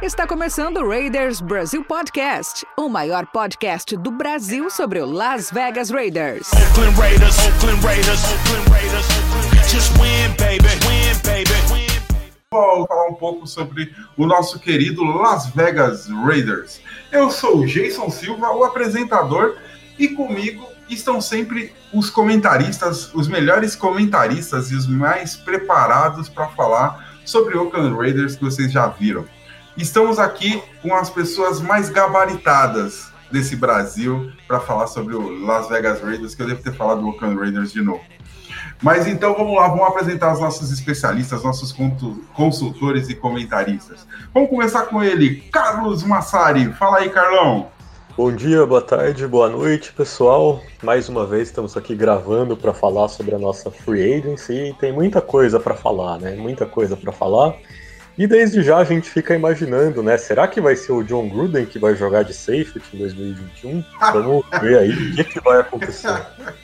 Está 0.00 0.24
começando 0.24 0.76
o 0.76 0.88
Raiders 0.88 1.40
Brasil 1.40 1.84
Podcast, 1.84 2.64
o 2.76 2.88
maior 2.88 3.26
podcast 3.26 3.96
do 3.96 4.12
Brasil 4.12 4.70
sobre 4.70 5.00
o 5.00 5.06
Las 5.06 5.50
Vegas 5.50 5.90
Raiders. 5.90 6.48
Oakland 6.52 6.96
Raiders, 6.96 7.36
Oakland 7.38 7.84
Raiders, 7.84 8.22
Oakland 8.24 8.70
Raiders, 8.70 9.06
just 9.68 9.90
win, 9.94 10.30
baby, 10.38 10.68
win, 10.86 11.18
baby. 11.24 11.44
Vou 12.52 12.86
falar 12.86 13.08
um 13.08 13.14
pouco 13.14 13.48
sobre 13.48 13.92
o 14.16 14.24
nosso 14.26 14.60
querido 14.60 15.02
Las 15.02 15.48
Vegas 15.48 16.08
Raiders. 16.08 16.80
Eu 17.10 17.32
sou 17.32 17.62
o 17.62 17.66
Jason 17.66 18.08
Silva, 18.10 18.52
o 18.52 18.62
apresentador, 18.62 19.56
e 19.98 20.06
comigo 20.08 20.73
estão 20.88 21.20
sempre 21.20 21.72
os 21.92 22.10
comentaristas, 22.10 23.12
os 23.14 23.28
melhores 23.28 23.74
comentaristas 23.74 24.70
e 24.70 24.74
os 24.74 24.86
mais 24.86 25.36
preparados 25.36 26.28
para 26.28 26.48
falar 26.48 27.20
sobre 27.24 27.56
o 27.56 27.64
Oakland 27.64 27.96
Raiders 27.96 28.36
que 28.36 28.44
vocês 28.44 28.70
já 28.70 28.86
viram. 28.86 29.24
Estamos 29.76 30.18
aqui 30.18 30.62
com 30.82 30.94
as 30.94 31.10
pessoas 31.10 31.60
mais 31.60 31.88
gabaritadas 31.88 33.12
desse 33.30 33.56
Brasil 33.56 34.30
para 34.46 34.60
falar 34.60 34.86
sobre 34.86 35.14
o 35.14 35.44
Las 35.44 35.68
Vegas 35.68 36.00
Raiders, 36.00 36.34
que 36.34 36.42
eu 36.42 36.46
devo 36.46 36.62
ter 36.62 36.74
falado 36.74 37.00
do 37.00 37.08
Oakland 37.08 37.36
Raiders 37.36 37.72
de 37.72 37.82
novo. 37.82 38.02
Mas 38.82 39.06
então 39.06 39.34
vamos 39.34 39.56
lá, 39.56 39.68
vamos 39.68 39.86
apresentar 39.86 40.32
os 40.32 40.40
nossos 40.40 40.70
especialistas, 40.70 41.42
nossos 41.42 41.74
consultores 42.34 43.08
e 43.08 43.14
comentaristas. 43.14 44.06
Vamos 44.32 44.50
começar 44.50 44.82
com 44.82 45.02
ele, 45.02 45.36
Carlos 45.50 46.02
Massari. 46.02 46.72
Fala 46.74 46.98
aí, 46.98 47.08
Carlão. 47.08 47.73
Bom 48.16 48.32
dia, 48.32 48.64
boa 48.64 48.80
tarde, 48.80 49.26
boa 49.26 49.50
noite, 49.50 49.92
pessoal. 49.92 50.62
Mais 50.80 51.08
uma 51.08 51.26
vez 51.26 51.48
estamos 51.48 51.76
aqui 51.76 51.96
gravando 51.96 52.56
para 52.56 52.72
falar 52.72 53.08
sobre 53.08 53.34
a 53.34 53.38
nossa 53.40 53.72
free 53.72 54.14
agency 54.14 54.68
e 54.68 54.74
tem 54.74 54.92
muita 54.92 55.20
coisa 55.20 55.58
para 55.58 55.74
falar, 55.74 56.20
né? 56.20 56.36
Muita 56.36 56.64
coisa 56.64 56.96
para 56.96 57.10
falar. 57.10 57.56
E 58.16 58.24
desde 58.24 58.62
já 58.62 58.76
a 58.76 58.84
gente 58.84 59.10
fica 59.10 59.34
imaginando, 59.34 60.00
né? 60.00 60.16
Será 60.16 60.46
que 60.46 60.60
vai 60.60 60.76
ser 60.76 60.92
o 60.92 61.02
John 61.02 61.28
Gruden 61.28 61.66
que 61.66 61.76
vai 61.76 61.96
jogar 61.96 62.22
de 62.22 62.32
safety 62.32 62.84
em 62.94 62.98
2021? 62.98 63.84
Vamos 64.12 64.44
ver 64.60 64.78
aí 64.78 64.92
o 64.92 65.16
que, 65.16 65.24
que 65.24 65.40
vai 65.40 65.58
acontecer. 65.58 66.24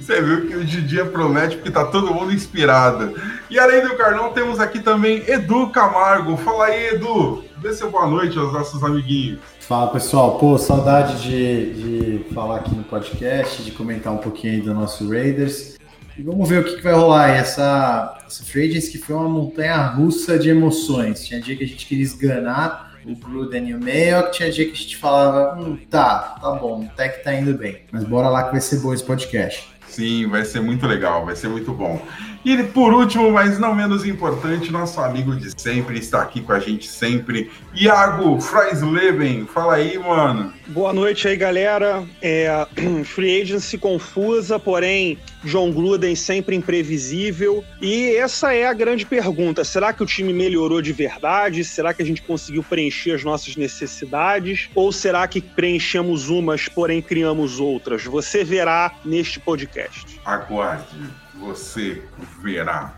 Você 0.00 0.20
viu 0.20 0.48
que 0.48 0.56
o 0.56 0.64
Didi 0.64 1.02
promete 1.04 1.56
porque 1.56 1.70
tá 1.70 1.84
todo 1.84 2.12
mundo 2.12 2.32
inspirado. 2.32 3.14
E 3.48 3.58
além 3.58 3.82
do 3.82 3.96
Carlão, 3.96 4.32
temos 4.32 4.58
aqui 4.58 4.80
também 4.80 5.22
Edu 5.28 5.68
Camargo. 5.70 6.36
Fala 6.36 6.66
aí, 6.66 6.94
Edu. 6.94 7.44
Dê 7.62 7.72
seu 7.72 7.90
boa 7.90 8.06
noite 8.06 8.36
aos 8.36 8.52
nossos 8.52 8.82
amiguinhos. 8.82 9.38
Fala 9.60 9.90
pessoal, 9.90 10.38
pô, 10.38 10.58
saudade 10.58 11.22
de, 11.22 12.20
de 12.22 12.34
falar 12.34 12.56
aqui 12.56 12.74
no 12.74 12.84
podcast, 12.84 13.62
de 13.62 13.70
comentar 13.70 14.12
um 14.12 14.18
pouquinho 14.18 14.62
do 14.62 14.74
nosso 14.74 15.08
Raiders. 15.08 15.76
E 16.18 16.22
vamos 16.22 16.48
ver 16.48 16.60
o 16.60 16.64
que, 16.64 16.76
que 16.76 16.82
vai 16.82 16.94
rolar 16.94 17.26
aí. 17.26 17.38
Essa, 17.38 18.18
essa 18.26 18.44
free 18.44 18.68
que 18.68 18.98
foi 18.98 19.14
uma 19.14 19.28
montanha 19.28 19.76
russa 19.86 20.38
de 20.38 20.48
emoções. 20.48 21.24
Tinha 21.24 21.40
dia 21.40 21.56
que 21.56 21.64
a 21.64 21.66
gente 21.66 21.86
queria 21.86 22.04
esganar 22.04 22.85
o 23.06 23.14
Gruden 23.14 23.68
e 23.68 23.74
o 23.74 23.80
Mayock, 23.80 24.32
tinha 24.32 24.50
dia 24.50 24.66
que 24.66 24.72
a 24.72 24.74
gente 24.74 24.96
falava, 24.96 25.60
hum, 25.60 25.78
tá, 25.88 26.36
tá 26.40 26.50
bom, 26.52 26.86
até 26.92 27.08
que 27.08 27.22
tá 27.22 27.32
indo 27.34 27.56
bem. 27.56 27.82
Mas 27.92 28.04
bora 28.04 28.28
lá 28.28 28.44
que 28.44 28.52
vai 28.52 28.60
ser 28.60 28.80
bom 28.80 28.92
esse 28.92 29.04
podcast. 29.04 29.68
Sim, 29.88 30.26
vai 30.26 30.44
ser 30.44 30.60
muito 30.60 30.86
legal, 30.86 31.24
vai 31.24 31.36
ser 31.36 31.48
muito 31.48 31.72
bom. 31.72 32.04
E 32.46 32.62
por 32.62 32.94
último, 32.94 33.32
mas 33.32 33.58
não 33.58 33.74
menos 33.74 34.06
importante, 34.06 34.70
nosso 34.70 35.00
amigo 35.00 35.34
de 35.34 35.50
sempre 35.60 35.98
está 35.98 36.22
aqui 36.22 36.40
com 36.40 36.52
a 36.52 36.60
gente 36.60 36.86
sempre, 36.86 37.50
Iago 37.74 38.40
Freisleben. 38.40 39.46
Fala 39.46 39.74
aí, 39.74 39.98
mano. 39.98 40.54
Boa 40.68 40.92
noite 40.92 41.26
aí, 41.26 41.36
galera. 41.36 42.04
É, 42.22 42.64
free 43.04 43.42
agency 43.42 43.76
confusa, 43.76 44.60
porém 44.60 45.18
John 45.42 45.72
Gruden 45.72 46.14
sempre 46.14 46.54
imprevisível. 46.54 47.64
E 47.82 48.14
essa 48.14 48.54
é 48.54 48.64
a 48.64 48.72
grande 48.72 49.04
pergunta: 49.04 49.64
será 49.64 49.92
que 49.92 50.04
o 50.04 50.06
time 50.06 50.32
melhorou 50.32 50.80
de 50.80 50.92
verdade? 50.92 51.64
Será 51.64 51.92
que 51.92 52.00
a 52.00 52.06
gente 52.06 52.22
conseguiu 52.22 52.62
preencher 52.62 53.10
as 53.10 53.24
nossas 53.24 53.56
necessidades? 53.56 54.70
Ou 54.72 54.92
será 54.92 55.26
que 55.26 55.40
preenchemos 55.40 56.28
umas, 56.28 56.68
porém 56.68 57.02
criamos 57.02 57.58
outras? 57.58 58.04
Você 58.04 58.44
verá 58.44 58.92
neste 59.04 59.40
podcast. 59.40 60.20
Aguarde 60.24 61.25
você 61.38 62.02
verá. 62.42 62.94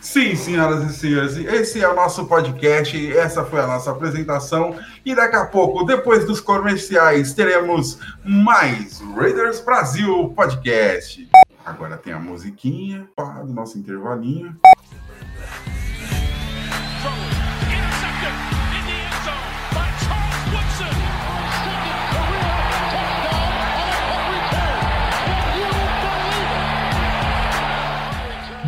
Sim, 0.00 0.34
senhoras 0.34 0.90
e 0.90 0.94
senhores, 0.94 1.36
esse 1.36 1.82
é 1.82 1.88
o 1.88 1.94
nosso 1.94 2.26
podcast, 2.26 3.16
essa 3.16 3.44
foi 3.44 3.60
a 3.60 3.66
nossa 3.66 3.90
apresentação 3.90 4.74
e 5.04 5.14
daqui 5.14 5.36
a 5.36 5.44
pouco, 5.44 5.84
depois 5.84 6.24
dos 6.24 6.40
comerciais, 6.40 7.34
teremos 7.34 7.98
mais 8.24 9.00
Raiders 9.14 9.60
Brasil 9.60 10.32
Podcast. 10.34 11.28
Agora 11.64 11.98
tem 11.98 12.12
a 12.12 12.18
musiquinha 12.18 13.06
do 13.44 13.52
nosso 13.52 13.76
intervalinho. 13.76 14.56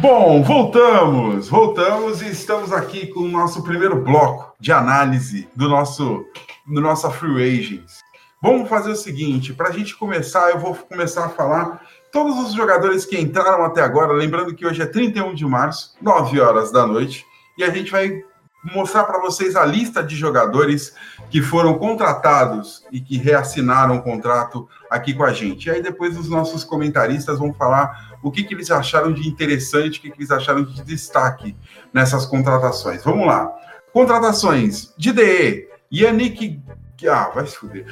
Bom, 0.00 0.44
voltamos, 0.44 1.48
voltamos 1.48 2.22
e 2.22 2.28
estamos 2.30 2.72
aqui 2.72 3.08
com 3.08 3.20
o 3.20 3.28
nosso 3.28 3.64
primeiro 3.64 4.00
bloco 4.00 4.54
de 4.60 4.70
análise 4.70 5.48
do 5.56 5.68
nosso, 5.68 6.24
do 6.64 6.80
nossa 6.80 7.10
Free 7.10 7.42
Agents. 7.42 7.98
Vamos 8.40 8.68
fazer 8.68 8.92
o 8.92 8.96
seguinte, 8.96 9.52
para 9.52 9.70
a 9.70 9.72
gente 9.72 9.96
começar, 9.96 10.50
eu 10.50 10.60
vou 10.60 10.72
começar 10.74 11.24
a 11.24 11.28
falar 11.28 11.82
todos 12.12 12.38
os 12.38 12.54
jogadores 12.54 13.04
que 13.04 13.18
entraram 13.18 13.64
até 13.64 13.82
agora, 13.82 14.12
lembrando 14.12 14.54
que 14.54 14.64
hoje 14.64 14.80
é 14.80 14.86
31 14.86 15.34
de 15.34 15.44
março, 15.44 15.96
9 16.00 16.40
horas 16.40 16.70
da 16.70 16.86
noite, 16.86 17.26
e 17.56 17.64
a 17.64 17.70
gente 17.70 17.90
vai 17.90 18.22
mostrar 18.62 19.04
para 19.04 19.20
vocês 19.20 19.56
a 19.56 19.64
lista 19.64 20.02
de 20.02 20.14
jogadores 20.14 20.94
que 21.30 21.42
foram 21.42 21.78
contratados 21.78 22.84
e 22.92 23.00
que 23.00 23.16
reassinaram 23.16 23.96
o 23.96 24.02
contrato 24.02 24.68
aqui 24.90 25.14
com 25.14 25.24
a 25.24 25.32
gente. 25.32 25.66
E 25.66 25.70
aí 25.70 25.82
depois 25.82 26.16
os 26.16 26.28
nossos 26.28 26.64
comentaristas 26.64 27.38
vão 27.38 27.52
falar 27.52 28.07
o 28.22 28.30
que, 28.30 28.44
que 28.44 28.54
eles 28.54 28.70
acharam 28.70 29.12
de 29.12 29.28
interessante, 29.28 29.98
o 29.98 30.02
que, 30.02 30.10
que 30.10 30.18
eles 30.18 30.30
acharam 30.30 30.64
de 30.64 30.82
destaque 30.82 31.56
nessas 31.92 32.26
contratações. 32.26 33.02
Vamos 33.04 33.26
lá. 33.26 33.50
Contratações 33.92 34.92
de 34.96 35.12
DE, 35.12 35.68
Yannick... 35.92 36.60
Ah, 37.08 37.30
vai 37.32 37.46
se 37.46 37.56
fuder. 37.56 37.86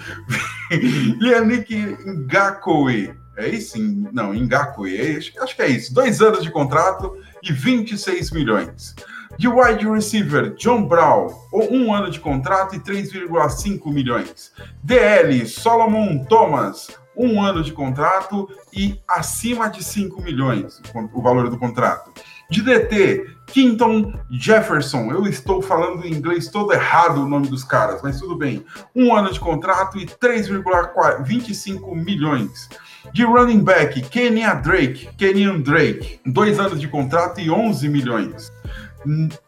Yannick 1.22 1.96
Ngakwe. 2.04 3.14
É 3.36 3.48
isso? 3.48 3.78
Não, 4.12 4.32
Ngakwe. 4.32 5.16
Acho 5.40 5.56
que 5.56 5.62
é 5.62 5.68
isso. 5.68 5.94
Dois 5.94 6.20
anos 6.20 6.42
de 6.42 6.50
contrato 6.50 7.16
e 7.42 7.52
26 7.52 8.32
milhões. 8.32 8.94
De 9.38 9.48
wide 9.48 9.86
receiver, 9.86 10.54
John 10.54 10.88
Brown, 10.88 11.28
um 11.52 11.92
ano 11.92 12.10
de 12.10 12.18
contrato 12.18 12.74
e 12.74 12.80
3,5 12.80 13.92
milhões. 13.92 14.52
DL, 14.82 15.46
Solomon 15.46 16.24
Thomas, 16.24 16.88
um 17.16 17.42
ano 17.42 17.62
de 17.62 17.72
contrato 17.72 18.48
e 18.72 19.00
acima 19.08 19.68
de 19.68 19.82
5 19.82 20.20
milhões 20.22 20.82
o 21.14 21.22
valor 21.22 21.48
do 21.48 21.58
contrato. 21.58 22.12
De 22.48 22.62
DT, 22.62 23.26
Quinton 23.46 24.12
Jefferson, 24.30 25.10
eu 25.10 25.26
estou 25.26 25.60
falando 25.60 26.06
em 26.06 26.12
inglês 26.12 26.48
todo 26.48 26.72
errado 26.72 27.22
o 27.22 27.28
nome 27.28 27.48
dos 27.48 27.64
caras, 27.64 28.00
mas 28.02 28.20
tudo 28.20 28.36
bem. 28.36 28.64
Um 28.94 29.12
ano 29.14 29.32
de 29.32 29.40
contrato 29.40 29.98
e 29.98 30.06
3,25 30.06 31.92
milhões. 31.96 32.68
De 33.12 33.24
running 33.24 33.64
back, 33.64 34.00
Kenya 34.02 34.54
Drake, 34.54 35.08
Kenyan 35.16 35.60
Drake, 35.60 36.20
dois 36.24 36.60
anos 36.60 36.80
de 36.80 36.86
contrato 36.86 37.40
e 37.40 37.50
11 37.50 37.88
milhões. 37.88 38.52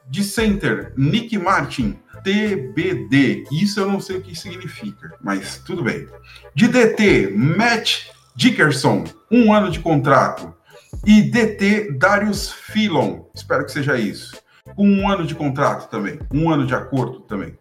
De 0.09 0.25
center, 0.25 0.93
Nick 0.97 1.37
Martin, 1.39 1.99
TBD. 2.23 3.45
Isso 3.53 3.81
eu 3.81 3.87
não 3.87 4.01
sei 4.01 4.17
o 4.17 4.23
que 4.23 4.35
significa, 4.35 5.15
mas 5.23 5.59
tudo 5.59 5.83
bem. 5.83 6.07
De 6.55 6.69
DT, 6.69 7.33
Matt 7.35 8.07
Dickerson, 8.35 9.05
um 9.31 9.53
ano 9.53 9.71
de 9.71 9.81
contrato. 9.81 10.55
E 11.05 11.23
DT, 11.23 11.93
Darius 11.99 12.51
Philon, 12.51 13.25
espero 13.35 13.65
que 13.65 13.73
seja 13.73 13.99
isso. 13.99 14.37
Com 14.75 14.89
um 14.89 15.09
ano 15.09 15.27
de 15.27 15.35
contrato 15.35 15.89
também, 15.91 16.19
um 16.33 16.51
ano 16.51 16.67
de 16.67 16.75
acordo 16.75 17.21
também. 17.21 17.59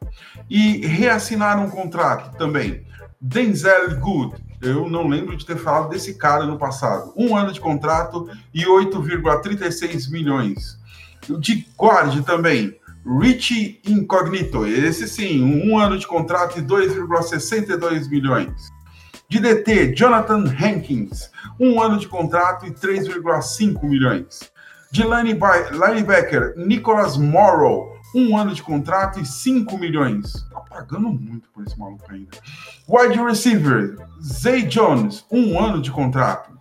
E 0.49 0.85
reassinaram 0.85 1.65
um 1.65 1.69
contrato 1.69 2.37
também. 2.37 2.85
Denzel 3.19 3.97
Good, 3.99 4.35
eu 4.61 4.89
não 4.89 5.07
lembro 5.07 5.35
de 5.35 5.45
ter 5.45 5.57
falado 5.57 5.89
desse 5.89 6.15
cara 6.15 6.45
no 6.45 6.57
passado. 6.57 7.13
Um 7.15 7.35
ano 7.35 7.51
de 7.51 7.59
contrato 7.59 8.29
e 8.53 8.65
8,36 8.65 10.11
milhões 10.11 10.77
de 11.39 11.67
guarde 11.75 12.21
também, 12.21 12.75
Rich 13.07 13.79
Incognito, 13.87 14.65
esse 14.67 15.07
sim, 15.07 15.41
um 15.41 15.77
ano 15.79 15.97
de 15.97 16.05
contrato 16.05 16.59
e 16.59 16.61
2,62 16.61 18.09
milhões. 18.09 18.69
De 19.29 19.39
DT, 19.39 19.95
Jonathan 19.95 20.43
Hankins, 20.43 21.31
um 21.57 21.81
ano 21.81 21.97
de 21.97 22.07
contrato 22.07 22.65
e 22.65 22.71
3,5 22.71 23.83
milhões. 23.83 24.51
De 24.91 25.03
linebacker, 25.03 26.53
Nicholas 26.57 27.15
Morrow, 27.17 27.97
um 28.13 28.37
ano 28.37 28.53
de 28.53 28.61
contrato 28.61 29.21
e 29.21 29.25
5 29.25 29.77
milhões. 29.77 30.33
Tá 30.51 30.59
pagando 30.69 31.09
muito 31.09 31.49
por 31.49 31.65
esse 31.65 31.79
maluco 31.79 32.03
ainda. 32.09 32.37
Wide 32.89 33.21
receiver, 33.21 33.95
Zay 34.21 34.63
Jones, 34.63 35.25
um 35.31 35.57
ano 35.57 35.81
de 35.81 35.91
contrato. 35.91 36.51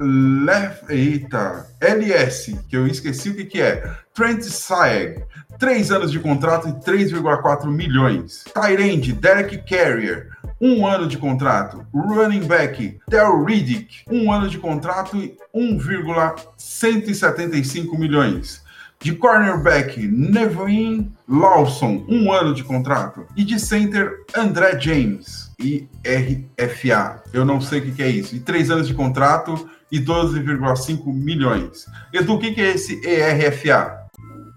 Lef... 0.00 0.82
Eita, 0.88 1.66
LS, 1.80 2.58
que 2.68 2.76
eu 2.76 2.86
esqueci 2.86 3.30
o 3.30 3.36
que, 3.36 3.44
que 3.44 3.60
é. 3.60 3.96
Trent 4.14 4.42
Saeg, 4.42 5.24
3 5.58 5.90
anos 5.90 6.10
de 6.10 6.18
contrato 6.18 6.66
e 6.68 6.72
3,4 6.72 7.66
milhões. 7.66 8.44
Tyrande, 8.52 9.12
Derek 9.12 9.58
Carrier, 9.58 10.30
um 10.60 10.84
ano 10.86 11.08
de 11.08 11.16
contrato. 11.18 11.84
Running 11.92 12.46
back, 12.46 12.98
Del 13.08 13.44
Riddick, 13.44 14.04
um 14.10 14.32
ano 14.32 14.48
de 14.48 14.58
contrato 14.58 15.16
e 15.16 15.36
1,175 15.52 17.98
milhões. 17.98 18.62
De 19.00 19.14
cornerback, 19.16 20.06
Nevin 20.06 21.12
Lawson, 21.28 22.06
um 22.08 22.32
ano 22.32 22.54
de 22.54 22.62
contrato. 22.62 23.26
E 23.36 23.42
de 23.42 23.58
center, 23.58 24.24
André 24.36 24.78
James, 24.78 25.50
IRFA. 25.58 27.20
Eu 27.32 27.44
não 27.44 27.60
sei 27.60 27.80
o 27.80 27.92
que, 27.92 28.00
é 28.00 28.08
isso. 28.08 28.36
E 28.36 28.40
três 28.40 28.70
anos 28.70 28.86
de 28.86 28.94
contrato 28.94 29.68
e 29.90 29.98
12,5 29.98 31.12
milhões. 31.12 31.86
Edu, 32.12 32.34
o 32.34 32.38
que 32.38 32.60
é 32.60 32.74
esse 32.74 33.04
ERFA? 33.04 34.01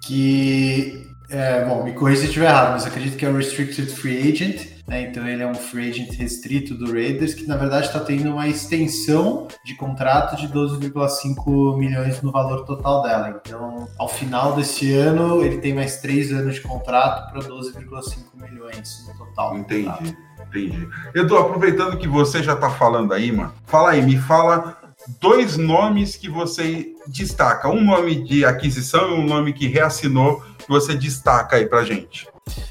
Que, 0.06 1.10
é, 1.30 1.66
bom, 1.66 1.84
me 1.84 1.94
corrija 1.94 2.22
se 2.22 2.26
eu 2.26 2.30
estiver 2.30 2.48
errado, 2.48 2.72
mas 2.74 2.86
acredito 2.86 3.18
que 3.18 3.26
é 3.26 3.30
o 3.30 3.36
Restricted 3.36 3.90
Free 3.90 4.32
Agent 4.32 4.76
né? 4.88 5.02
Então 5.02 5.28
ele 5.28 5.42
é 5.42 5.48
um 5.48 5.56
free 5.56 5.90
agent 5.90 6.12
restrito 6.16 6.76
do 6.76 6.92
Raiders 6.92 7.34
que 7.34 7.48
na 7.48 7.58
verdade 7.58 7.88
está 7.88 8.00
tendo 8.00 8.32
uma 8.32 8.48
extensão 8.48 9.48
de 9.64 9.76
contrato 9.76 10.36
de 10.36 10.48
12,5 10.48 11.78
milhões 11.78 12.22
no 12.22 12.32
valor 12.32 12.66
total 12.66 13.02
dela. 13.02 13.42
Então, 13.44 13.88
ao 13.98 14.08
final 14.08 14.56
desse 14.56 14.94
ano, 14.94 15.44
ele 15.44 15.58
tem 15.58 15.74
mais 15.74 15.98
três 15.98 16.32
anos 16.32 16.56
de 16.56 16.62
contrato 16.62 17.32
para 17.32 17.42
12,5 17.42 18.16
milhões 18.36 19.06
no 19.08 19.26
total. 19.26 19.58
Entendi, 19.58 20.16
entendi. 20.48 20.88
Edu, 21.16 21.38
aproveitando 21.38 21.98
que 21.98 22.08
você 22.08 22.44
já 22.44 22.54
está 22.54 22.70
falando 22.70 23.12
aí, 23.12 23.32
mano, 23.32 23.54
fala 23.66 23.92
aí, 23.92 24.04
me 24.04 24.18
fala 24.18 24.85
dois 25.20 25.58
nomes 25.58 26.16
que 26.16 26.30
você 26.30 26.94
destaca. 27.08 27.70
Um 27.70 27.84
nome 27.84 28.24
de 28.24 28.46
aquisição 28.46 29.12
e 29.12 29.14
um 29.20 29.26
nome 29.26 29.54
que 29.54 29.68
reassinou 29.68 30.42
que 30.58 30.68
você 30.68 30.96
destaca 30.96 31.58
aí 31.58 31.66
pra 31.66 31.84
gente. 31.84 32.28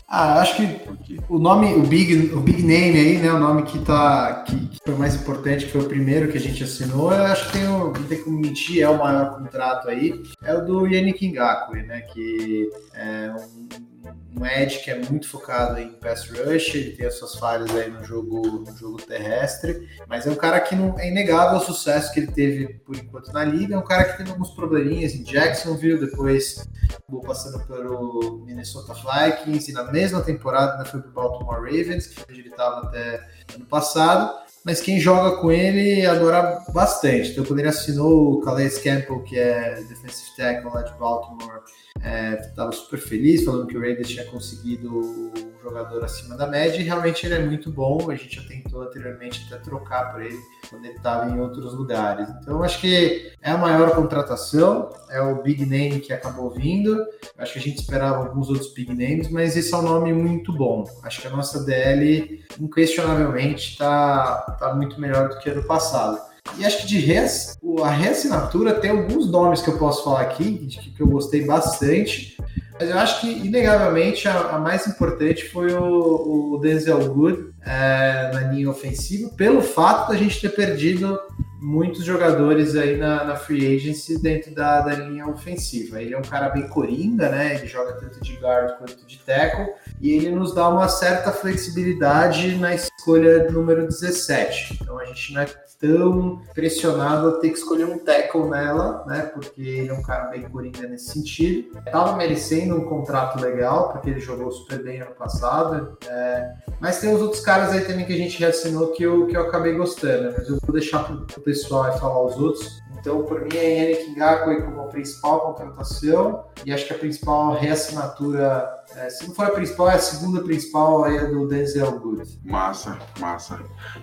Ah, 0.08 0.40
acho 0.40 0.56
que 0.56 1.20
o 1.28 1.38
nome, 1.38 1.74
o 1.74 1.82
big, 1.82 2.32
o 2.32 2.40
big 2.40 2.62
name 2.62 2.98
aí, 2.98 3.18
né, 3.18 3.32
o 3.32 3.38
nome 3.40 3.64
que 3.64 3.80
tá 3.80 4.44
que, 4.46 4.68
que 4.68 4.78
foi 4.84 4.94
mais 4.94 5.16
importante, 5.16 5.66
que 5.66 5.72
foi 5.72 5.80
o 5.80 5.88
primeiro 5.88 6.30
que 6.30 6.38
a 6.38 6.40
gente 6.40 6.62
assinou, 6.62 7.12
eu 7.12 7.24
acho 7.24 7.46
que 7.46 7.58
tem 7.58 7.66
o, 7.66 7.86
não 7.86 8.04
tem 8.04 8.22
como 8.22 8.38
mentir, 8.38 8.82
é 8.82 8.88
o 8.88 8.98
maior 8.98 9.36
contrato 9.36 9.88
aí, 9.88 10.22
é 10.44 10.54
o 10.54 10.64
do 10.64 10.86
Yannick 10.86 11.28
Ngakwe, 11.28 11.82
né, 11.82 12.02
que 12.02 12.70
é 12.94 13.32
um 13.32 13.93
um 14.36 14.44
Ed 14.44 14.78
que 14.80 14.90
é 14.90 14.98
muito 14.98 15.28
focado 15.28 15.78
em 15.78 15.92
pass 15.92 16.28
rush, 16.28 16.74
ele 16.74 16.92
tem 16.92 17.06
as 17.06 17.14
suas 17.14 17.36
falhas 17.36 17.70
aí 17.74 17.90
no 17.90 18.02
jogo, 18.02 18.64
no 18.66 18.76
jogo 18.76 19.00
terrestre, 19.00 19.88
mas 20.08 20.26
é 20.26 20.30
um 20.30 20.34
cara 20.34 20.60
que 20.60 20.74
não 20.74 20.98
é 20.98 21.08
inegável 21.08 21.58
o 21.58 21.60
sucesso 21.60 22.12
que 22.12 22.20
ele 22.20 22.32
teve 22.32 22.74
por 22.80 22.96
enquanto 22.96 23.32
na 23.32 23.44
liga, 23.44 23.74
é 23.74 23.78
um 23.78 23.84
cara 23.84 24.04
que 24.04 24.16
teve 24.18 24.30
alguns 24.30 24.50
probleminhas 24.50 25.14
em 25.14 25.22
Jacksonville, 25.22 26.00
depois 26.00 26.68
acabou 26.92 27.20
passando 27.20 27.64
pelo 27.66 28.42
Minnesota 28.44 28.92
Vikings 28.94 29.70
e 29.70 29.74
na 29.74 29.84
mesma 29.90 30.20
temporada 30.20 30.72
ainda 30.72 30.84
foi 30.84 31.00
pro 31.00 31.12
Baltimore 31.12 31.62
Ravens, 31.62 32.12
onde 32.28 32.40
ele 32.40 32.48
estava 32.48 32.88
até 32.88 33.26
ano 33.54 33.66
passado, 33.66 34.43
mas 34.64 34.80
quem 34.80 34.98
joga 34.98 35.36
com 35.36 35.52
ele 35.52 36.06
adora 36.06 36.62
bastante. 36.72 37.30
Então, 37.30 37.44
quando 37.44 37.58
ele 37.58 37.68
assinou 37.68 38.32
o 38.32 38.40
Calais 38.40 38.78
Campbell, 38.78 39.22
que 39.22 39.38
é 39.38 39.74
defensive 39.88 40.34
tackle 40.36 40.72
lá 40.72 40.82
de 40.82 40.92
Baltimore, 40.98 41.60
estava 41.96 42.70
é, 42.70 42.72
super 42.72 42.98
feliz, 42.98 43.44
falando 43.44 43.66
que 43.66 43.76
o 43.76 43.80
Raiders 43.80 44.08
tinha 44.08 44.24
conseguido 44.26 44.90
um 44.90 45.62
jogador 45.62 46.04
acima 46.04 46.36
da 46.36 46.46
média, 46.46 46.78
e 46.78 46.84
realmente 46.84 47.24
ele 47.24 47.34
é 47.34 47.38
muito 47.38 47.70
bom. 47.70 48.10
A 48.10 48.14
gente 48.14 48.36
já 48.36 48.42
tentou 48.42 48.82
anteriormente 48.82 49.46
até 49.46 49.62
trocar 49.62 50.12
por 50.12 50.22
ele 50.22 50.38
quando 50.68 50.84
ele 50.84 50.96
estava 50.96 51.30
em 51.30 51.40
outros 51.40 51.72
lugares. 51.74 52.28
Então, 52.40 52.62
acho 52.62 52.80
que 52.80 53.32
é 53.40 53.50
a 53.50 53.56
maior 53.56 53.94
contratação, 53.94 54.90
é 55.10 55.20
o 55.20 55.42
big 55.42 55.64
name 55.64 56.00
que 56.00 56.12
acabou 56.12 56.50
vindo. 56.50 57.04
Acho 57.38 57.54
que 57.54 57.58
a 57.58 57.62
gente 57.62 57.80
esperava 57.80 58.26
alguns 58.26 58.48
outros 58.48 58.72
big 58.74 58.92
names, 58.92 59.30
mas 59.30 59.56
esse 59.56 59.72
é 59.72 59.76
um 59.76 59.82
nome 59.82 60.12
muito 60.12 60.52
bom. 60.52 60.84
Acho 61.02 61.22
que 61.22 61.26
a 61.26 61.30
nossa 61.30 61.64
DL, 61.64 62.44
inquestionavelmente, 62.60 63.72
está 63.72 64.53
tá 64.58 64.74
muito 64.74 65.00
melhor 65.00 65.28
do 65.28 65.38
que 65.38 65.50
ano 65.50 65.62
passado. 65.64 66.18
E 66.58 66.64
acho 66.64 66.82
que 66.82 66.86
de 66.86 66.98
res, 66.98 67.58
a 67.82 67.90
reassinatura 67.90 68.74
tem 68.74 68.90
alguns 68.90 69.30
nomes 69.30 69.62
que 69.62 69.68
eu 69.68 69.78
posso 69.78 70.04
falar 70.04 70.20
aqui, 70.20 70.68
que 70.94 71.00
eu 71.00 71.06
gostei 71.06 71.44
bastante. 71.44 72.36
Mas 72.78 72.90
eu 72.90 72.98
acho 72.98 73.20
que, 73.20 73.28
inegavelmente, 73.28 74.28
a, 74.28 74.56
a 74.56 74.58
mais 74.58 74.86
importante 74.86 75.48
foi 75.48 75.72
o, 75.72 76.54
o 76.54 76.58
Denzel 76.58 77.08
Good 77.12 77.54
é, 77.64 78.30
na 78.32 78.40
linha 78.52 78.68
ofensiva, 78.68 79.30
pelo 79.30 79.62
fato 79.62 80.10
da 80.10 80.16
gente 80.16 80.40
ter 80.40 80.50
perdido 80.50 81.18
muitos 81.60 82.04
jogadores 82.04 82.76
aí 82.76 82.96
na, 82.96 83.24
na 83.24 83.36
free 83.36 83.76
agency 83.76 84.18
dentro 84.18 84.54
da, 84.54 84.80
da, 84.80 84.94
linha 84.94 85.26
ofensiva. 85.26 86.00
Ele 86.00 86.14
é 86.14 86.18
um 86.18 86.22
cara 86.22 86.48
bem 86.48 86.68
coringa, 86.68 87.28
né? 87.28 87.54
Ele 87.54 87.66
joga 87.66 87.94
tanto 87.94 88.20
de 88.20 88.36
guard 88.36 88.76
quanto 88.78 89.06
de 89.06 89.18
tackle 89.18 89.72
e 90.00 90.12
ele 90.12 90.30
nos 90.30 90.54
dá 90.54 90.68
uma 90.68 90.88
certa 90.88 91.32
flexibilidade 91.32 92.56
na 92.56 92.74
escolha 92.74 93.50
número 93.50 93.86
17. 93.86 94.78
Então 94.80 94.98
a 94.98 95.04
gente 95.06 95.32
não 95.32 95.42
é 95.42 95.46
tão 95.84 96.40
pressionado 96.54 97.28
a 97.28 97.32
ter 97.32 97.50
que 97.50 97.58
escolher 97.58 97.84
um 97.84 97.98
tackle 97.98 98.48
nela, 98.48 99.04
né? 99.06 99.30
Porque 99.34 99.60
ele 99.60 99.90
é 99.90 99.92
um 99.92 100.02
cara 100.02 100.28
bem 100.28 100.42
coringa 100.48 100.88
nesse 100.88 101.12
sentido. 101.12 101.78
Tava 101.90 102.16
merecendo 102.16 102.76
um 102.76 102.84
contrato 102.84 103.38
legal, 103.38 103.90
porque 103.92 104.08
ele 104.08 104.20
jogou 104.20 104.50
super 104.50 104.82
bem 104.82 105.02
ano 105.02 105.14
passado. 105.14 105.98
É... 106.08 106.54
Mas 106.80 107.00
tem 107.00 107.14
os 107.14 107.20
outros 107.20 107.42
caras 107.42 107.70
aí 107.70 107.82
também 107.82 108.06
que 108.06 108.14
a 108.14 108.16
gente 108.16 108.40
já 108.40 108.48
assinou 108.48 108.92
que 108.92 109.02
eu, 109.02 109.26
que 109.26 109.36
eu 109.36 109.42
acabei 109.42 109.74
gostando. 109.74 110.32
Mas 110.36 110.48
eu 110.48 110.58
vou 110.62 110.72
deixar 110.72 111.04
pro, 111.04 111.26
pro 111.26 111.42
pessoal 111.42 111.82
aí 111.84 111.98
falar 111.98 112.24
os 112.24 112.36
outros. 112.38 112.82
Então, 112.98 113.22
por 113.24 113.42
mim, 113.42 113.54
é 113.54 113.80
Yannick 113.82 114.18
Ngakwe 114.18 114.62
como 114.62 114.80
a 114.80 114.84
principal 114.84 115.40
contratação 115.40 116.44
e 116.64 116.72
acho 116.72 116.86
que 116.86 116.94
a 116.94 116.98
principal 116.98 117.52
reassinatura, 117.52 118.66
é, 118.96 119.10
se 119.10 119.26
não 119.26 119.34
for 119.34 119.46
a 119.46 119.50
principal, 119.50 119.90
é 119.90 119.94
a 119.94 119.98
segunda 119.98 120.42
principal 120.42 121.04
aí 121.04 121.16
é 121.16 121.26
do 121.26 121.46
Denzel 121.46 121.98
Good. 121.98 122.40
Massa, 122.44 122.98
massa. 123.18 123.60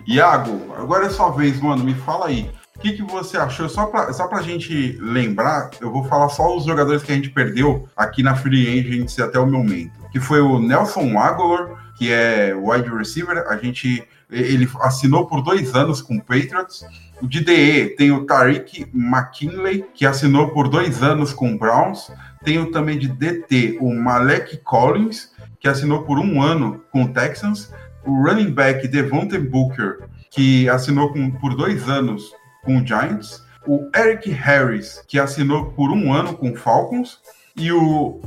Iago, 0.08 0.74
agora 0.76 1.06
é 1.06 1.10
sua 1.10 1.30
vez, 1.32 1.60
mano, 1.60 1.84
me 1.84 1.94
fala 1.94 2.28
aí. 2.28 2.52
O 2.76 2.80
que, 2.80 2.94
que 2.94 3.04
você 3.04 3.38
achou? 3.38 3.70
Só 3.70 3.86
para 3.86 4.12
só 4.12 4.28
pra 4.28 4.42
gente 4.42 4.98
lembrar, 5.00 5.70
eu 5.80 5.92
vou 5.92 6.04
falar 6.06 6.30
só 6.30 6.56
os 6.56 6.66
jogadores 6.66 7.04
que 7.04 7.12
a 7.12 7.16
gente 7.16 7.30
perdeu 7.30 7.88
aqui 7.96 8.24
na 8.24 8.36
Free 8.36 8.80
Agents 8.80 9.20
até 9.20 9.40
o 9.40 9.46
momento. 9.46 9.92
Que 10.12 10.20
foi 10.20 10.42
o 10.42 10.60
Nelson 10.60 11.18
Aguilar, 11.18 11.94
que 11.96 12.12
é 12.12 12.56
wide 12.56 12.90
receiver. 12.90 13.46
A 13.48 13.58
gente 13.58 14.08
ele 14.32 14.68
assinou 14.80 15.28
por 15.28 15.42
dois 15.42 15.76
anos 15.76 16.02
com 16.02 16.16
o 16.16 16.22
Patriots. 16.22 16.86
O 17.22 17.28
de 17.28 17.42
DE 17.42 17.96
tem 17.98 18.12
o 18.12 18.26
Tariq 18.26 18.90
McKinley, 18.94 19.86
que 19.94 20.06
assinou 20.06 20.50
por 20.50 20.70
dois 20.70 21.04
anos 21.04 21.34
com 21.34 21.54
o 21.54 21.58
Browns. 21.58 22.10
Tem 22.44 22.60
o 22.60 22.72
também 22.72 22.98
de 22.98 23.08
DT, 23.08 23.78
o 23.80 23.94
Malek 23.94 24.58
Collins, 24.58 25.32
que 25.60 25.68
assinou 25.68 26.04
por 26.04 26.20
um 26.20 26.42
ano 26.42 26.84
com 26.92 27.04
o 27.04 27.14
Texans. 27.14 27.72
O 28.06 28.24
running 28.24 28.52
back 28.52 28.88
Devontae 28.88 29.38
Booker, 29.38 30.10
que 30.32 30.68
assinou 30.68 31.14
com, 31.14 31.30
por 31.32 31.56
dois 31.56 31.88
anos 31.88 32.34
com 32.64 32.78
o 32.78 32.86
Giants. 32.86 33.44
O 33.68 33.90
Eric 33.96 34.32
Harris, 34.32 35.04
que 35.08 35.20
assinou 35.20 35.68
por 35.72 35.92
um 35.92 36.12
ano 36.12 36.34
com 36.36 36.52
o 36.52 36.56
Falcons. 36.56 37.20
E 37.56 37.72
o 37.72 38.22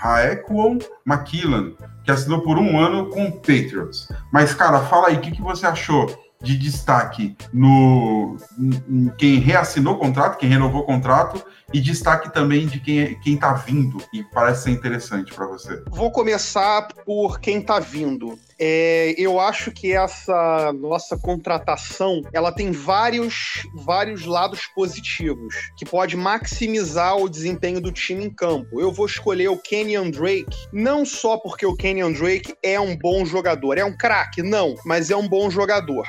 Raekwon 0.00 0.78
McKillan, 1.06 1.72
que 2.04 2.10
assinou 2.10 2.40
por 2.40 2.58
um 2.58 2.78
ano 2.78 3.06
com 3.08 3.26
o 3.26 3.32
Patriots. 3.32 4.08
Mas, 4.32 4.52
cara, 4.52 4.80
fala 4.80 5.08
aí, 5.08 5.16
o 5.16 5.20
que, 5.20 5.30
que 5.30 5.42
você 5.42 5.66
achou 5.66 6.06
de 6.42 6.56
destaque 6.56 7.36
no 7.52 8.36
em 8.58 9.08
quem 9.18 9.38
reassinou 9.38 9.94
o 9.94 9.98
contrato, 9.98 10.38
quem 10.38 10.48
renovou 10.48 10.82
o 10.82 10.86
contrato, 10.86 11.44
e 11.72 11.80
destaque 11.80 12.32
também 12.32 12.66
de 12.66 12.80
quem 12.80 13.20
quem 13.20 13.34
está 13.34 13.52
vindo 13.52 13.98
e 14.12 14.24
parece 14.24 14.64
ser 14.64 14.70
interessante 14.70 15.32
para 15.32 15.46
você. 15.46 15.82
Vou 15.90 16.10
começar 16.10 16.88
por 17.04 17.38
quem 17.40 17.58
está 17.58 17.78
vindo. 17.78 18.38
É, 18.58 19.14
eu 19.16 19.40
acho 19.40 19.70
que 19.70 19.92
essa 19.92 20.72
nossa 20.72 21.16
contratação 21.16 22.20
ela 22.32 22.52
tem 22.52 22.72
vários, 22.72 23.66
vários 23.74 24.26
lados 24.26 24.66
positivos 24.74 25.54
que 25.78 25.86
pode 25.86 26.14
maximizar 26.16 27.16
o 27.16 27.28
desempenho 27.28 27.80
do 27.80 27.90
time 27.90 28.24
em 28.24 28.30
campo. 28.30 28.80
Eu 28.80 28.92
vou 28.92 29.06
escolher 29.06 29.48
o 29.48 29.56
Kenyon 29.56 30.10
Drake 30.10 30.56
não 30.72 31.06
só 31.06 31.38
porque 31.38 31.64
o 31.64 31.74
Kenyon 31.74 32.12
Drake 32.12 32.54
é 32.62 32.78
um 32.78 32.96
bom 32.96 33.24
jogador, 33.24 33.78
é 33.78 33.84
um 33.84 33.96
craque, 33.96 34.42
não, 34.42 34.74
mas 34.84 35.10
é 35.10 35.16
um 35.16 35.28
bom 35.28 35.50
jogador 35.50 36.06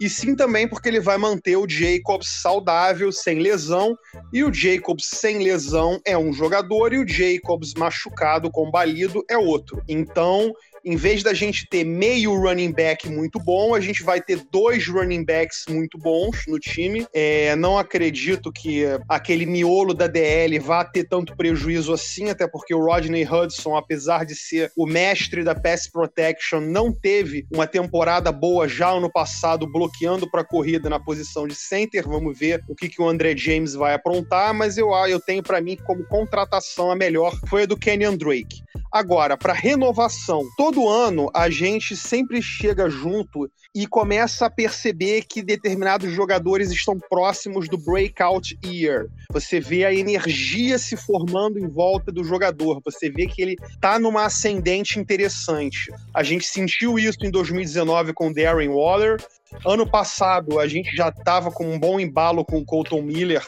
e 0.00 0.08
sim 0.08 0.34
também 0.34 0.68
porque 0.68 0.88
ele 0.88 1.00
vai 1.00 1.16
manter 1.16 1.56
o 1.56 1.68
Jacobs 1.68 2.40
saudável, 2.42 3.12
sem 3.12 3.38
lesão, 3.38 3.96
e 4.32 4.42
o 4.42 4.52
Jacobs 4.52 5.06
sem 5.06 5.38
lesão 5.38 6.00
é 6.04 6.16
um 6.16 6.32
jogador 6.32 6.92
e 6.92 6.98
o 6.98 7.06
Jacobs 7.06 7.74
machucado, 7.74 8.50
combalido, 8.50 9.24
é 9.28 9.36
outro. 9.36 9.82
Então, 9.88 10.52
em 10.84 10.96
vez 10.96 11.22
da 11.22 11.32
gente 11.32 11.66
ter 11.68 11.84
meio 11.84 12.34
running 12.34 12.72
back 12.72 13.08
muito 13.08 13.38
bom, 13.38 13.74
a 13.74 13.80
gente 13.80 14.02
vai 14.02 14.20
ter 14.20 14.42
dois 14.50 14.86
running 14.86 15.24
backs 15.24 15.64
muito 15.68 15.98
bons 15.98 16.44
no 16.46 16.58
time. 16.58 17.06
É, 17.14 17.56
não 17.56 17.78
acredito 17.78 18.52
que 18.52 18.84
aquele 19.08 19.46
miolo 19.46 19.94
da 19.94 20.06
DL 20.06 20.58
vá 20.58 20.84
ter 20.84 21.04
tanto 21.04 21.36
prejuízo 21.36 21.92
assim, 21.92 22.28
até 22.28 22.46
porque 22.46 22.74
o 22.74 22.84
Rodney 22.84 23.24
Hudson, 23.24 23.76
apesar 23.76 24.24
de 24.24 24.34
ser 24.34 24.70
o 24.76 24.86
mestre 24.86 25.42
da 25.42 25.54
pass 25.54 25.88
protection, 25.90 26.60
não 26.60 26.92
teve 26.92 27.46
uma 27.50 27.66
temporada 27.66 28.30
boa 28.30 28.68
já 28.68 28.90
ano 28.90 29.10
passado, 29.10 29.70
bloqueando 29.70 30.30
para 30.30 30.42
a 30.42 30.46
corrida 30.46 30.90
na 30.90 31.00
posição 31.00 31.46
de 31.46 31.54
center. 31.54 32.06
Vamos 32.06 32.38
ver 32.38 32.62
o 32.68 32.74
que, 32.74 32.88
que 32.88 33.00
o 33.00 33.08
André 33.08 33.36
James 33.36 33.74
vai 33.74 33.94
aprontar, 33.94 34.52
mas 34.52 34.76
eu, 34.76 34.90
eu 35.06 35.20
tenho 35.20 35.42
para 35.42 35.60
mim 35.60 35.76
como 35.84 36.04
contratação 36.04 36.90
a 36.90 36.96
melhor 36.96 37.34
foi 37.46 37.62
a 37.62 37.66
do 37.66 37.76
Kenyon 37.76 38.16
Drake. 38.16 38.62
Agora, 38.92 39.36
para 39.36 39.52
renovação, 39.52 40.42
todo 40.56 40.73
ano 40.88 41.30
a 41.34 41.48
gente 41.48 41.96
sempre 41.96 42.40
chega 42.42 42.88
junto 42.88 43.50
e 43.74 43.86
começa 43.86 44.46
a 44.46 44.50
perceber 44.50 45.24
que 45.24 45.42
determinados 45.42 46.12
jogadores 46.12 46.70
estão 46.70 46.98
próximos 46.98 47.68
do 47.68 47.76
breakout 47.76 48.56
year. 48.64 49.08
Você 49.30 49.58
vê 49.58 49.84
a 49.84 49.92
energia 49.92 50.78
se 50.78 50.96
formando 50.96 51.58
em 51.58 51.68
volta 51.68 52.12
do 52.12 52.22
jogador, 52.22 52.80
você 52.84 53.10
vê 53.10 53.26
que 53.26 53.42
ele 53.42 53.56
tá 53.80 53.98
numa 53.98 54.26
ascendente 54.26 54.98
interessante. 54.98 55.90
A 56.14 56.22
gente 56.22 56.46
sentiu 56.46 56.98
isso 56.98 57.18
em 57.24 57.30
2019 57.30 58.12
com 58.12 58.32
Darren 58.32 58.68
Waller, 58.68 59.20
Ano 59.66 59.86
passado 59.86 60.58
a 60.58 60.66
gente 60.66 60.94
já 60.94 61.08
estava 61.08 61.50
com 61.50 61.72
um 61.72 61.78
bom 61.78 61.98
embalo 61.98 62.44
com 62.44 62.58
o 62.58 62.64
Colton 62.64 63.02
Miller, 63.02 63.44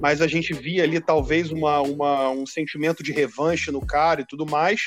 mas 0.00 0.20
a 0.20 0.26
gente 0.26 0.52
via 0.52 0.82
ali 0.82 1.00
talvez 1.00 1.52
uma, 1.52 1.80
uma, 1.80 2.30
um 2.30 2.46
sentimento 2.46 3.02
de 3.02 3.12
revanche 3.12 3.70
no 3.70 3.84
cara 3.84 4.20
e 4.20 4.26
tudo 4.26 4.46
mais. 4.46 4.82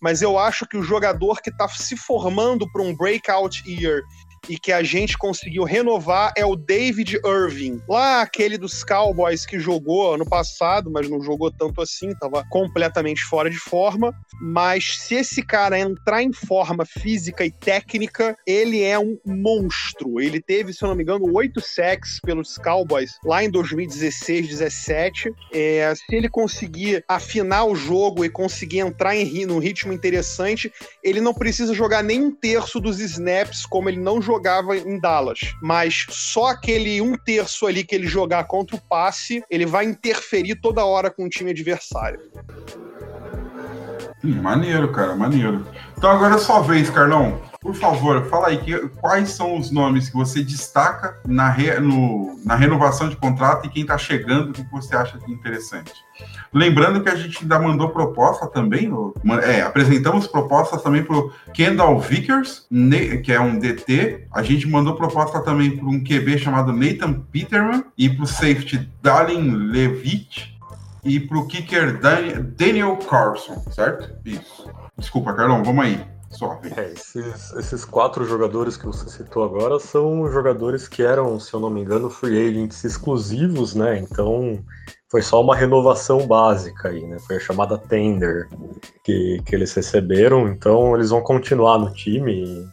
Mas 0.00 0.22
eu 0.22 0.38
acho 0.38 0.66
que 0.66 0.76
o 0.76 0.82
jogador 0.82 1.40
que 1.40 1.50
está 1.50 1.68
se 1.68 1.96
formando 1.96 2.70
para 2.70 2.82
um 2.82 2.94
breakout 2.94 3.62
year 3.68 4.02
e 4.48 4.58
que 4.58 4.72
a 4.72 4.82
gente 4.82 5.16
conseguiu 5.16 5.64
renovar 5.64 6.32
é 6.36 6.44
o 6.44 6.56
David 6.56 7.18
Irving. 7.24 7.80
Lá, 7.88 8.22
aquele 8.22 8.58
dos 8.58 8.84
Cowboys 8.84 9.46
que 9.46 9.58
jogou 9.58 10.14
ano 10.14 10.26
passado, 10.26 10.90
mas 10.90 11.08
não 11.08 11.22
jogou 11.22 11.50
tanto 11.50 11.80
assim, 11.80 12.10
estava 12.10 12.44
completamente 12.50 13.22
fora 13.24 13.48
de 13.48 13.58
forma. 13.58 14.12
Mas 14.40 14.98
se 14.98 15.14
esse 15.14 15.42
cara 15.42 15.78
entrar 15.78 16.22
em 16.22 16.32
forma 16.32 16.84
física 16.84 17.44
e 17.44 17.50
técnica, 17.50 18.36
ele 18.46 18.82
é 18.82 18.98
um 18.98 19.18
monstro. 19.24 20.20
Ele 20.20 20.40
teve, 20.40 20.72
se 20.72 20.84
eu 20.84 20.88
não 20.88 20.96
me 20.96 21.02
engano, 21.02 21.32
oito 21.34 21.60
sacks 21.60 22.20
pelos 22.20 22.58
Cowboys 22.58 23.12
lá 23.24 23.42
em 23.42 23.50
2016, 23.50 24.48
17. 24.48 25.32
É, 25.52 25.92
se 25.94 26.14
ele 26.14 26.28
conseguir 26.28 27.04
afinar 27.08 27.64
o 27.64 27.74
jogo 27.74 28.24
e 28.24 28.30
conseguir 28.30 28.80
entrar 28.80 29.16
em 29.16 29.28
num 29.46 29.58
ritmo 29.58 29.92
interessante, 29.92 30.72
ele 31.02 31.20
não 31.20 31.34
precisa 31.34 31.74
jogar 31.74 32.02
nem 32.02 32.22
um 32.22 32.30
terço 32.30 32.80
dos 32.80 32.98
snaps 33.00 33.66
como 33.66 33.88
ele 33.88 34.00
não 34.00 34.20
jogava 34.28 34.76
em 34.76 35.00
Dallas. 35.00 35.54
Mas 35.62 36.06
só 36.10 36.48
aquele 36.48 37.00
um 37.00 37.16
terço 37.16 37.66
ali 37.66 37.82
que 37.82 37.94
ele 37.94 38.06
jogar 38.06 38.44
contra 38.44 38.76
o 38.76 38.80
passe, 38.80 39.42
ele 39.50 39.64
vai 39.64 39.86
interferir 39.86 40.56
toda 40.60 40.84
hora 40.84 41.10
com 41.10 41.24
o 41.24 41.28
time 41.28 41.50
adversário. 41.50 42.20
Hum, 44.22 44.42
maneiro, 44.42 44.92
cara, 44.92 45.14
maneiro. 45.14 45.66
Então 45.96 46.10
agora 46.10 46.34
é 46.34 46.38
sua 46.38 46.60
vez, 46.60 46.90
Carlão. 46.90 47.40
Por 47.60 47.74
favor, 47.74 48.24
fala 48.26 48.48
aí 48.48 48.58
que, 48.58 48.88
quais 49.00 49.30
são 49.30 49.56
os 49.56 49.70
nomes 49.70 50.08
que 50.08 50.16
você 50.16 50.42
destaca 50.42 51.20
na, 51.26 51.48
re, 51.48 51.78
no, 51.80 52.38
na 52.44 52.54
renovação 52.54 53.08
de 53.08 53.16
contrato 53.16 53.66
e 53.66 53.70
quem 53.70 53.82
está 53.82 53.96
chegando, 53.96 54.50
o 54.50 54.52
que 54.52 54.62
você 54.70 54.94
acha 54.94 55.18
interessante. 55.26 55.92
Lembrando 56.52 57.02
que 57.02 57.08
a 57.08 57.14
gente 57.14 57.42
ainda 57.42 57.58
mandou 57.58 57.90
proposta 57.90 58.46
também, 58.46 58.90
é, 59.42 59.62
apresentamos 59.62 60.26
propostas 60.26 60.82
também 60.82 61.02
para 61.02 61.16
o 61.16 61.32
Kendall 61.52 61.98
Vickers, 62.00 62.66
que 63.24 63.32
é 63.32 63.40
um 63.40 63.58
DT. 63.58 64.26
A 64.32 64.42
gente 64.42 64.66
mandou 64.66 64.94
proposta 64.94 65.40
também 65.40 65.76
para 65.76 65.86
um 65.86 66.02
QB 66.02 66.38
chamado 66.38 66.72
Nathan 66.72 67.14
Peterman 67.32 67.84
e 67.96 68.08
para 68.08 68.24
o 68.24 68.26
safety 68.26 68.88
Dalin 69.02 69.70
Levitt 69.70 70.58
e 71.04 71.20
para 71.20 71.38
o 71.38 71.46
kicker 71.46 72.00
Daniel 72.56 72.96
Carlson, 72.96 73.62
certo? 73.70 74.10
Isso. 74.24 74.68
Desculpa, 74.96 75.32
Carlão, 75.32 75.62
vamos 75.62 75.84
aí. 75.84 76.18
É, 76.76 76.92
esses, 76.92 77.52
esses, 77.54 77.84
quatro 77.86 78.22
jogadores 78.26 78.76
que 78.76 78.84
você 78.84 79.08
citou 79.08 79.44
agora 79.44 79.78
são 79.78 80.30
jogadores 80.30 80.86
que 80.86 81.02
eram, 81.02 81.40
se 81.40 81.54
eu 81.54 81.58
não 81.58 81.70
me 81.70 81.80
engano, 81.80 82.10
free 82.10 82.48
agents 82.48 82.84
exclusivos, 82.84 83.74
né? 83.74 83.98
Então 83.98 84.62
foi 85.10 85.22
só 85.22 85.40
uma 85.40 85.56
renovação 85.56 86.26
básica 86.26 86.88
aí, 86.88 87.02
né? 87.06 87.18
Foi 87.18 87.36
a 87.36 87.40
chamada 87.40 87.78
tender 87.78 88.48
que, 89.02 89.40
que 89.44 89.54
eles 89.54 89.72
receberam, 89.72 90.48
então 90.48 90.94
eles 90.94 91.10
vão 91.10 91.22
continuar 91.22 91.78
no 91.78 91.92
time. 91.92 92.66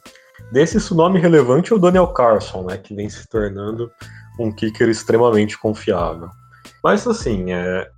Desse 0.52 0.94
nome 0.94 1.20
relevante 1.20 1.72
é 1.72 1.76
o 1.76 1.80
Daniel 1.80 2.08
Carson, 2.08 2.64
né? 2.64 2.78
Que 2.78 2.94
vem 2.94 3.10
se 3.10 3.28
tornando 3.28 3.90
um 4.40 4.52
kicker 4.52 4.90
extremamente 4.90 5.58
confiável. 5.58 6.30
Mas 6.84 7.08
assim, 7.08 7.54
é, 7.54 7.90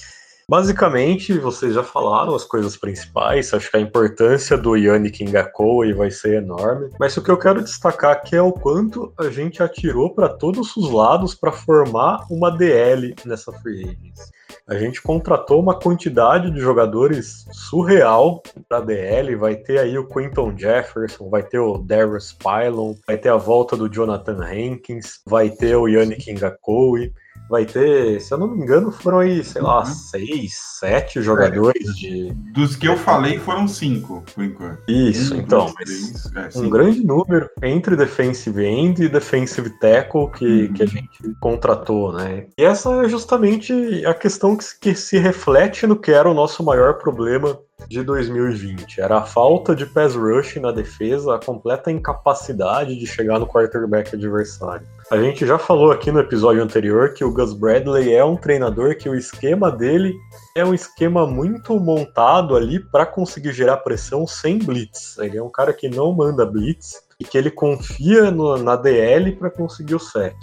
Basicamente, 0.50 1.38
vocês 1.38 1.74
já 1.74 1.84
falaram 1.84 2.34
as 2.34 2.46
coisas 2.46 2.78
principais, 2.78 3.54
acho 3.54 3.70
que 3.70 3.76
a 3.76 3.82
importância 3.82 4.58
do 4.58 4.78
Yannick 4.78 5.26
Ngakoue 5.26 5.92
vai 5.92 6.10
ser 6.10 6.42
enorme, 6.42 6.90
mas 6.98 7.18
o 7.18 7.22
que 7.22 7.30
eu 7.30 7.38
quero 7.38 7.62
destacar 7.62 8.14
aqui 8.14 8.34
é 8.34 8.42
o 8.42 8.54
quanto 8.54 9.14
a 9.20 9.30
gente 9.30 9.62
atirou 9.62 10.16
para 10.16 10.30
todos 10.30 10.74
os 10.78 10.90
lados 10.90 11.36
para 11.36 11.52
formar 11.52 12.26
uma 12.32 12.50
DL 12.50 13.14
nessa 13.26 13.52
free 13.52 13.84
agents. 13.84 14.32
A 14.66 14.76
gente 14.76 15.02
contratou 15.02 15.62
uma 15.62 15.78
quantidade 15.78 16.50
de 16.50 16.62
jogadores 16.62 17.46
surreal 17.52 18.42
para 18.70 18.80
DL, 18.80 19.36
vai 19.36 19.58
ter 19.58 19.80
aí 19.80 19.98
o 19.98 20.08
Quinton 20.08 20.58
Jefferson, 20.58 21.30
vai 21.30 21.44
ter 21.44 21.60
o 21.60 21.78
Darius 21.78 22.32
Pylon, 22.32 22.96
vai 23.06 23.18
ter 23.18 23.30
a 23.30 23.36
volta 23.36 23.76
do 23.76 23.90
Jonathan 23.90 24.42
Hankins, 24.42 25.20
vai 25.26 25.50
ter 25.50 25.76
o 25.76 25.90
Yannick 25.90 26.32
Ngakoue, 26.32 27.14
vai 27.50 27.66
ter, 27.66 28.20
se 28.22 28.34
eu 28.34 28.38
não 28.38 28.48
me 28.48 28.62
engano, 28.62 28.92
foram 28.92 29.20
aí, 29.20 29.44
sei 29.44 29.62
lá, 29.62 29.80
uhum. 29.80 29.86
seis, 29.86 30.56
sete 30.80 31.22
jogadores 31.22 31.88
é, 31.90 31.94
de. 31.94 32.34
Dos 32.54 32.76
que 32.76 32.88
eu 32.88 32.98
falei 32.98 33.40
foram 33.40 33.68
cinco, 33.68 34.24
por 34.34 34.44
enquanto. 34.44 34.80
Isso, 34.88 35.34
um, 35.34 35.38
então. 35.38 35.74
Dois, 35.74 36.24
três, 36.32 36.56
é, 36.56 36.60
um 36.60 36.70
grande 36.70 37.06
número 37.06 37.50
entre 37.64 37.96
defensive 37.96 38.64
end 38.64 39.04
e 39.04 39.10
defensive 39.10 39.70
tackle 39.80 40.30
que, 40.32 40.46
uhum. 40.46 40.74
que 40.74 40.84
a 40.84 40.88
gente 40.88 41.36
contratou, 41.40 42.14
né? 42.14 42.48
E 42.58 42.64
essa 42.64 43.06
é 43.06 43.10
justamente 43.10 44.06
a 44.06 44.14
questão 44.14 44.56
que, 44.56 44.66
que 44.80 44.96
se 44.96 45.18
reflete 45.18 45.88
no 45.88 45.96
que 45.96 46.12
era 46.12 46.30
o 46.30 46.34
nosso 46.34 46.64
maior 46.64 46.96
problema 46.96 47.58
de 47.88 48.04
2020. 48.04 49.00
Era 49.00 49.20
a 49.20 49.22
falta 49.22 49.76
de 49.76 49.86
pass 49.86 50.16
rush 50.16 50.56
na 50.58 50.72
defesa, 50.72 51.36
a 51.36 51.40
completa 51.40 51.92
incapacidade 51.92 52.98
de 52.98 53.06
chegar 53.06 53.40
no 53.40 53.48
quarterback 53.48 54.16
adversário. 54.16 54.86
A 55.10 55.18
gente 55.18 55.46
já 55.46 55.58
falou 55.58 55.92
aqui 55.92 56.12
no 56.12 56.20
episódio 56.20 56.62
anterior 56.62 57.14
que 57.14 57.24
o 57.24 57.32
Gus 57.32 57.54
Bradley 57.54 58.14
é 58.14 58.24
um 58.26 58.36
treinador 58.36 58.98
que 58.98 59.08
o 59.08 59.16
esquema 59.16 59.72
dele 59.72 60.14
é 60.56 60.66
um 60.66 60.74
esquema 60.74 61.26
muito 61.26 61.80
montado 61.80 62.56
ali 62.56 62.80
para 62.80 63.06
conseguir 63.06 63.54
gerar 63.54 63.78
pressão 63.78 64.26
sem 64.28 64.58
blitz. 64.58 65.18
Ele 65.20 65.38
é 65.38 65.44
um 65.44 65.50
cara 65.50 65.72
que 65.72 65.88
não 65.88 66.12
manda 66.12 66.46
blitz 66.46 67.02
e 67.20 67.24
que 67.24 67.38
ele 67.38 67.50
confia 67.50 68.30
no, 68.32 68.58
na 68.58 68.76
DL 68.76 69.32
para 69.34 69.50
conseguir 69.50 69.96
o 69.96 70.00
sec. 70.00 70.36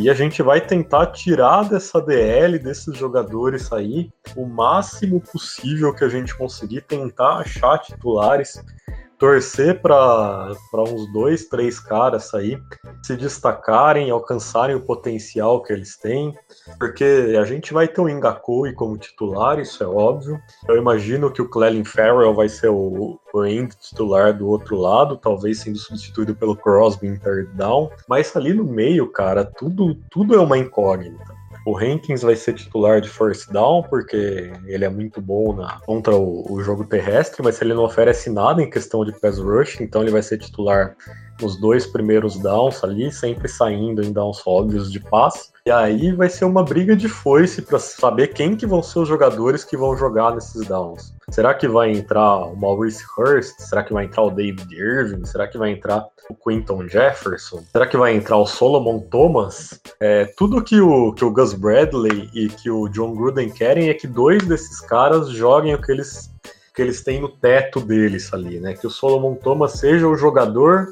E 0.00 0.08
a 0.08 0.14
gente 0.14 0.44
vai 0.44 0.60
tentar 0.60 1.06
tirar 1.06 1.68
dessa 1.68 2.00
DL, 2.00 2.56
desses 2.56 2.96
jogadores 2.96 3.72
aí, 3.72 4.12
o 4.36 4.46
máximo 4.46 5.20
possível 5.20 5.92
que 5.92 6.04
a 6.04 6.08
gente 6.08 6.38
conseguir, 6.38 6.82
tentar 6.82 7.38
achar 7.38 7.80
titulares 7.80 8.62
torcer 9.18 9.80
para 9.82 10.54
uns 10.74 11.12
dois, 11.12 11.46
três 11.46 11.80
caras 11.80 12.32
aí 12.34 12.58
se 13.02 13.16
destacarem, 13.16 14.10
alcançarem 14.10 14.76
o 14.76 14.80
potencial 14.80 15.62
que 15.62 15.72
eles 15.72 15.96
têm, 15.96 16.34
porque 16.78 17.36
a 17.38 17.44
gente 17.44 17.72
vai 17.72 17.88
ter 17.88 18.00
o 18.00 18.08
Ngakui 18.08 18.72
como 18.74 18.96
titular, 18.96 19.58
isso 19.58 19.82
é 19.82 19.86
óbvio. 19.86 20.40
Eu 20.68 20.76
imagino 20.76 21.30
que 21.30 21.42
o 21.42 21.48
Clelin 21.48 21.84
Farrell 21.84 22.34
vai 22.34 22.48
ser 22.48 22.68
o, 22.68 23.18
o 23.32 23.44
end 23.44 23.74
titular 23.76 24.36
do 24.36 24.48
outro 24.48 24.76
lado, 24.76 25.16
talvez 25.16 25.60
sendo 25.60 25.78
substituído 25.78 26.34
pelo 26.34 26.56
Crosby 26.56 27.08
em 27.08 27.18
down, 27.54 27.90
mas 28.08 28.34
ali 28.36 28.52
no 28.54 28.64
meio, 28.64 29.10
cara, 29.10 29.44
tudo, 29.44 29.96
tudo 30.10 30.34
é 30.34 30.38
uma 30.38 30.58
incógnita. 30.58 31.37
O 31.68 31.76
Hankins 31.76 32.22
vai 32.22 32.34
ser 32.34 32.54
titular 32.54 32.98
de 32.98 33.10
first 33.10 33.52
down, 33.52 33.82
porque 33.82 34.50
ele 34.64 34.86
é 34.86 34.88
muito 34.88 35.20
bom 35.20 35.54
na, 35.54 35.78
contra 35.80 36.16
o, 36.16 36.50
o 36.50 36.62
jogo 36.62 36.82
terrestre, 36.82 37.42
mas 37.42 37.60
ele 37.60 37.74
não 37.74 37.84
oferece 37.84 38.30
nada 38.30 38.62
em 38.62 38.70
questão 38.70 39.04
de 39.04 39.12
pass 39.20 39.36
rush, 39.36 39.78
então 39.78 40.00
ele 40.00 40.10
vai 40.10 40.22
ser 40.22 40.38
titular 40.38 40.96
nos 41.38 41.60
dois 41.60 41.86
primeiros 41.86 42.38
downs 42.38 42.82
ali, 42.82 43.12
sempre 43.12 43.48
saindo 43.48 44.02
em 44.02 44.10
downs 44.10 44.42
óbvios 44.46 44.90
de 44.90 44.98
passe. 44.98 45.50
E 45.68 45.70
aí 45.70 46.12
vai 46.12 46.30
ser 46.30 46.46
uma 46.46 46.64
briga 46.64 46.96
de 46.96 47.10
foice 47.10 47.60
para 47.60 47.78
saber 47.78 48.28
quem 48.28 48.56
que 48.56 48.64
vão 48.64 48.82
ser 48.82 49.00
os 49.00 49.08
jogadores 49.08 49.64
que 49.64 49.76
vão 49.76 49.94
jogar 49.94 50.34
nesses 50.34 50.66
downs. 50.66 51.12
Será 51.28 51.52
que 51.52 51.68
vai 51.68 51.92
entrar 51.92 52.46
o 52.46 52.56
Maurice 52.56 53.04
Hurst? 53.14 53.52
Será 53.58 53.84
que 53.84 53.92
vai 53.92 54.06
entrar 54.06 54.22
o 54.22 54.30
David 54.30 54.74
Irving? 54.74 55.26
Será 55.26 55.46
que 55.46 55.58
vai 55.58 55.72
entrar 55.72 56.06
o 56.30 56.34
Quinton 56.34 56.88
Jefferson? 56.88 57.62
Será 57.70 57.86
que 57.86 57.98
vai 57.98 58.16
entrar 58.16 58.38
o 58.38 58.46
Solomon 58.46 58.98
Thomas? 58.98 59.78
É, 60.00 60.24
tudo 60.38 60.64
que 60.64 60.80
o, 60.80 61.12
que 61.12 61.22
o 61.22 61.30
Gus 61.30 61.52
Bradley 61.52 62.30
e 62.32 62.48
que 62.48 62.70
o 62.70 62.88
John 62.88 63.14
Gruden 63.14 63.50
querem 63.50 63.90
é 63.90 63.94
que 63.94 64.06
dois 64.06 64.42
desses 64.46 64.80
caras 64.80 65.28
joguem 65.28 65.74
o 65.74 65.82
que 65.82 65.92
eles 65.92 66.30
que 66.74 66.80
eles 66.80 67.04
têm 67.04 67.20
no 67.20 67.28
teto 67.28 67.78
deles 67.78 68.32
ali, 68.32 68.58
né? 68.58 68.72
Que 68.72 68.86
o 68.86 68.90
Solomon 68.90 69.34
Thomas 69.34 69.72
seja 69.72 70.08
o 70.08 70.16
jogador 70.16 70.88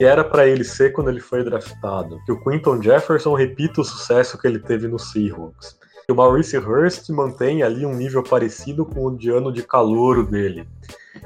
que 0.00 0.04
era 0.06 0.24
para 0.24 0.46
ele 0.46 0.64
ser 0.64 0.94
quando 0.94 1.10
ele 1.10 1.20
foi 1.20 1.44
draftado. 1.44 2.22
Que 2.24 2.32
o 2.32 2.42
Quinton 2.42 2.82
Jefferson 2.82 3.34
repita 3.34 3.82
o 3.82 3.84
sucesso 3.84 4.38
que 4.38 4.46
ele 4.48 4.58
teve 4.58 4.88
no 4.88 4.98
Seahawks. 4.98 5.78
Que 6.06 6.12
o 6.12 6.16
Maurice 6.16 6.56
Hurst 6.56 7.10
mantenha 7.10 7.66
ali 7.66 7.84
um 7.84 7.92
nível 7.92 8.22
parecido 8.22 8.86
com 8.86 9.04
o 9.04 9.14
de 9.14 9.28
ano 9.28 9.52
de 9.52 9.62
calouro 9.62 10.24
dele. 10.24 10.66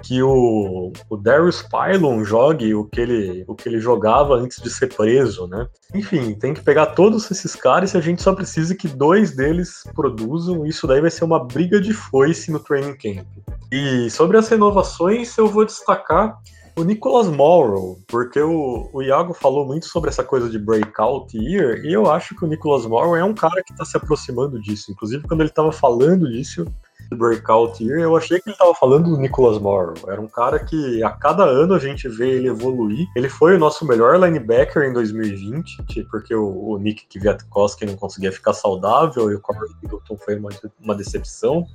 Que 0.02 0.20
o, 0.24 0.92
o 1.08 1.16
Darius 1.16 1.62
Pylon 1.62 2.24
jogue 2.24 2.74
o 2.74 2.84
que, 2.84 3.00
ele, 3.00 3.44
o 3.46 3.54
que 3.54 3.68
ele 3.68 3.78
jogava 3.78 4.34
antes 4.34 4.60
de 4.60 4.68
ser 4.68 4.92
preso, 4.92 5.46
né? 5.46 5.68
Enfim, 5.94 6.34
tem 6.34 6.52
que 6.52 6.60
pegar 6.60 6.86
todos 6.86 7.30
esses 7.30 7.54
caras 7.54 7.94
e 7.94 7.96
a 7.96 8.00
gente 8.00 8.22
só 8.22 8.34
precisa 8.34 8.74
que 8.74 8.88
dois 8.88 9.36
deles 9.36 9.84
produzam. 9.94 10.66
Isso 10.66 10.84
daí 10.88 11.00
vai 11.00 11.12
ser 11.12 11.22
uma 11.22 11.44
briga 11.44 11.80
de 11.80 11.94
foice 11.94 12.50
no 12.50 12.58
training 12.58 12.96
camp. 12.96 13.26
E 13.70 14.10
sobre 14.10 14.36
as 14.36 14.48
renovações, 14.48 15.38
eu 15.38 15.46
vou 15.46 15.64
destacar 15.64 16.36
o 16.76 16.82
Nicholas 16.82 17.28
Morrow, 17.28 17.98
porque 18.08 18.40
o, 18.40 18.88
o 18.92 19.02
Iago 19.02 19.32
falou 19.32 19.64
muito 19.64 19.86
sobre 19.86 20.10
essa 20.10 20.24
coisa 20.24 20.48
de 20.48 20.58
breakout 20.58 21.36
year, 21.36 21.84
e 21.84 21.92
eu 21.92 22.10
acho 22.10 22.34
que 22.36 22.44
o 22.44 22.48
Nicholas 22.48 22.84
Morrow 22.84 23.16
é 23.16 23.24
um 23.24 23.34
cara 23.34 23.62
que 23.62 23.72
está 23.72 23.84
se 23.84 23.96
aproximando 23.96 24.60
disso. 24.60 24.90
Inclusive, 24.90 25.26
quando 25.26 25.40
ele 25.40 25.50
estava 25.50 25.70
falando 25.70 26.28
disso, 26.28 26.66
do 27.10 27.16
breakout 27.16 27.82
year, 27.82 28.00
eu 28.00 28.16
achei 28.16 28.40
que 28.40 28.48
ele 28.48 28.54
estava 28.54 28.74
falando 28.74 29.10
do 29.10 29.18
Nicholas 29.18 29.58
Morrow. 29.58 29.94
Era 30.08 30.20
um 30.20 30.26
cara 30.26 30.58
que 30.58 31.02
a 31.02 31.10
cada 31.10 31.44
ano 31.44 31.74
a 31.74 31.78
gente 31.78 32.08
vê 32.08 32.30
ele 32.30 32.48
evoluir. 32.48 33.06
Ele 33.14 33.28
foi 33.28 33.54
o 33.54 33.58
nosso 33.58 33.86
melhor 33.86 34.18
linebacker 34.18 34.82
em 34.82 34.92
2020, 34.92 35.84
porque 36.10 36.34
o, 36.34 36.70
o 36.70 36.78
Nick 36.78 37.06
Kwiatkowski 37.06 37.86
não 37.86 37.96
conseguia 37.96 38.32
ficar 38.32 38.52
saudável 38.52 39.30
e 39.30 39.34
o 39.34 39.40
Corey 39.40 39.70
Middleton 39.82 40.16
foi 40.16 40.36
uma, 40.36 40.50
uma 40.80 40.94
decepção. 40.94 41.66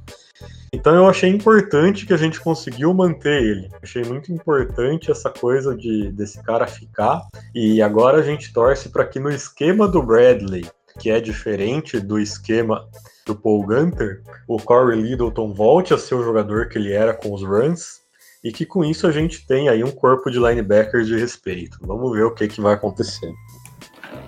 Então 0.72 0.96
eu 0.96 1.08
achei 1.08 1.30
importante 1.30 2.06
que 2.06 2.14
a 2.14 2.18
gente 2.18 2.40
conseguiu 2.40 2.94
manter 2.94 3.42
ele. 3.42 3.70
Achei 3.82 4.04
muito 4.04 4.32
importante 4.32 5.12
essa 5.12 5.30
coisa 5.30 5.76
de 5.76 6.12
desse 6.12 6.42
cara 6.44 6.68
ficar. 6.68 7.28
E 7.54 7.82
agora 7.82 8.20
a 8.20 8.22
gente 8.22 8.54
torce 8.54 8.90
para 8.90 9.06
que 9.06 9.20
no 9.20 9.30
esquema 9.30 9.88
do 9.88 10.02
Bradley, 10.02 10.66
que 11.00 11.10
é 11.10 11.20
diferente 11.20 12.00
do 12.00 12.20
esquema 12.20 12.88
do 13.26 13.36
Paul 13.36 13.66
Gunter, 13.66 14.22
o 14.48 14.58
Corey 14.58 15.02
Littleton 15.02 15.54
volte 15.54 15.94
a 15.94 15.98
ser 15.98 16.16
o 16.16 16.24
jogador 16.24 16.68
que 16.68 16.78
ele 16.78 16.94
era 16.94 17.14
com 17.14 17.34
os 17.34 17.44
runs 17.44 18.02
e 18.44 18.52
que 18.52 18.66
com 18.66 18.84
isso 18.86 19.06
a 19.06 19.12
gente 19.12 19.46
tenha 19.46 19.72
aí 19.72 19.84
um 19.84 19.92
corpo 19.92 20.32
de 20.32 20.40
linebackers 20.40 21.08
de 21.08 21.18
respeito. 21.18 21.78
Vamos 21.82 22.12
ver 22.12 22.24
o 22.24 22.34
que, 22.34 22.48
que 22.48 22.62
vai 22.62 22.74
acontecer. 22.74 23.32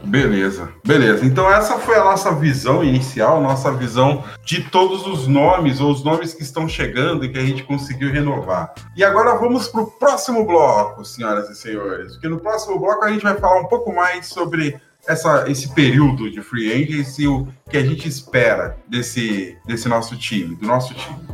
Beleza, 0.03 0.69
beleza. 0.85 1.25
Então 1.25 1.50
essa 1.51 1.77
foi 1.77 1.95
a 1.95 2.03
nossa 2.03 2.33
visão 2.33 2.83
inicial, 2.83 3.39
nossa 3.39 3.71
visão 3.71 4.23
de 4.43 4.63
todos 4.63 5.05
os 5.05 5.27
nomes 5.27 5.79
ou 5.79 5.91
os 5.91 6.03
nomes 6.03 6.33
que 6.33 6.41
estão 6.41 6.67
chegando 6.67 7.23
e 7.23 7.29
que 7.29 7.38
a 7.38 7.45
gente 7.45 7.63
conseguiu 7.63 8.11
renovar. 8.11 8.73
E 8.95 9.03
agora 9.03 9.35
vamos 9.35 9.67
para 9.67 9.81
o 9.81 9.88
próximo 9.91 10.45
bloco, 10.45 11.05
senhoras 11.05 11.50
e 11.50 11.55
senhores, 11.55 12.13
porque 12.13 12.27
no 12.27 12.39
próximo 12.39 12.79
bloco 12.79 13.05
a 13.05 13.11
gente 13.11 13.21
vai 13.23 13.38
falar 13.38 13.59
um 13.59 13.67
pouco 13.67 13.93
mais 13.93 14.27
sobre 14.27 14.79
essa, 15.07 15.50
esse 15.50 15.73
período 15.73 16.29
de 16.29 16.41
free 16.41 16.71
agency 16.71 17.23
e 17.23 17.27
o 17.27 17.47
que 17.69 17.77
a 17.77 17.83
gente 17.83 18.07
espera 18.07 18.77
desse, 18.88 19.57
desse 19.65 19.88
nosso 19.88 20.17
time, 20.17 20.55
do 20.55 20.65
nosso 20.65 20.93
time. 20.93 21.27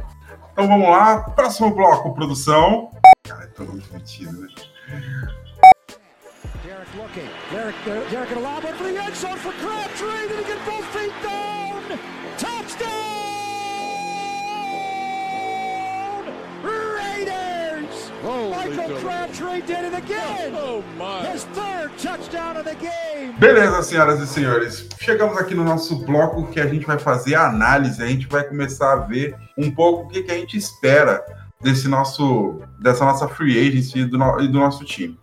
Então 0.51 0.67
vamos 0.67 0.89
lá, 0.89 1.21
próximo 1.21 1.73
bloco, 1.73 2.13
produção. 2.13 2.91
Cara, 3.27 3.43
é 3.43 3.47
tão 3.47 3.67
metido, 3.93 4.41
né? 4.41 4.47
Derek 6.63 6.87
looking. 6.95 7.29
Derek, 7.51 7.75
Derek, 7.85 8.09
Derek 8.09 8.29
gonna 8.29 8.41
lob 8.41 8.63
it 8.65 8.75
for 8.75 8.83
the 8.83 8.97
end 8.97 9.15
zone 9.15 9.37
for 9.37 9.51
Crabtree. 9.53 10.27
Did 10.27 10.39
he 10.39 10.45
get 10.45 10.65
both 10.65 10.85
feet 10.87 11.13
down? 11.23 11.99
Touchdown! 14.97 16.33
Raiders! 16.63 18.11
Michael 18.23 18.97
Crabtree 18.99 19.61
did 19.61 19.85
it 19.85 19.93
again. 19.93 20.53
Oh 20.55 20.83
my! 20.97 21.25
His 21.27 21.43
third 21.45 21.91
touchdown 21.97 22.57
of 22.57 22.65
the 22.65 22.75
game. 22.75 23.33
Beleza, 23.39 23.81
senhoras 23.83 24.19
e 24.21 24.27
senhores. 24.27 24.87
Chegamos 24.99 25.37
aqui 25.37 25.53
no 25.55 25.63
nosso 25.63 25.95
bloco 26.05 26.47
que 26.47 26.59
a 26.59 26.67
gente 26.67 26.85
vai 26.85 26.99
fazer 26.99 27.35
a 27.35 27.47
análise. 27.47 28.01
A 28.01 28.07
gente 28.07 28.27
vai 28.27 28.43
começar 28.43 28.93
a 28.93 28.95
ver 28.97 29.35
um 29.57 29.71
pouco 29.71 30.03
o 30.05 30.07
que, 30.09 30.23
que 30.23 30.31
a 30.31 30.35
gente 30.35 30.57
espera 30.57 31.23
desse 31.61 31.87
nosso, 31.87 32.61
dessa 32.79 33.03
nossa 33.05 33.27
free 33.27 33.57
agency 33.67 33.99
e 33.99 34.05
do, 34.05 34.17
no- 34.17 34.39
e 34.41 34.47
do 34.47 34.59
nosso 34.59 34.83
time. 34.85 35.17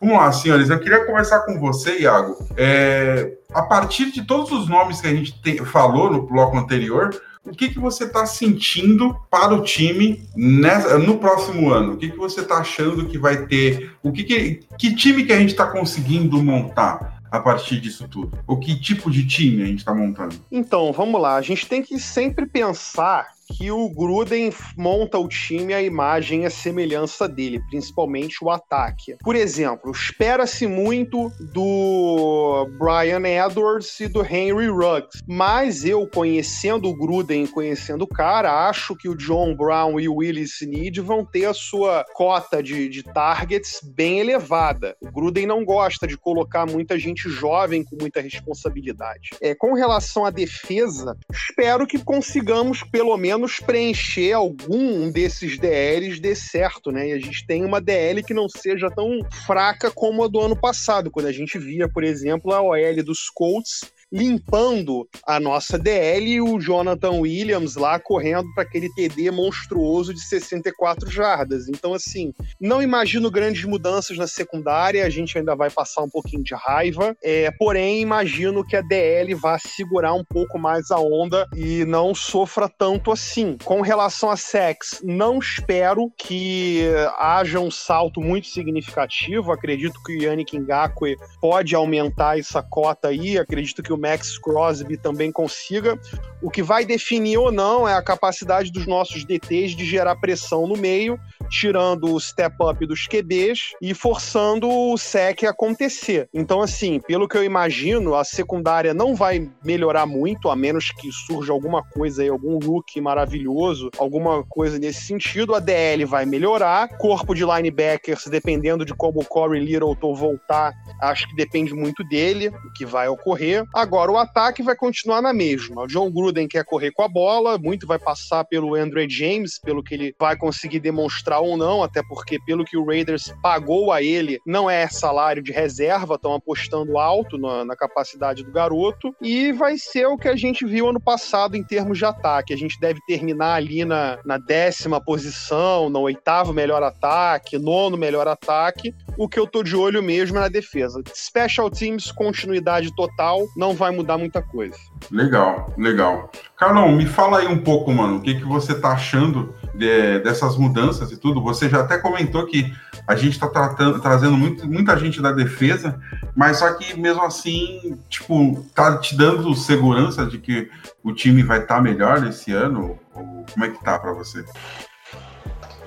Vamos 0.00 0.16
lá, 0.16 0.30
senhores. 0.32 0.70
Eu 0.70 0.78
queria 0.78 1.04
conversar 1.04 1.40
com 1.40 1.58
você, 1.58 2.00
Iago. 2.00 2.36
É, 2.56 3.32
a 3.52 3.62
partir 3.62 4.10
de 4.12 4.24
todos 4.24 4.52
os 4.52 4.68
nomes 4.68 5.00
que 5.00 5.06
a 5.08 5.14
gente 5.14 5.40
te- 5.42 5.64
falou 5.64 6.10
no 6.10 6.22
bloco 6.22 6.56
anterior, 6.56 7.10
o 7.44 7.50
que, 7.50 7.70
que 7.70 7.78
você 7.80 8.04
está 8.04 8.24
sentindo 8.26 9.16
para 9.30 9.54
o 9.54 9.62
time 9.62 10.22
nessa- 10.36 10.98
no 10.98 11.18
próximo 11.18 11.70
ano? 11.72 11.94
O 11.94 11.96
que, 11.96 12.10
que 12.10 12.16
você 12.16 12.42
está 12.42 12.58
achando 12.58 13.06
que 13.06 13.18
vai 13.18 13.46
ter? 13.46 13.92
O 14.02 14.12
que, 14.12 14.22
que, 14.22 14.60
que 14.78 14.94
time 14.94 15.24
que 15.24 15.32
a 15.32 15.38
gente 15.38 15.50
está 15.50 15.66
conseguindo 15.66 16.42
montar 16.42 17.18
a 17.30 17.40
partir 17.40 17.80
disso 17.80 18.06
tudo? 18.08 18.38
Ou 18.46 18.58
que 18.58 18.78
tipo 18.80 19.10
de 19.10 19.26
time 19.26 19.62
a 19.62 19.66
gente 19.66 19.78
está 19.80 19.94
montando? 19.94 20.36
Então, 20.52 20.92
vamos 20.92 21.20
lá. 21.20 21.36
A 21.36 21.42
gente 21.42 21.66
tem 21.66 21.82
que 21.82 21.98
sempre 21.98 22.46
pensar 22.46 23.26
que 23.56 23.70
o 23.70 23.88
Gruden 23.88 24.52
monta 24.76 25.18
o 25.18 25.26
time 25.26 25.72
à 25.72 25.82
imagem 25.82 26.42
e 26.42 26.46
à 26.46 26.50
semelhança 26.50 27.28
dele, 27.28 27.60
principalmente 27.70 28.44
o 28.44 28.50
ataque. 28.50 29.16
Por 29.22 29.34
exemplo, 29.34 29.90
espera-se 29.90 30.66
muito 30.66 31.30
do 31.52 32.68
Brian 32.78 33.22
Edwards 33.26 33.98
e 34.00 34.08
do 34.08 34.22
Henry 34.22 34.68
Ruggs, 34.68 35.22
mas 35.26 35.84
eu, 35.84 36.06
conhecendo 36.08 36.88
o 36.88 36.96
Gruden 36.96 37.44
e 37.44 37.48
conhecendo 37.48 38.02
o 38.02 38.08
cara, 38.08 38.68
acho 38.68 38.94
que 38.94 39.08
o 39.08 39.16
John 39.16 39.54
Brown 39.56 39.98
e 39.98 40.08
o 40.08 40.16
Willis 40.16 40.60
Snead 40.60 41.00
vão 41.00 41.24
ter 41.24 41.46
a 41.46 41.54
sua 41.54 42.04
cota 42.14 42.62
de, 42.62 42.88
de 42.88 43.02
targets 43.02 43.80
bem 43.82 44.20
elevada. 44.20 44.96
O 45.00 45.10
Gruden 45.10 45.46
não 45.46 45.64
gosta 45.64 46.06
de 46.06 46.16
colocar 46.16 46.66
muita 46.66 46.98
gente 46.98 47.28
jovem 47.28 47.82
com 47.82 47.96
muita 47.98 48.20
responsabilidade. 48.20 49.30
É, 49.40 49.54
com 49.54 49.72
relação 49.74 50.24
à 50.24 50.30
defesa, 50.30 51.16
espero 51.32 51.86
que 51.86 51.98
consigamos 51.98 52.82
pelo 52.82 53.16
menos 53.16 53.37
preencher 53.60 54.32
algum 54.32 55.10
desses 55.10 55.58
DLs 55.58 56.20
dê 56.20 56.34
certo, 56.34 56.90
né? 56.90 57.08
E 57.08 57.12
a 57.12 57.18
gente 57.18 57.46
tem 57.46 57.64
uma 57.64 57.80
DL 57.80 58.22
que 58.22 58.34
não 58.34 58.48
seja 58.48 58.90
tão 58.90 59.20
fraca 59.46 59.90
como 59.90 60.24
a 60.24 60.28
do 60.28 60.40
ano 60.40 60.56
passado, 60.56 61.10
quando 61.10 61.26
a 61.26 61.32
gente 61.32 61.58
via, 61.58 61.88
por 61.88 62.02
exemplo, 62.02 62.52
a 62.52 62.60
OL 62.60 63.02
dos 63.04 63.30
Colts 63.30 63.82
limpando 64.12 65.08
a 65.26 65.38
nossa 65.38 65.78
DL 65.78 66.26
e 66.26 66.40
o 66.40 66.58
Jonathan 66.58 67.12
Williams 67.12 67.76
lá 67.76 67.98
correndo 67.98 68.46
para 68.54 68.64
aquele 68.64 68.88
TD 68.94 69.30
monstruoso 69.30 70.14
de 70.14 70.20
64 70.20 71.10
jardas. 71.10 71.68
Então, 71.68 71.94
assim, 71.94 72.32
não 72.60 72.82
imagino 72.82 73.30
grandes 73.30 73.64
mudanças 73.64 74.16
na 74.16 74.26
secundária, 74.26 75.04
a 75.04 75.10
gente 75.10 75.36
ainda 75.36 75.54
vai 75.54 75.70
passar 75.70 76.02
um 76.02 76.08
pouquinho 76.08 76.42
de 76.42 76.54
raiva, 76.54 77.16
é, 77.22 77.50
porém, 77.52 78.00
imagino 78.00 78.64
que 78.64 78.76
a 78.76 78.80
DL 78.80 79.34
vá 79.34 79.58
segurar 79.58 80.14
um 80.14 80.24
pouco 80.24 80.58
mais 80.58 80.90
a 80.90 80.98
onda 80.98 81.46
e 81.54 81.84
não 81.84 82.14
sofra 82.14 82.68
tanto 82.68 83.12
assim. 83.12 83.56
Com 83.64 83.80
relação 83.80 84.30
a 84.30 84.36
sex, 84.36 85.00
não 85.02 85.38
espero 85.38 86.10
que 86.16 86.82
haja 87.18 87.60
um 87.60 87.70
salto 87.70 88.20
muito 88.20 88.46
significativo. 88.46 89.52
Acredito 89.52 90.00
que 90.04 90.16
o 90.16 90.22
Yannick 90.22 90.58
Ngakwe 90.58 91.16
pode 91.40 91.74
aumentar 91.74 92.38
essa 92.38 92.62
cota 92.62 93.08
aí. 93.08 93.38
Acredito 93.38 93.82
que 93.82 93.92
o 93.92 93.97
Max 93.98 94.38
Crosby 94.38 94.96
também 94.96 95.32
consiga. 95.32 95.98
O 96.40 96.50
que 96.50 96.62
vai 96.62 96.84
definir 96.84 97.38
ou 97.38 97.50
não 97.50 97.88
é 97.88 97.94
a 97.94 98.02
capacidade 98.02 98.70
dos 98.70 98.86
nossos 98.86 99.24
DTs 99.24 99.74
de 99.74 99.84
gerar 99.84 100.14
pressão 100.16 100.66
no 100.66 100.76
meio, 100.76 101.18
tirando 101.50 102.14
o 102.14 102.20
step 102.20 102.54
up 102.60 102.86
dos 102.86 103.06
QBs 103.06 103.72
e 103.82 103.92
forçando 103.92 104.68
o 104.68 104.96
sec 104.96 105.42
a 105.44 105.50
acontecer. 105.50 106.28
Então, 106.32 106.60
assim, 106.62 107.00
pelo 107.00 107.26
que 107.26 107.36
eu 107.36 107.42
imagino, 107.42 108.14
a 108.14 108.22
secundária 108.22 108.94
não 108.94 109.16
vai 109.16 109.50
melhorar 109.64 110.06
muito, 110.06 110.48
a 110.48 110.54
menos 110.54 110.90
que 110.90 111.10
surja 111.10 111.52
alguma 111.52 111.82
coisa 111.82 112.22
aí, 112.22 112.28
algum 112.28 112.58
look 112.58 113.00
maravilhoso, 113.00 113.90
alguma 113.98 114.44
coisa 114.44 114.78
nesse 114.78 115.02
sentido. 115.02 115.54
A 115.54 115.60
DL 115.60 116.04
vai 116.04 116.24
melhorar. 116.24 116.88
Corpo 116.98 117.34
de 117.34 117.44
linebackers, 117.44 118.26
dependendo 118.26 118.84
de 118.84 118.94
como 118.94 119.20
o 119.20 119.24
Corey 119.24 119.64
Littleton 119.64 120.14
voltar, 120.14 120.72
acho 121.00 121.28
que 121.28 121.34
depende 121.34 121.74
muito 121.74 122.04
dele, 122.04 122.48
o 122.48 122.72
que 122.74 122.86
vai 122.86 123.08
ocorrer. 123.08 123.64
Agora, 123.88 124.12
o 124.12 124.18
ataque 124.18 124.62
vai 124.62 124.76
continuar 124.76 125.22
na 125.22 125.32
mesma. 125.32 125.84
O 125.84 125.86
John 125.86 126.10
Gruden 126.10 126.46
quer 126.46 126.62
correr 126.62 126.90
com 126.90 127.02
a 127.02 127.08
bola, 127.08 127.56
muito 127.56 127.86
vai 127.86 127.98
passar 127.98 128.44
pelo 128.44 128.74
Andre 128.74 129.08
James, 129.08 129.58
pelo 129.58 129.82
que 129.82 129.94
ele 129.94 130.14
vai 130.20 130.36
conseguir 130.36 130.78
demonstrar 130.78 131.40
ou 131.40 131.56
não, 131.56 131.82
até 131.82 132.02
porque, 132.06 132.38
pelo 132.44 132.66
que 132.66 132.76
o 132.76 132.84
Raiders 132.84 133.32
pagou 133.42 133.90
a 133.90 134.02
ele, 134.02 134.38
não 134.44 134.68
é 134.68 134.86
salário 134.88 135.42
de 135.42 135.52
reserva, 135.52 136.16
estão 136.16 136.34
apostando 136.34 136.98
alto 136.98 137.38
na, 137.38 137.64
na 137.64 137.74
capacidade 137.74 138.44
do 138.44 138.52
garoto. 138.52 139.16
E 139.22 139.52
vai 139.52 139.78
ser 139.78 140.04
o 140.04 140.18
que 140.18 140.28
a 140.28 140.36
gente 140.36 140.66
viu 140.66 140.90
ano 140.90 141.00
passado 141.00 141.56
em 141.56 141.64
termos 141.64 141.96
de 141.96 142.04
ataque. 142.04 142.52
A 142.52 142.58
gente 142.58 142.78
deve 142.78 143.00
terminar 143.06 143.54
ali 143.54 143.86
na, 143.86 144.18
na 144.22 144.36
décima 144.36 145.02
posição, 145.02 145.88
no 145.88 146.00
oitavo 146.00 146.52
melhor 146.52 146.82
ataque, 146.82 147.56
nono 147.56 147.96
melhor 147.96 148.28
ataque. 148.28 148.94
O 149.16 149.26
que 149.26 149.40
eu 149.40 149.46
tô 149.46 149.62
de 149.62 149.74
olho 149.74 150.02
mesmo 150.02 150.36
é 150.36 150.40
na 150.42 150.48
defesa. 150.48 151.02
Special 151.14 151.70
Teams, 151.70 152.12
continuidade 152.12 152.94
total, 152.94 153.46
não 153.56 153.77
vai 153.78 153.90
mudar 153.90 154.18
muita 154.18 154.42
coisa. 154.42 154.76
Legal, 155.10 155.72
legal. 155.78 156.30
Carlão, 156.56 156.92
me 156.92 157.06
fala 157.06 157.38
aí 157.38 157.46
um 157.46 157.58
pouco, 157.62 157.90
mano, 157.92 158.16
o 158.16 158.20
que, 158.20 158.34
que 158.34 158.44
você 158.44 158.74
tá 158.74 158.90
achando 158.92 159.54
de- 159.74 160.18
dessas 160.18 160.56
mudanças 160.56 161.10
e 161.12 161.16
tudo. 161.16 161.40
Você 161.42 161.68
já 161.68 161.80
até 161.80 161.96
comentou 161.98 162.44
que 162.46 162.70
a 163.06 163.14
gente 163.16 163.34
está 163.34 163.48
trazendo 163.48 164.36
muito, 164.36 164.66
muita 164.68 164.96
gente 164.98 165.22
da 165.22 165.32
defesa, 165.32 165.98
mas 166.36 166.58
só 166.58 166.74
que 166.74 166.98
mesmo 166.98 167.22
assim, 167.22 167.98
tipo, 168.08 168.66
tá 168.74 168.98
te 168.98 169.16
dando 169.16 169.54
segurança 169.54 170.26
de 170.26 170.38
que 170.38 170.68
o 171.02 171.14
time 171.14 171.42
vai 171.42 171.60
estar 171.60 171.80
melhor 171.80 172.26
esse 172.26 172.52
ano? 172.52 172.98
Ou 173.14 173.46
como 173.52 173.64
é 173.64 173.68
que 173.70 173.82
tá 173.82 173.98
para 173.98 174.12
você? 174.12 174.44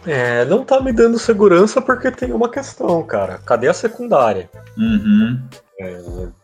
É, 0.06 0.46
não 0.46 0.64
tá 0.64 0.82
me 0.82 0.92
dando 0.92 1.20
segurança 1.20 1.80
porque 1.80 2.10
tem 2.10 2.32
uma 2.32 2.50
questão, 2.50 3.04
cara. 3.04 3.38
Cadê 3.46 3.68
a 3.68 3.74
secundária? 3.74 4.50
Uhum. 4.76 5.40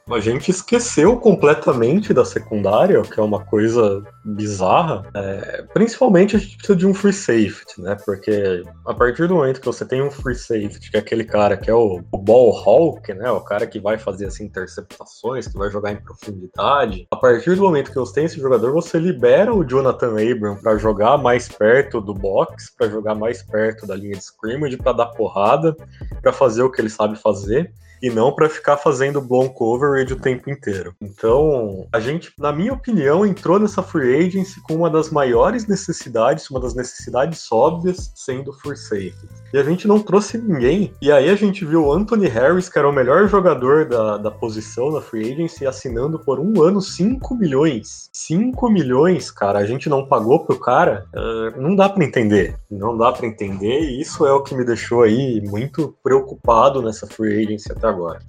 A 0.09 0.21
gente 0.21 0.49
esqueceu 0.49 1.17
completamente 1.17 2.13
da 2.13 2.23
secundária, 2.23 3.01
que 3.01 3.19
é 3.19 3.23
uma 3.23 3.43
coisa 3.43 4.01
bizarra. 4.23 5.05
É, 5.13 5.63
principalmente 5.73 6.35
a 6.35 6.39
gente 6.39 6.55
precisa 6.55 6.77
de 6.77 6.87
um 6.87 6.93
free 6.93 7.11
safety, 7.11 7.81
né? 7.81 7.97
Porque 8.05 8.63
a 8.85 8.93
partir 8.93 9.27
do 9.27 9.35
momento 9.35 9.59
que 9.59 9.65
você 9.65 9.85
tem 9.85 10.01
um 10.01 10.09
free 10.09 10.33
safety, 10.33 10.89
que 10.91 10.95
é 10.95 11.01
aquele 11.01 11.25
cara 11.25 11.57
que 11.57 11.69
é 11.69 11.73
o, 11.73 12.01
o 12.09 12.17
ball 12.17 12.51
hawk, 12.55 13.13
né? 13.13 13.29
O 13.31 13.41
cara 13.41 13.67
que 13.67 13.81
vai 13.81 13.97
fazer 13.97 14.27
as 14.27 14.39
interceptações, 14.39 15.47
que 15.47 15.57
vai 15.57 15.69
jogar 15.69 15.91
em 15.91 15.97
profundidade. 15.97 17.05
A 17.11 17.17
partir 17.17 17.55
do 17.55 17.63
momento 17.63 17.91
que 17.91 17.99
você 17.99 18.13
tem 18.13 18.25
esse 18.25 18.39
jogador, 18.39 18.71
você 18.71 18.97
libera 18.97 19.53
o 19.53 19.65
Jonathan 19.65 20.15
Abram 20.21 20.55
para 20.55 20.77
jogar 20.77 21.17
mais 21.17 21.49
perto 21.49 21.99
do 21.99 22.13
box, 22.13 22.71
para 22.77 22.89
jogar 22.89 23.13
mais 23.13 23.43
perto 23.43 23.85
da 23.85 23.95
linha 23.95 24.15
de 24.15 24.23
scrimmage, 24.23 24.77
para 24.77 24.93
dar 24.93 25.07
porrada, 25.07 25.75
para 26.21 26.31
fazer 26.31 26.63
o 26.63 26.71
que 26.71 26.79
ele 26.79 26.89
sabe 26.89 27.17
fazer 27.17 27.73
e 28.01 28.09
não 28.09 28.31
para 28.31 28.49
ficar 28.49 28.77
fazendo 28.77 29.21
blown 29.21 29.49
coverage 29.49 30.13
o 30.13 30.19
tempo 30.19 30.49
inteiro. 30.49 30.93
Então, 31.01 31.87
a 31.91 31.99
gente, 31.99 32.31
na 32.37 32.51
minha 32.51 32.73
opinião, 32.73 33.25
entrou 33.25 33.59
nessa 33.59 33.81
free 33.83 34.27
agency 34.27 34.61
com 34.61 34.75
uma 34.75 34.89
das 34.89 35.09
maiores 35.09 35.67
necessidades, 35.67 36.49
uma 36.49 36.59
das 36.59 36.75
necessidades 36.75 37.51
óbvias, 37.51 38.11
sendo 38.15 38.53
free 38.53 38.77
safety. 38.77 39.27
E 39.53 39.57
a 39.57 39.63
gente 39.63 39.87
não 39.87 39.99
trouxe 39.99 40.37
ninguém. 40.37 40.93
E 41.01 41.11
aí 41.11 41.29
a 41.29 41.35
gente 41.35 41.65
viu 41.65 41.85
o 41.85 41.93
Anthony 41.93 42.27
Harris, 42.27 42.69
que 42.69 42.77
era 42.77 42.87
o 42.87 42.93
melhor 42.93 43.27
jogador 43.27 43.85
da, 43.85 44.17
da 44.17 44.31
posição 44.31 44.91
na 44.91 45.01
free 45.01 45.33
agency, 45.33 45.65
assinando 45.65 46.19
por 46.19 46.39
um 46.39 46.61
ano 46.61 46.81
5 46.81 47.35
milhões. 47.35 48.09
5 48.13 48.69
milhões, 48.69 49.31
cara, 49.31 49.59
a 49.59 49.65
gente 49.65 49.89
não 49.89 50.07
pagou 50.07 50.45
pro 50.45 50.59
cara. 50.59 51.05
Uh, 51.13 51.61
não 51.61 51.75
dá 51.75 51.89
para 51.89 52.03
entender. 52.03 52.55
Não 52.69 52.97
dá 52.97 53.11
para 53.11 53.27
entender. 53.27 53.81
E 53.81 54.01
isso 54.01 54.25
é 54.25 54.31
o 54.31 54.43
que 54.43 54.55
me 54.55 54.65
deixou 54.65 55.03
aí 55.03 55.41
muito 55.41 55.95
preocupado 56.03 56.81
nessa 56.81 57.07
free 57.07 57.43
agency 57.43 57.71
até 57.71 57.86
agora. 57.87 58.19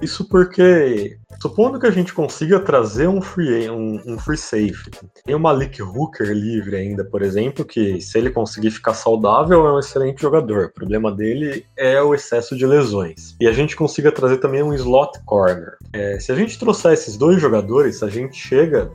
Isso 0.00 0.28
porque, 0.28 1.18
supondo 1.42 1.78
que 1.78 1.86
a 1.86 1.90
gente 1.90 2.14
consiga 2.14 2.60
trazer 2.60 3.08
um 3.08 3.20
free, 3.20 3.68
um, 3.68 4.00
um 4.06 4.18
free 4.18 4.36
safety, 4.36 4.98
tem 5.24 5.34
o 5.34 5.40
Malik 5.40 5.82
Hooker 5.82 6.28
livre 6.32 6.76
ainda, 6.76 7.04
por 7.04 7.22
exemplo, 7.22 7.64
que 7.64 8.00
se 8.00 8.16
ele 8.16 8.30
conseguir 8.30 8.70
ficar 8.70 8.94
saudável 8.94 9.66
é 9.66 9.72
um 9.72 9.78
excelente 9.78 10.22
jogador. 10.22 10.66
O 10.66 10.72
problema 10.72 11.12
dele 11.12 11.66
é 11.76 12.00
o 12.00 12.14
excesso 12.14 12.56
de 12.56 12.66
lesões. 12.66 13.36
E 13.40 13.46
a 13.46 13.52
gente 13.52 13.76
consiga 13.76 14.12
trazer 14.12 14.38
também 14.38 14.62
um 14.62 14.72
slot 14.72 15.18
corner. 15.26 15.76
É, 15.92 16.18
se 16.18 16.30
a 16.30 16.34
gente 16.34 16.58
trouxer 16.58 16.92
esses 16.92 17.16
dois 17.16 17.40
jogadores, 17.40 18.02
a 18.02 18.08
gente 18.08 18.36
chega 18.36 18.90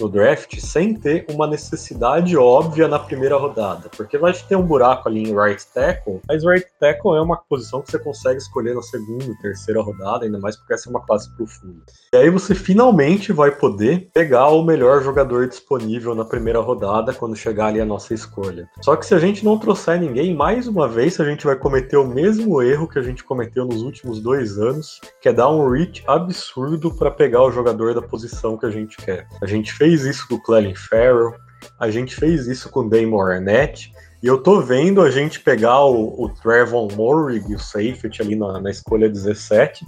no 0.00 0.08
draft 0.08 0.58
sem 0.58 0.94
ter 0.94 1.24
uma 1.30 1.46
necessidade 1.46 2.36
óbvia 2.36 2.88
na 2.88 2.98
primeira 2.98 3.36
rodada, 3.36 3.88
porque 3.96 4.18
vai 4.18 4.32
ter 4.32 4.56
um 4.56 4.62
buraco 4.62 5.08
ali 5.08 5.22
em 5.22 5.34
right 5.34 5.64
tackle, 5.72 6.20
mas 6.28 6.44
right 6.44 6.66
tackle 6.80 7.16
é 7.16 7.20
uma 7.20 7.36
posição 7.36 7.80
que 7.80 7.90
você 7.90 7.98
consegue 7.98 8.38
escolher 8.38 8.74
na 8.74 8.82
segunda, 8.82 9.32
terceira 9.40 9.80
rodada, 9.80 10.24
ainda 10.24 10.38
mais 10.40 10.56
porque 10.56 10.74
essa 10.74 10.88
é 10.88 10.90
uma 10.90 11.04
classe 11.04 11.32
profunda. 11.36 11.80
E 12.12 12.16
aí 12.16 12.28
você 12.28 12.54
finalmente 12.54 13.32
vai 13.32 13.52
poder 13.52 14.10
pegar 14.12 14.48
o 14.48 14.64
melhor 14.64 15.02
jogador 15.02 15.46
disponível 15.46 16.14
na 16.14 16.24
primeira 16.24 16.60
rodada 16.60 17.12
quando 17.12 17.36
chegar 17.36 17.66
ali 17.66 17.80
a 17.80 17.84
nossa 17.84 18.12
escolha. 18.14 18.68
Só 18.82 18.96
que 18.96 19.06
se 19.06 19.14
a 19.14 19.18
gente 19.18 19.44
não 19.44 19.58
trouxer 19.58 20.00
ninguém, 20.00 20.34
mais 20.34 20.66
uma 20.66 20.88
vez 20.88 21.20
a 21.20 21.24
gente 21.24 21.46
vai 21.46 21.54
cometer 21.54 21.96
o 21.96 22.06
mesmo 22.06 22.60
erro 22.60 22.88
que 22.88 22.98
a 22.98 23.02
gente 23.02 23.22
cometeu 23.22 23.64
nos 23.64 23.82
últimos 23.82 24.20
dois 24.20 24.58
anos, 24.58 25.00
que 25.20 25.28
é 25.28 25.32
dar 25.32 25.50
um 25.50 25.70
reach 25.70 26.02
absurdo 26.06 26.92
para 26.92 27.10
pegar 27.10 27.42
o 27.42 27.52
jogador 27.52 27.94
da 27.94 28.02
posição 28.02 28.56
que 28.56 28.66
a 28.66 28.70
gente 28.70 28.96
quer. 28.96 29.28
A 29.40 29.46
gente 29.46 29.72
fez 29.72 29.83
fez 29.84 30.06
isso 30.06 30.26
com 30.26 30.36
o 30.36 30.40
Clelin 30.40 30.74
Farrell, 30.74 31.34
a 31.78 31.90
gente 31.90 32.16
fez 32.16 32.46
isso 32.46 32.70
com 32.70 32.80
o 32.80 32.88
Damon 32.88 33.20
Arnett, 33.20 33.92
e 34.22 34.26
eu 34.26 34.42
tô 34.42 34.62
vendo 34.62 35.02
a 35.02 35.10
gente 35.10 35.40
pegar 35.40 35.84
o, 35.84 36.22
o 36.22 36.30
Trevon 36.30 36.88
Morrig, 36.96 37.54
o 37.54 37.58
safety 37.58 38.22
ali 38.22 38.34
na, 38.34 38.58
na 38.62 38.70
escolha 38.70 39.10
17, 39.10 39.86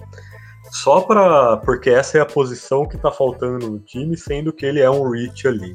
só 0.71 1.01
para 1.01 1.57
porque 1.59 1.89
essa 1.89 2.19
é 2.19 2.21
a 2.21 2.27
posição 2.27 2.87
que 2.87 2.99
tá 2.99 3.11
faltando 3.11 3.71
no 3.71 3.79
time, 3.79 4.19
sendo 4.19 4.53
que 4.53 4.67
ele 4.67 4.81
é 4.81 4.91
um 4.91 5.09
reach 5.09 5.49
ali. 5.49 5.75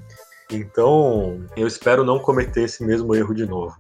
Então, 0.52 1.42
eu 1.56 1.68
espero 1.68 2.04
não 2.04 2.20
cometer 2.20 2.64
esse 2.64 2.84
mesmo 2.84 3.16
erro 3.16 3.34
de 3.34 3.46
novo. 3.46 3.76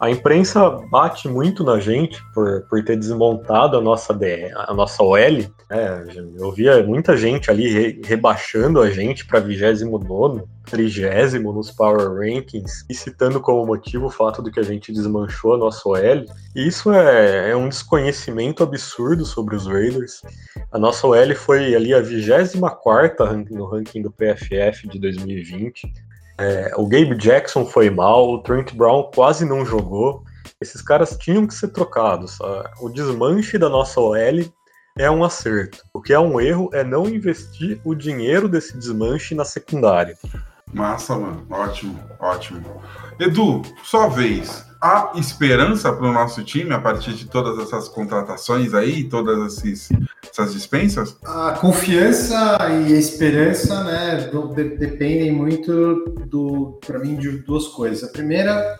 A 0.00 0.10
imprensa 0.10 0.68
bate 0.90 1.28
muito 1.28 1.62
na 1.64 1.78
gente 1.78 2.22
por, 2.32 2.62
por 2.62 2.84
ter 2.84 2.96
desmontado 2.96 3.76
a 3.76 3.80
nossa, 3.80 4.12
DE, 4.12 4.50
a 4.54 4.74
nossa 4.74 5.02
OL. 5.02 5.18
É, 5.70 6.04
eu 6.38 6.50
via 6.52 6.82
muita 6.82 7.16
gente 7.16 7.50
ali 7.50 7.68
re, 7.68 8.00
rebaixando 8.04 8.80
a 8.80 8.90
gente 8.90 9.26
para 9.26 9.40
29, 9.40 10.42
30 10.64 11.38
nos 11.38 11.70
Power 11.70 12.14
Rankings 12.14 12.84
e 12.88 12.94
citando 12.94 13.40
como 13.40 13.66
motivo 13.66 14.06
o 14.06 14.10
fato 14.10 14.42
de 14.42 14.50
que 14.50 14.60
a 14.60 14.62
gente 14.62 14.92
desmanchou 14.92 15.54
a 15.54 15.58
nossa 15.58 15.88
OL. 15.88 16.24
E 16.54 16.66
isso 16.66 16.92
é, 16.92 17.50
é 17.50 17.56
um 17.56 17.68
desconhecimento 17.68 18.62
absurdo 18.62 19.24
sobre 19.24 19.56
os 19.56 19.66
Raiders. 19.66 20.22
A 20.70 20.78
nossa 20.78 21.06
OL 21.06 21.34
foi 21.34 21.74
ali 21.74 21.94
a 21.94 22.00
24 22.00 23.44
no 23.50 23.66
ranking 23.66 24.02
do 24.02 24.10
PFF 24.10 24.88
de 24.88 24.98
2020. 24.98 25.92
É, 26.38 26.72
o 26.76 26.86
Gabe 26.86 27.16
Jackson 27.16 27.66
foi 27.66 27.90
mal, 27.90 28.30
o 28.30 28.42
Trent 28.42 28.72
Brown 28.74 29.10
quase 29.14 29.44
não 29.44 29.66
jogou. 29.66 30.22
Esses 30.60 30.80
caras 30.80 31.16
tinham 31.18 31.46
que 31.46 31.54
ser 31.54 31.68
trocados. 31.68 32.36
Sabe? 32.36 32.70
O 32.80 32.88
desmanche 32.88 33.58
da 33.58 33.68
nossa 33.68 34.00
OL 34.00 34.44
é 34.96 35.10
um 35.10 35.24
acerto. 35.24 35.84
O 35.92 36.00
que 36.00 36.12
é 36.12 36.18
um 36.18 36.40
erro 36.40 36.70
é 36.72 36.84
não 36.84 37.06
investir 37.08 37.80
o 37.84 37.94
dinheiro 37.94 38.48
desse 38.48 38.76
desmanche 38.76 39.34
na 39.34 39.44
secundária. 39.44 40.16
Massa, 40.72 41.16
mano. 41.16 41.46
Ótimo, 41.50 41.98
ótimo. 42.20 42.82
Edu, 43.18 43.62
sua 43.82 44.08
vez. 44.08 44.67
Há 44.80 45.12
esperança 45.16 45.92
para 45.92 46.08
o 46.08 46.12
nosso 46.12 46.44
time 46.44 46.72
a 46.72 46.78
partir 46.78 47.12
de 47.14 47.26
todas 47.26 47.58
essas 47.58 47.88
contratações 47.88 48.74
aí, 48.74 49.04
todas 49.04 49.60
essas 49.64 50.52
dispensas? 50.52 51.16
A 51.24 51.52
confiança 51.60 52.58
e 52.86 52.94
a 52.94 52.98
esperança, 52.98 53.82
né, 53.82 54.28
do, 54.30 54.54
de, 54.54 54.76
dependem 54.76 55.32
muito 55.32 56.04
do, 56.26 56.78
para 56.86 57.00
mim, 57.00 57.16
de 57.16 57.38
duas 57.38 57.66
coisas. 57.68 58.08
A 58.08 58.12
primeira, 58.12 58.78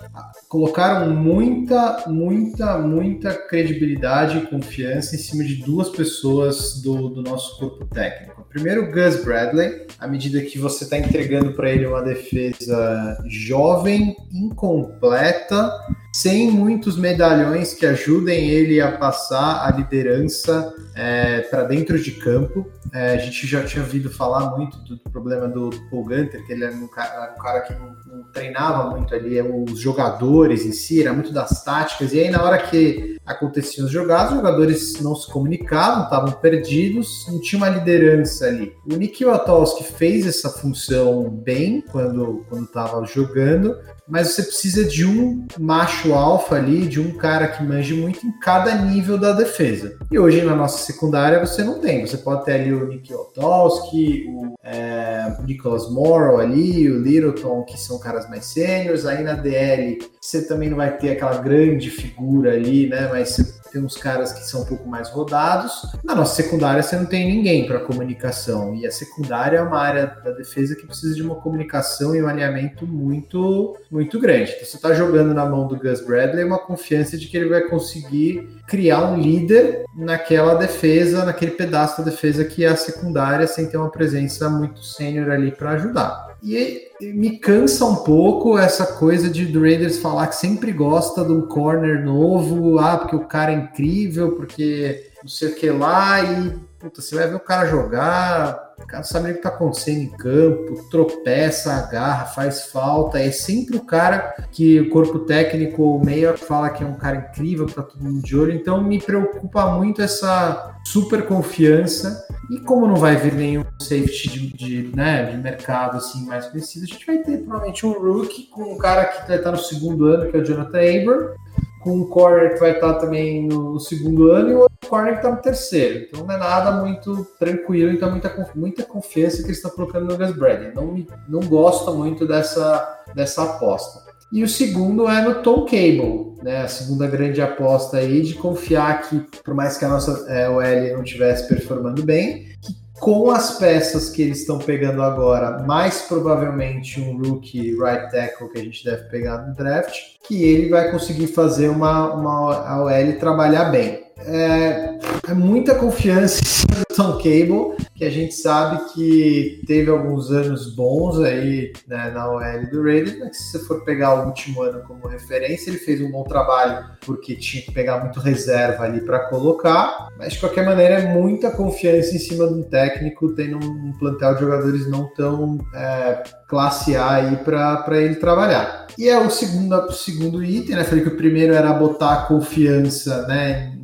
colocaram 0.49 1.11
muita, 1.11 2.05
muita, 2.07 2.79
muita 2.79 3.35
credibilidade 3.35 4.39
e 4.39 4.47
confiança 4.47 5.17
em 5.17 5.19
cima 5.19 5.43
de 5.43 5.57
duas 5.57 5.89
pessoas 5.89 6.81
do, 6.81 7.09
do 7.09 7.23
nosso 7.23 7.59
corpo 7.59 7.85
técnico. 7.87 8.38
Primeiro, 8.49 8.91
Gus 8.91 9.23
Bradley, 9.25 9.87
à 9.99 10.07
medida 10.07 10.41
que 10.41 10.59
você 10.59 10.85
está 10.85 10.99
entregando 10.99 11.53
para 11.53 11.71
ele 11.71 11.87
uma 11.87 12.03
defesa 12.03 13.19
jovem, 13.27 14.17
incompleta, 14.33 15.71
sem 16.13 16.51
muitos 16.51 16.97
medalhões 16.97 17.75
que 17.75 17.87
ajudem 17.87 18.49
ele 18.49 18.81
a 18.81 18.93
passar 18.93 19.67
a 19.67 19.71
liderança 19.71 20.75
é, 20.95 21.43
para 21.43 21.65
dentro 21.65 21.99
de 21.99 22.13
campo. 22.13 22.67
É, 22.93 23.15
a 23.15 23.19
gente 23.19 23.47
já 23.47 23.63
tinha 23.65 23.85
ouvido 23.85 24.11
falar 24.11 24.57
muito 24.57 24.79
do, 24.79 24.99
problema 25.11 25.47
do, 25.47 25.71
Paul 25.91 26.05
Gunter, 26.05 26.45
que 26.47 26.53
ele 26.53 26.65
era 26.65 26.75
um 26.75 26.89
cara, 26.89 27.35
um 27.37 27.43
cara 27.43 27.61
que 27.61 27.75
não, 27.75 27.95
não, 28.07 28.23
treinava 28.33 28.91
muito 28.91 29.15
ali 29.15 29.41
os 29.43 29.79
jogadores 29.79 30.65
em 30.65 30.73
si, 30.73 31.03
era 31.03 31.13
muito 31.13 31.31
das 31.33 31.63
táticas, 31.63 32.15
e 32.15 32.21
aí 32.21 32.31
na 32.31 32.43
hora 32.43 32.59
que 32.59 33.19
aconteciam 33.27 33.85
os 33.85 33.93
jogados, 33.93 34.33
os 34.33 34.39
jogadores 34.39 35.01
não 35.03 35.15
se 35.15 35.31
comunicavam, 35.31 36.05
estavam 36.05 36.33
perdidos, 36.33 37.27
não 37.29 37.41
tinha 37.43 37.59
uma 37.59 37.69
liderança 37.69 38.47
ali. 38.47 38.73
O 38.91 38.97
Nick 38.97 39.23
Watowski 39.23 39.85
fez 39.85 40.27
essa 40.27 40.49
função 40.49 41.29
bem 41.29 41.83
quando 41.83 42.47
estava 42.65 43.05
jogando, 43.05 43.77
mas 44.09 44.29
você 44.29 44.43
precisa 44.43 44.85
de 44.85 45.05
um 45.05 45.47
macho 45.59 46.15
alfa 46.15 46.57
ali, 46.57 46.87
de 46.87 47.01
um 47.01 47.13
cara 47.13 47.49
que 47.49 47.63
manje 47.63 47.95
muito 47.95 48.27
em 48.27 48.33
cada 48.41 48.75
nível 48.75 49.19
da 49.19 49.33
defesa. 49.33 49.97
E 50.11 50.19
hoje 50.19 50.43
na 50.43 50.57
nossa 50.57 50.79
secundária 50.79 51.45
você 51.45 51.63
não 51.63 51.81
tem. 51.81 52.07
Você 52.07 52.17
pode 52.19 52.45
ter 52.45 52.53
ali 52.53 52.73
o 52.73 52.87
Nick 52.87 53.13
Otowski, 53.13 54.27
o 54.29 54.55
é, 54.63 55.37
Nicholas 55.45 55.91
Morrow 55.91 56.39
ali, 56.39 56.91
o 56.91 57.03
Littleton, 57.03 57.63
que 57.65 57.79
são 57.79 57.99
caras 57.99 58.29
mais 58.29 58.47
sêniores. 58.47 59.05
Aí 59.05 59.23
na 59.23 59.35
DL 59.35 59.99
você 60.21 60.43
também 60.43 60.71
não 60.71 60.77
vai 60.77 60.97
ter 60.97 61.11
aquela 61.11 61.39
grande 61.39 61.91
figura 61.91 62.53
ali, 62.53 62.89
né? 62.89 63.09
Mas 63.11 63.31
você 63.31 63.58
tem 63.71 63.83
uns 63.83 63.97
caras 63.97 64.33
que 64.33 64.45
são 64.45 64.63
um 64.63 64.65
pouco 64.65 64.89
mais 64.89 65.11
rodados. 65.11 65.87
Na 66.05 66.15
nossa 66.15 66.35
secundária 66.35 66.83
você 66.83 66.97
não 66.97 67.07
tem 67.07 67.27
ninguém 67.27 67.67
para 67.67 67.81
comunicação. 67.81 68.75
E 68.75 68.87
a 68.87 68.91
secundária 68.91 69.59
é 69.59 69.63
uma 69.63 69.79
área 69.79 70.07
da 70.25 70.31
defesa 70.31 70.75
que 70.75 70.87
precisa 70.87 71.15
de 71.15 71.23
uma 71.23 71.37
comunicação 71.37 72.15
e 72.15 72.23
um 72.23 72.29
alinhamento 72.29 72.87
muito, 72.87 73.77
muito 73.91 74.19
grande. 74.21 74.53
Então, 74.53 74.67
você 74.67 74.77
está 74.77 74.93
jogando 74.95 75.35
na 75.35 75.47
mão 75.47 75.67
do 75.67 75.77
Gus 75.77 76.01
Bradley 76.01 76.45
uma 76.45 76.59
confiança 76.59 77.17
de 77.17 77.27
que 77.27 77.37
ele 77.37 77.49
vai 77.49 77.63
conseguir 77.63 78.58
criar 78.69 79.11
um 79.11 79.19
líder 79.19 79.85
naquela 79.97 80.55
defesa, 80.55 81.25
naquele 81.25 81.53
pedaço 81.53 81.99
da 81.99 82.11
defesa 82.11 82.45
que 82.45 82.65
é 82.65 82.69
a 82.69 82.77
secundária, 82.77 83.47
sem 83.47 83.67
ter 83.67 83.79
uma 83.79 83.91
presença 83.91 84.49
muito 84.51 84.85
sênior 84.85 85.31
ali 85.31 85.51
para 85.51 85.71
ajudar. 85.71 86.37
E 86.43 86.89
me 87.01 87.39
cansa 87.39 87.85
um 87.87 87.97
pouco 87.97 88.59
essa 88.59 88.87
coisa 88.87 89.29
de 89.29 89.47
do 89.47 89.63
Raiders 89.63 89.99
falar 89.99 90.29
que 90.29 90.37
sempre 90.37 90.71
gosta 90.71 91.25
de 91.25 91.33
um 91.33 91.43
corner 91.43 92.05
novo, 92.05 92.79
ah, 92.79 92.99
porque 92.99 93.17
o 93.17 93.27
cara 93.27 93.53
é 93.53 93.57
incrível, 93.57 94.33
porque 94.33 95.11
não 95.23 95.29
sei 95.29 95.49
o 95.49 95.55
que 95.55 95.71
lá, 95.71 96.23
e 96.23 96.68
puta, 96.79 97.03
você 97.03 97.15
vai 97.17 97.27
ver 97.27 97.35
o 97.35 97.41
cara 97.41 97.69
jogar, 97.69 98.75
o 98.79 98.87
cara 98.87 99.03
sabe 99.03 99.33
o 99.33 99.35
que 99.35 99.43
tá 99.43 99.49
acontecendo 99.49 99.99
em 99.99 100.11
campo, 100.11 100.89
tropeça, 100.91 101.73
agarra, 101.73 102.27
faz 102.27 102.67
falta, 102.67 103.19
é 103.19 103.31
sempre 103.33 103.77
o 103.77 103.85
cara 103.85 104.35
que 104.53 104.81
o 104.81 104.89
corpo 104.89 105.21
técnico 105.21 105.83
ou 105.83 106.05
meio 106.05 106.37
fala 106.39 106.71
que 106.71 106.85
é 106.85 106.87
um 106.87 106.95
cara 106.95 107.17
incrível 107.17 107.67
para 107.67 107.83
todo 107.83 108.03
mundo 108.03 108.23
de 108.23 108.37
olho, 108.37 108.53
então 108.53 108.83
me 108.83 109.01
preocupa 109.01 109.67
muito 109.73 110.01
essa 110.01 110.77
super 110.85 111.27
confiança 111.27 112.27
e 112.51 112.61
como 112.61 112.87
não 112.87 112.97
vai 112.97 113.17
vir 113.17 113.35
nenhum 113.35 113.65
safety 113.81 114.29
de, 114.29 114.53
de, 114.53 114.97
né, 114.97 115.25
de 115.25 115.37
mercado 115.37 115.97
assim 115.97 116.25
mais 116.27 116.47
conhecido, 116.47 116.85
a 116.85 116.87
gente 116.87 117.05
vai 117.05 117.19
ter 117.19 117.39
provavelmente 117.39 117.85
um 117.85 117.93
rookie 117.93 118.45
com 118.45 118.75
um 118.75 118.79
cara 118.79 119.05
que 119.05 119.27
vai 119.27 119.39
estar 119.39 119.51
no 119.51 119.59
segundo 119.59 120.07
ano, 120.07 120.31
que 120.31 120.37
é 120.37 120.41
o 120.41 120.45
Jonathan 120.45 120.79
Abram, 120.79 121.35
com 121.83 121.97
um 121.97 122.05
corner 122.05 122.55
que 122.55 122.61
vai 122.61 122.73
estar 122.73 122.95
também 122.95 123.49
no 123.49 123.79
segundo 123.81 124.31
ano 124.31 124.51
e 124.51 124.55
o 124.55 124.67
corner 124.89 125.13
que 125.13 125.19
está 125.19 125.31
no 125.31 125.43
terceiro. 125.43 126.07
Então 126.09 126.27
não 126.27 126.35
é 126.35 126.39
nada 126.39 126.73
muito 126.73 127.27
tranquilo, 127.39 127.93
então 127.93 128.11
muita, 128.11 128.53
muita 128.55 128.83
confiança 128.83 129.39
que 129.39 129.45
eles 129.45 129.59
estão 129.59 129.71
colocando 129.71 130.07
no 130.07 130.17
Gus 130.19 130.37
Bradley. 130.37 130.73
Não, 130.75 131.07
não 131.29 131.41
gosto 131.49 131.95
muito 131.95 132.27
dessa, 132.27 133.03
dessa 133.15 133.43
aposta. 133.45 134.09
E 134.31 134.43
o 134.43 134.49
segundo 134.49 135.09
é 135.09 135.23
no 135.23 135.43
Tom 135.43 135.65
Cable, 135.65 136.35
né? 136.43 136.63
A 136.63 136.69
segunda 136.69 137.07
grande 137.07 137.41
aposta 137.41 137.97
aí 137.97 138.21
de 138.21 138.35
confiar 138.35 139.03
que, 139.03 139.21
por 139.43 139.55
mais 139.55 139.79
que 139.79 139.85
a 139.85 139.89
nossa 139.89 140.31
é, 140.31 140.49
OL 140.51 140.97
não 140.97 141.03
estivesse 141.03 141.49
performando 141.49 142.03
bem, 142.03 142.47
que 142.61 142.77
com 143.01 143.31
as 143.31 143.59
peças 143.59 144.11
que 144.11 144.23
eles 144.23 144.41
estão 144.41 144.59
pegando 144.59 145.03
agora, 145.03 145.63
mais 145.65 146.03
provavelmente 146.03 147.01
um 147.01 147.17
rookie 147.17 147.73
right 147.73 148.11
tackle 148.11 148.51
que 148.51 148.59
a 148.59 148.65
gente 148.65 148.85
deve 148.85 149.05
pegar 149.05 149.47
no 149.47 149.55
draft, 149.55 149.97
que 150.27 150.43
ele 150.43 150.69
vai 150.69 150.91
conseguir 150.91 151.29
fazer 151.29 151.69
uma, 151.69 152.13
uma 152.13 152.83
OL 152.83 153.13
trabalhar 153.19 153.67
bem. 153.67 154.08
É, 154.21 154.99
é 155.29 155.35
muita 155.35 155.75
confiança 155.75 156.43
em 156.43 156.95
Tom 156.95 157.13
Cable, 157.19 157.77
que 157.95 158.05
a 158.05 158.11
gente 158.11 158.35
sabe 158.35 158.93
que 158.93 159.63
teve 159.67 159.91
alguns 159.91 160.31
anos 160.31 160.75
bons 160.75 161.21
aí 161.21 161.73
né, 161.87 162.11
na 162.11 162.31
OL 162.31 162.71
do 162.71 162.83
Raiders, 162.83 163.19
mas 163.19 163.37
se 163.37 163.53
você 163.53 163.59
for 163.61 163.85
pegar 163.85 164.15
o 164.15 164.27
último 164.27 164.63
ano 164.63 164.83
como 164.87 165.07
referência, 165.07 165.71
ele 165.71 165.79
fez 165.79 166.01
um 166.01 166.11
bom 166.11 166.25
trabalho 166.25 166.85
porque 167.05 167.35
tinha 167.35 167.63
que 167.63 167.73
pegar 167.73 168.01
muito 168.01 168.21
reserva 168.21 168.85
ali 168.85 169.01
para 169.01 169.21
colocar, 169.29 170.09
mas 170.17 170.35
de 170.35 170.41
qualquer 170.41 170.65
maneira 170.65 171.01
é 171.01 171.15
muita 171.15 171.51
confiança 171.51 172.15
em 172.15 172.19
cima 172.19 172.47
de 172.47 172.55
um 172.55 172.63
técnico 172.63 173.35
tendo 173.35 173.57
um 173.59 173.93
plantel 173.99 174.35
de 174.35 174.41
jogadores 174.41 174.89
não 174.89 175.07
tão 175.15 175.59
é, 175.75 176.23
classe 176.49 176.97
A 176.97 177.15
aí 177.15 177.37
para 177.37 178.01
ele 178.01 178.17
trabalhar. 178.17 178.87
E 178.97 179.09
é 179.09 179.19
o 179.19 179.31
segundo, 179.31 179.75
o 179.77 179.93
segundo 179.93 180.43
item, 180.43 180.75
né? 180.75 180.83
Falei 180.83 181.05
que 181.05 181.11
o 181.11 181.17
primeiro 181.17 181.55
era 181.55 181.73
botar 181.73 182.27
confiança 182.27 183.27
né, 183.29 183.78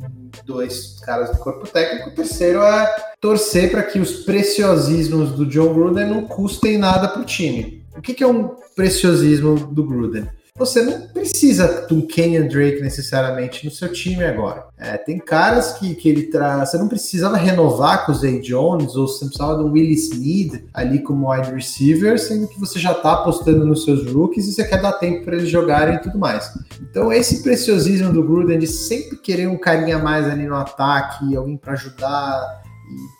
dois 0.45 0.99
caras 1.03 1.31
do 1.31 1.37
corpo 1.37 1.67
técnico. 1.67 2.09
O 2.09 2.13
terceiro 2.13 2.61
é 2.61 2.95
torcer 3.19 3.71
para 3.71 3.83
que 3.83 3.99
os 3.99 4.23
preciosismos 4.23 5.31
do 5.31 5.45
John 5.45 5.73
Gruden 5.73 6.07
não 6.07 6.25
custem 6.25 6.77
nada 6.77 7.07
para 7.07 7.21
o 7.21 7.25
time. 7.25 7.83
O 7.97 8.01
que, 8.01 8.13
que 8.13 8.23
é 8.23 8.27
um 8.27 8.55
preciosismo 8.75 9.55
do 9.55 9.83
Gruden? 9.83 10.27
Você 10.57 10.81
não 10.81 11.01
precisa 11.01 11.85
um 11.91 11.99
Kenyan 11.99 12.47
Drake 12.47 12.81
necessariamente 12.81 13.65
no 13.65 13.71
seu 13.71 13.91
time 13.91 14.23
agora. 14.23 14.67
É, 14.77 14.95
tem 14.95 15.19
caras 15.19 15.73
que, 15.73 15.93
que 15.95 16.07
ele 16.07 16.27
traz. 16.27 16.71
Você 16.71 16.77
não 16.77 16.87
precisava 16.87 17.35
renovar 17.35 18.05
com 18.05 18.13
o 18.13 18.15
Zay 18.15 18.39
Jones, 18.39 18.95
ou 18.95 19.05
você 19.05 19.25
precisava 19.25 19.57
de 19.57 19.65
um 19.65 19.73
Willis 19.73 20.13
Snead 20.13 20.63
ali 20.73 20.99
como 20.99 21.29
wide 21.29 21.51
receiver, 21.51 22.17
sendo 22.17 22.47
que 22.47 22.57
você 22.57 22.79
já 22.79 22.93
está 22.93 23.15
apostando 23.15 23.65
nos 23.65 23.83
seus 23.83 24.09
rookies 24.09 24.47
e 24.47 24.53
você 24.53 24.63
quer 24.63 24.81
dar 24.81 24.93
tempo 24.93 25.25
para 25.25 25.35
eles 25.35 25.49
jogarem 25.49 25.95
e 25.95 26.01
tudo 26.01 26.17
mais. 26.17 26.49
Então, 26.79 27.11
esse 27.11 27.43
preciosismo 27.43 28.13
do 28.13 28.23
Gruden 28.23 28.57
de 28.57 28.67
sempre 28.67 29.17
querer 29.17 29.49
um 29.49 29.57
carinha 29.57 29.99
mais 29.99 30.25
ali 30.25 30.47
no 30.47 30.55
ataque, 30.55 31.35
alguém 31.35 31.57
para 31.57 31.73
ajudar, 31.73 32.63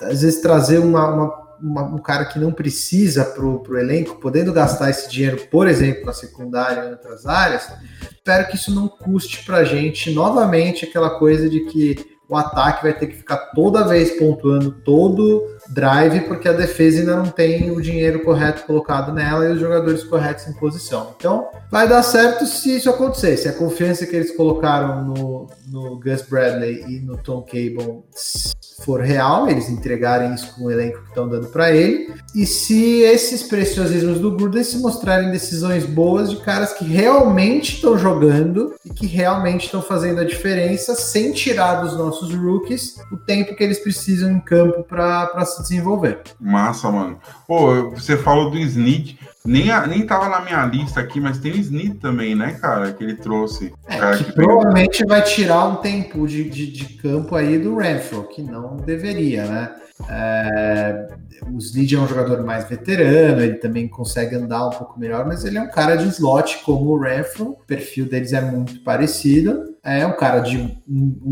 e 0.02 0.06
às 0.06 0.22
vezes 0.22 0.40
trazer 0.42 0.78
uma, 0.78 1.06
uma 1.10 1.45
uma, 1.62 1.84
um 1.84 1.98
cara 1.98 2.26
que 2.26 2.40
não 2.40 2.52
precisa 2.52 3.24
para 3.26 3.46
o 3.46 3.78
elenco, 3.78 4.20
podendo 4.20 4.54
gastar 4.54 4.90
esse 4.90 5.10
dinheiro, 5.10 5.48
por 5.50 5.68
exemplo, 5.68 6.06
na 6.06 6.14
secundária 6.14 6.82
e 6.82 6.88
em 6.88 6.92
outras 6.92 7.26
áreas, 7.26 7.72
espero 8.12 8.48
que 8.48 8.56
isso 8.56 8.74
não 8.74 8.88
custe 8.88 9.44
para 9.46 9.58
a 9.58 9.64
gente 9.64 10.12
novamente 10.12 10.86
aquela 10.86 11.12
coisa 11.20 11.50
de 11.50 11.62
que 11.62 12.16
o 12.28 12.36
ataque 12.36 12.84
vai 12.84 12.94
ter 12.94 13.08
que 13.08 13.16
ficar 13.16 13.38
toda 13.54 13.88
vez 13.88 14.18
pontuando 14.18 14.72
todo 14.72 15.55
drive, 15.70 16.22
porque 16.22 16.48
a 16.48 16.54
defesa 16.54 17.00
ainda 17.00 17.16
não 17.16 17.28
tem 17.28 17.72
o 17.72 17.82
dinheiro 17.82 18.24
correto 18.24 18.66
colocado 18.66 19.14
nela 19.14 19.46
e 19.46 19.54
os 19.54 19.60
jogadores 19.60 20.04
corretos 20.04 20.48
em 20.48 20.54
posição. 20.54 21.14
Então, 21.18 21.48
vai 21.72 21.88
dar 21.88 22.04
certo 22.04 22.46
se 22.46 22.76
isso 22.76 22.90
acontecer. 22.90 23.38
Se 23.38 23.48
a 23.48 23.54
confiança 23.54 24.06
que 24.06 24.16
eles 24.16 24.36
colocaram 24.36 25.04
no, 25.04 25.50
no 25.68 26.00
Gus 26.00 26.22
Bradley 26.22 26.84
e 26.88 27.00
no 27.00 27.18
Tom 27.18 27.42
Cable 27.42 28.04
for 28.84 29.02
real, 29.02 29.50
eles 29.50 29.70
entregarem 29.70 30.34
isso 30.34 30.54
com 30.54 30.66
o 30.66 30.72
elenco 30.72 31.02
que 31.02 31.10
estão 31.10 31.28
dando 31.28 31.48
para 31.48 31.72
ele, 31.72 32.14
e 32.36 32.46
se 32.46 33.02
esses 33.02 33.44
preciosismos 33.44 34.20
do 34.20 34.36
Gruden 34.36 34.64
se 34.64 34.78
mostrarem 34.80 35.32
decisões 35.32 35.86
boas 35.86 36.30
de 36.30 36.38
caras 36.38 36.74
que 36.74 36.84
realmente 36.84 37.76
estão 37.76 37.98
jogando 37.98 38.76
e 38.84 38.90
que 38.90 39.08
realmente 39.08 39.66
estão 39.66 39.82
fazendo 39.82 40.20
a 40.20 40.26
diferença 40.26 40.94
sem 40.94 41.32
tirar 41.32 41.76
dos 41.76 41.98
nossos 41.98 42.34
rookies 42.36 42.98
o 43.12 43.18
tempo 43.18 43.56
que 43.56 43.64
eles 43.64 43.80
precisam 43.80 44.32
em 44.32 44.40
campo 44.40 44.84
para 44.84 45.46
se 45.56 45.64
desenvolver. 45.64 46.22
Massa, 46.40 46.92
mano. 46.92 47.20
Pô, 47.48 47.92
você 47.92 48.18
falou 48.18 48.50
do 48.50 48.58
Snead, 48.58 49.18
nem, 49.46 49.72
a, 49.72 49.86
nem 49.86 50.06
tava 50.06 50.30
na 50.30 50.42
minha 50.42 50.66
lista 50.66 51.00
aqui, 51.00 51.20
mas 51.20 51.38
tem 51.38 51.52
o 51.52 51.58
Snead 51.58 51.96
também, 51.96 52.36
né, 52.36 52.58
cara, 52.60 52.92
que 52.92 53.04
ele 53.04 53.16
trouxe. 53.16 53.74
É, 53.88 54.18
que, 54.18 54.24
que 54.26 54.32
provavelmente 54.34 55.06
vai 55.06 55.22
tirar 55.22 55.66
um 55.66 55.76
tempo 55.76 56.28
de, 56.28 56.50
de, 56.50 56.72
de 56.72 56.86
campo 56.96 57.36
aí 57.36 57.58
do 57.58 57.78
Renfro, 57.78 58.28
que 58.28 58.42
não 58.42 58.78
deveria, 58.78 59.46
né? 59.46 59.72
É, 60.10 61.08
o 61.48 61.58
Snead 61.58 61.96
é 61.96 62.00
um 62.00 62.08
jogador 62.08 62.44
mais 62.44 62.68
veterano, 62.68 63.42
ele 63.42 63.56
também 63.56 63.88
consegue 63.88 64.36
andar 64.36 64.68
um 64.68 64.72
pouco 64.72 65.00
melhor, 65.00 65.26
mas 65.26 65.46
ele 65.46 65.58
é 65.58 65.62
um 65.62 65.72
cara 65.72 65.96
de 65.96 66.08
slot 66.10 66.62
como 66.64 66.92
o 66.92 67.00
Renfro, 67.00 67.52
o 67.52 67.66
perfil 67.66 68.06
deles 68.06 68.34
é 68.34 68.42
muito 68.42 68.84
parecido. 68.84 69.76
É 69.88 70.06
um 70.08 70.18
cara 70.18 70.40
de 70.40 70.58
um, 70.58 70.76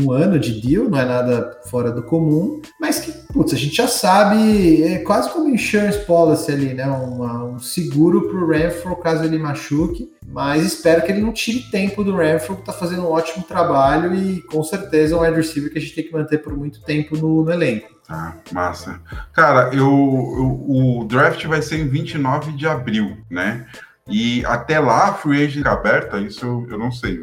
um, 0.00 0.12
ano 0.12 0.38
de 0.38 0.60
deal, 0.60 0.88
não 0.88 0.96
é 0.96 1.04
nada 1.04 1.58
fora 1.68 1.90
do 1.90 2.04
comum, 2.04 2.62
mas 2.80 3.00
que, 3.00 3.10
putz, 3.32 3.52
a 3.52 3.56
gente 3.56 3.74
já 3.74 3.88
sabe, 3.88 4.80
é 4.84 4.98
quase 4.98 5.28
como 5.30 5.48
insurance 5.48 5.98
policy 6.06 6.52
ali, 6.52 6.72
né? 6.72 6.88
Um 6.88 7.58
seguro 7.58 8.28
pro 8.28 8.48
Renfro 8.48 8.94
caso 8.94 9.24
ele 9.24 9.38
machuque, 9.38 10.08
mas 10.26 10.64
espero 10.64 11.02
que 11.02 11.12
ele 11.12 11.20
não 11.20 11.32
tire 11.32 11.70
tempo 11.70 12.02
do 12.02 12.16
Renfro, 12.16 12.56
que 12.56 12.64
tá 12.64 12.72
fazendo 12.72 13.02
um 13.02 13.10
ótimo 13.10 13.44
trabalho 13.44 14.14
e 14.14 14.40
com 14.42 14.62
certeza 14.62 15.14
é 15.14 15.18
um 15.18 15.20
wide 15.20 15.36
receiver 15.36 15.70
que 15.70 15.78
a 15.78 15.80
gente 15.80 15.94
tem 15.94 16.04
que 16.04 16.12
manter 16.12 16.38
por 16.38 16.56
muito 16.56 16.82
tempo 16.82 17.16
no, 17.16 17.44
no 17.44 17.52
elenco. 17.52 17.94
Tá, 18.06 18.36
massa. 18.52 19.00
Cara, 19.32 19.74
eu, 19.74 19.80
eu, 19.80 20.64
o 20.68 21.04
draft 21.08 21.44
vai 21.46 21.62
ser 21.62 21.78
em 21.78 21.88
29 21.88 22.52
de 22.52 22.66
abril, 22.66 23.16
né? 23.30 23.66
E 24.08 24.44
até 24.44 24.78
lá, 24.78 25.08
a 25.08 25.14
free 25.14 25.44
agent 25.44 25.66
aberta, 25.66 26.18
isso 26.18 26.66
eu 26.68 26.78
não 26.78 26.92
sei. 26.92 27.18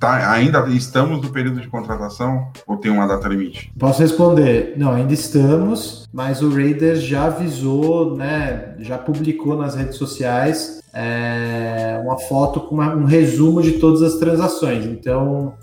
Tá, 0.00 0.32
ainda 0.32 0.66
estamos 0.70 1.22
no 1.22 1.30
período 1.30 1.60
de 1.60 1.68
contratação 1.68 2.50
ou 2.66 2.76
tem 2.76 2.90
uma 2.90 3.06
data 3.06 3.28
limite? 3.28 3.72
Posso 3.78 4.02
responder? 4.02 4.74
Não, 4.76 4.92
ainda 4.92 5.14
estamos, 5.14 6.08
mas 6.12 6.42
o 6.42 6.50
Raiders 6.50 7.02
já 7.02 7.26
avisou, 7.26 8.16
né? 8.16 8.74
Já 8.78 8.98
publicou 8.98 9.56
nas 9.56 9.76
redes 9.76 9.96
sociais 9.96 10.82
é, 10.92 12.00
uma 12.02 12.18
foto 12.18 12.60
com 12.62 12.74
uma, 12.74 12.94
um 12.94 13.04
resumo 13.04 13.62
de 13.62 13.72
todas 13.72 14.02
as 14.02 14.14
transações. 14.14 14.84
Então, 14.84 15.54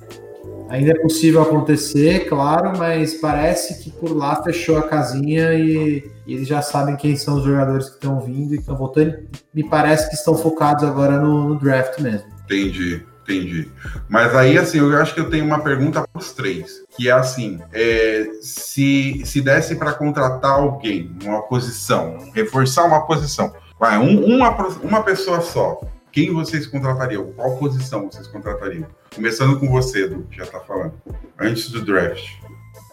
Ainda 0.73 0.89
é 0.89 0.95
possível 0.95 1.43
acontecer, 1.43 2.27
claro, 2.27 2.75
mas 2.75 3.13
parece 3.13 3.83
que 3.83 3.91
por 3.91 4.17
lá 4.17 4.41
fechou 4.41 4.75
a 4.75 4.87
casinha 4.87 5.53
e, 5.53 6.11
e 6.25 6.33
eles 6.33 6.47
já 6.47 6.63
sabem 6.63 6.95
quem 6.95 7.15
são 7.15 7.37
os 7.37 7.43
jogadores 7.43 7.89
que 7.89 7.93
estão 7.93 8.19
vindo 8.19 8.55
e 8.55 8.57
estão 8.57 8.75
voltando. 8.75 9.19
Me 9.53 9.63
parece 9.63 10.09
que 10.09 10.15
estão 10.15 10.35
focados 10.35 10.83
agora 10.83 11.19
no, 11.19 11.49
no 11.49 11.59
draft 11.59 11.99
mesmo. 11.99 12.27
Entendi. 12.45 13.05
Entendi. 13.21 13.71
Mas 14.09 14.35
aí, 14.35 14.57
assim, 14.57 14.79
eu 14.79 14.97
acho 14.97 15.13
que 15.13 15.19
eu 15.19 15.29
tenho 15.29 15.45
uma 15.45 15.59
pergunta 15.59 16.01
para 16.11 16.19
os 16.19 16.31
três, 16.31 16.83
que 16.97 17.07
é 17.07 17.11
assim: 17.11 17.59
é, 17.71 18.25
se, 18.41 19.21
se 19.25 19.41
desse 19.41 19.75
para 19.75 19.93
contratar 19.93 20.53
alguém, 20.53 21.15
uma 21.23 21.43
posição, 21.43 22.17
reforçar 22.33 22.83
uma 22.83 23.05
posição, 23.05 23.53
vai, 23.79 23.99
um, 23.99 24.25
uma, 24.25 24.49
uma 24.81 25.03
pessoa 25.03 25.39
só, 25.39 25.79
quem 26.11 26.33
vocês 26.33 26.65
contratariam? 26.65 27.31
Qual 27.35 27.57
posição 27.57 28.09
vocês 28.09 28.27
contratariam? 28.27 28.87
Começando 29.15 29.59
com 29.59 29.69
você, 29.69 30.05
Edu, 30.05 30.25
que 30.29 30.37
já 30.37 30.45
tá 30.45 30.59
falando. 30.59 30.93
Antes 31.39 31.69
do 31.69 31.81
draft. 31.81 32.33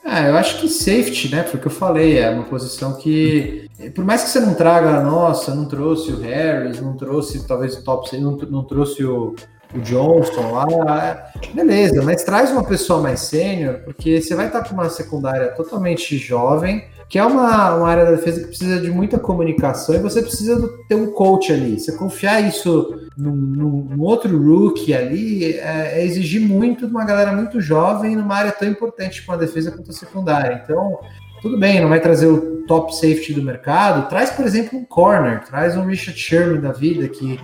É, 0.05 0.29
eu 0.29 0.37
acho 0.37 0.61
que 0.61 0.69
safety, 0.69 1.31
né? 1.31 1.45
Foi 1.45 1.59
o 1.59 1.61
que 1.61 1.69
eu 1.69 1.73
falei, 1.73 2.19
é 2.19 2.31
uma 2.31 2.45
posição 2.45 2.97
que, 2.97 3.69
por 3.95 4.05
mais 4.05 4.23
que 4.23 4.31
você 4.31 4.41
não 4.41 4.55
traga, 4.55 5.03
nossa, 5.03 5.55
não 5.55 5.67
trouxe 5.67 6.11
o 6.11 6.21
Harris, 6.21 6.81
não 6.81 6.97
trouxe 6.97 7.47
talvez 7.47 7.77
o 7.77 7.85
top, 7.85 8.17
não, 8.19 8.37
não 8.37 8.65
trouxe 8.65 9.05
o, 9.05 9.35
o 9.75 9.81
Johnson 9.81 10.53
lá, 10.53 11.31
beleza, 11.55 12.03
mas 12.03 12.25
traz 12.25 12.51
uma 12.51 12.65
pessoa 12.65 13.01
mais 13.01 13.21
sênior, 13.21 13.81
porque 13.85 14.21
você 14.21 14.35
vai 14.35 14.47
estar 14.47 14.63
com 14.63 14.75
uma 14.75 14.89
secundária 14.89 15.49
totalmente 15.49 16.17
jovem, 16.19 16.85
que 17.09 17.19
é 17.19 17.25
uma, 17.25 17.75
uma 17.75 17.89
área 17.89 18.05
da 18.05 18.13
defesa 18.13 18.41
que 18.41 18.47
precisa 18.47 18.81
de 18.81 18.89
muita 18.89 19.19
comunicação 19.19 19.97
e 19.97 19.99
você 19.99 20.23
precisa 20.23 20.69
ter 20.89 20.95
um 20.95 21.11
coach 21.11 21.53
ali. 21.53 21.79
Você 21.79 21.91
confiar 21.91 22.41
isso 22.41 23.01
num, 23.17 23.35
num, 23.35 23.89
num 23.91 24.01
outro 24.01 24.39
rookie 24.41 24.95
ali 24.95 25.55
é, 25.55 25.99
é, 25.99 26.05
exigir 26.05 26.41
muito 26.41 26.87
de 26.87 26.93
uma 26.93 27.05
galera 27.05 27.33
muito 27.33 27.61
jovem 27.61 28.15
numa 28.15 28.37
área 28.37 28.53
tão 28.53 28.69
importante 28.69 29.27
como 29.27 29.37
a 29.37 29.41
defesa 29.41 29.73
quanto 29.73 29.91
a 29.91 29.95
secundária. 29.95 30.63
Então, 30.63 31.01
tudo 31.43 31.59
bem, 31.59 31.81
não 31.81 31.89
vai 31.89 32.01
trazer 32.01 32.29
o 32.29 32.60
top 32.71 32.95
safety 32.95 33.35
do 33.35 33.43
mercado, 33.43 34.09
traz, 34.09 34.31
por 34.31 34.47
exemplo, 34.47 34.79
um 34.79 34.85
corner, 34.85 35.43
traz 35.43 35.77
um 35.77 35.85
Richard 35.87 36.17
Sherman 36.17 36.61
da 36.61 36.71
vida, 36.71 37.09
que, 37.09 37.37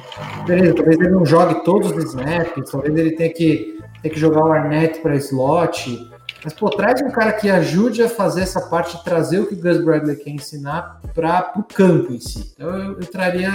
beleza, 0.46 0.74
talvez 0.76 1.00
ele 1.00 1.08
não 1.08 1.26
jogue 1.26 1.64
todos 1.64 1.90
os 1.90 2.04
snaps, 2.04 2.70
talvez 2.70 2.94
ele 2.96 3.10
tenha 3.10 3.32
que, 3.32 3.76
tenha 4.00 4.14
que 4.14 4.20
jogar 4.20 4.44
o 4.44 4.52
Arnett 4.52 5.00
para 5.00 5.16
slot, 5.16 6.08
mas, 6.46 6.54
pô, 6.54 6.70
traz 6.70 7.02
um 7.02 7.10
cara 7.10 7.32
que 7.32 7.50
ajude 7.50 8.04
a 8.04 8.08
fazer 8.08 8.42
essa 8.42 8.60
parte, 8.60 9.02
trazer 9.02 9.40
o 9.40 9.48
que 9.48 9.54
o 9.54 9.60
Gus 9.60 9.84
Bradley 9.84 10.14
quer 10.14 10.30
ensinar 10.30 11.00
para 11.12 11.52
o 11.56 11.64
campo 11.64 12.12
em 12.12 12.20
si. 12.20 12.52
Então, 12.54 12.68
eu, 12.68 13.00
eu 13.00 13.06
traria 13.06 13.50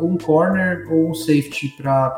um 0.00 0.16
corner 0.16 0.90
ou 0.90 1.10
um 1.10 1.14
safety 1.14 1.76
para 1.76 2.08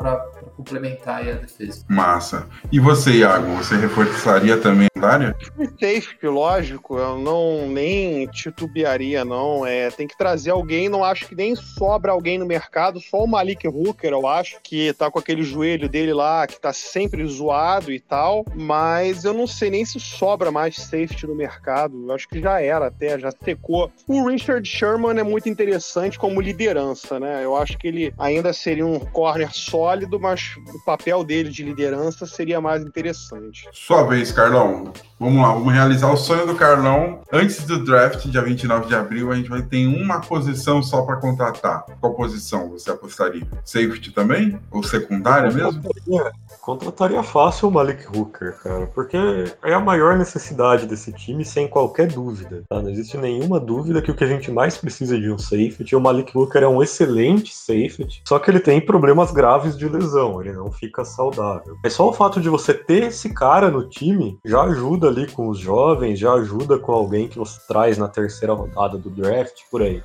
complementar 0.55 1.27
a 1.27 1.33
defesa. 1.33 1.83
Massa. 1.89 2.47
E 2.71 2.79
você, 2.79 3.11
Iago, 3.11 3.55
você 3.55 3.75
reforçaria 3.75 4.57
também 4.57 4.87
a 4.95 5.05
área? 5.05 5.35
Safety, 5.57 6.27
lógico, 6.27 6.97
eu 6.97 7.17
não 7.17 7.67
nem 7.67 8.25
titubearia, 8.27 9.25
não. 9.25 9.65
É, 9.65 9.91
tem 9.91 10.07
que 10.07 10.17
trazer 10.17 10.51
alguém, 10.51 10.87
não 10.87 11.03
acho 11.03 11.27
que 11.27 11.35
nem 11.35 11.55
sobra 11.55 12.13
alguém 12.13 12.37
no 12.37 12.45
mercado, 12.45 13.01
só 13.01 13.23
o 13.23 13.27
Malik 13.27 13.67
Hooker, 13.67 14.11
eu 14.11 14.25
acho, 14.25 14.57
que 14.63 14.93
tá 14.93 15.11
com 15.11 15.19
aquele 15.19 15.43
joelho 15.43 15.89
dele 15.89 16.13
lá, 16.13 16.47
que 16.47 16.59
tá 16.59 16.71
sempre 16.71 17.25
zoado 17.27 17.91
e 17.91 17.99
tal, 17.99 18.45
mas 18.55 19.25
eu 19.25 19.33
não 19.33 19.45
sei 19.45 19.69
nem 19.69 19.83
se 19.83 19.99
sobra 20.05 20.51
mais 20.51 20.75
safety 20.75 21.27
no 21.27 21.35
mercado. 21.35 22.05
Eu 22.07 22.13
acho 22.13 22.27
que 22.27 22.41
já 22.41 22.61
era 22.61 22.87
até, 22.87 23.17
já 23.19 23.31
secou. 23.31 23.91
O 24.07 24.27
Richard 24.27 24.67
Sherman 24.67 25.19
é 25.19 25.23
muito 25.23 25.49
interessante 25.49 26.17
como 26.17 26.41
liderança, 26.41 27.19
né? 27.19 27.43
Eu 27.43 27.55
acho 27.55 27.77
que 27.77 27.87
ele 27.87 28.13
ainda 28.17 28.53
seria 28.53 28.85
um 28.85 28.99
corner 28.99 29.51
sólido, 29.51 30.19
mas 30.19 30.55
o 30.73 30.85
papel 30.85 31.23
dele 31.23 31.49
de 31.49 31.63
liderança 31.63 32.25
seria 32.25 32.61
mais 32.61 32.83
interessante. 32.83 33.67
Sua 33.71 34.03
vez, 34.03 34.31
Carlão. 34.31 34.93
Vamos 35.17 35.41
lá, 35.41 35.53
vamos 35.53 35.73
realizar 35.73 36.11
o 36.11 36.17
sonho 36.17 36.45
do 36.45 36.55
Carlão. 36.55 37.21
Antes 37.31 37.63
do 37.65 37.83
draft, 37.83 38.25
dia 38.27 38.41
29 38.41 38.87
de 38.87 38.95
abril, 38.95 39.31
a 39.31 39.35
gente 39.35 39.49
vai 39.49 39.61
ter 39.61 39.87
uma 39.87 40.19
posição 40.19 40.83
só 40.83 41.03
para 41.03 41.15
contratar. 41.15 41.85
Qual 42.01 42.13
posição 42.13 42.69
você 42.69 42.91
apostaria? 42.91 43.47
Safety 43.63 44.11
também? 44.11 44.59
Ou 44.71 44.83
secundária 44.83 45.49
mesmo? 45.51 45.81
Contrataria 46.65 47.21
fácil 47.21 47.67
o 47.67 47.71
Malik 47.71 48.07
Hooker, 48.07 48.57
cara, 48.57 48.87
porque 48.87 49.15
é 49.63 49.71
a 49.71 49.79
maior 49.79 50.17
necessidade 50.17 50.87
desse 50.87 51.13
time, 51.13 51.45
sem 51.45 51.67
qualquer 51.67 52.07
dúvida. 52.07 52.63
Tá? 52.67 52.81
Não 52.81 52.89
existe 52.89 53.15
nenhuma 53.19 53.59
dúvida 53.59 54.01
que 54.01 54.09
o 54.09 54.15
que 54.15 54.23
a 54.23 54.27
gente 54.27 54.51
mais 54.51 54.75
precisa 54.75 55.15
de 55.15 55.29
um 55.29 55.37
safety, 55.37 55.95
o 55.95 56.01
Malik 56.01 56.35
Hooker 56.35 56.63
é 56.63 56.67
um 56.67 56.81
excelente 56.81 57.53
safety, 57.53 58.23
só 58.27 58.39
que 58.39 58.49
ele 58.49 58.59
tem 58.59 58.81
problemas 58.81 59.31
graves 59.31 59.77
de 59.77 59.87
lesão, 59.87 60.41
ele 60.41 60.53
não 60.53 60.71
fica 60.71 61.05
saudável. 61.05 61.77
É 61.83 61.89
só 61.91 62.09
o 62.09 62.13
fato 62.13 62.41
de 62.41 62.49
você 62.49 62.73
ter 62.73 63.03
esse 63.03 63.31
cara 63.31 63.69
no 63.69 63.87
time 63.87 64.39
já 64.43 64.63
ajuda 64.63 65.07
ali 65.07 65.27
com 65.27 65.49
os 65.49 65.59
jovens, 65.59 66.17
já 66.17 66.33
ajuda 66.33 66.79
com 66.79 66.91
alguém 66.91 67.27
que 67.27 67.37
você 67.37 67.59
traz 67.67 67.99
na 67.99 68.07
terceira 68.07 68.55
rodada 68.55 68.97
do 68.97 69.11
draft, 69.11 69.61
por 69.69 69.83
aí. 69.83 70.01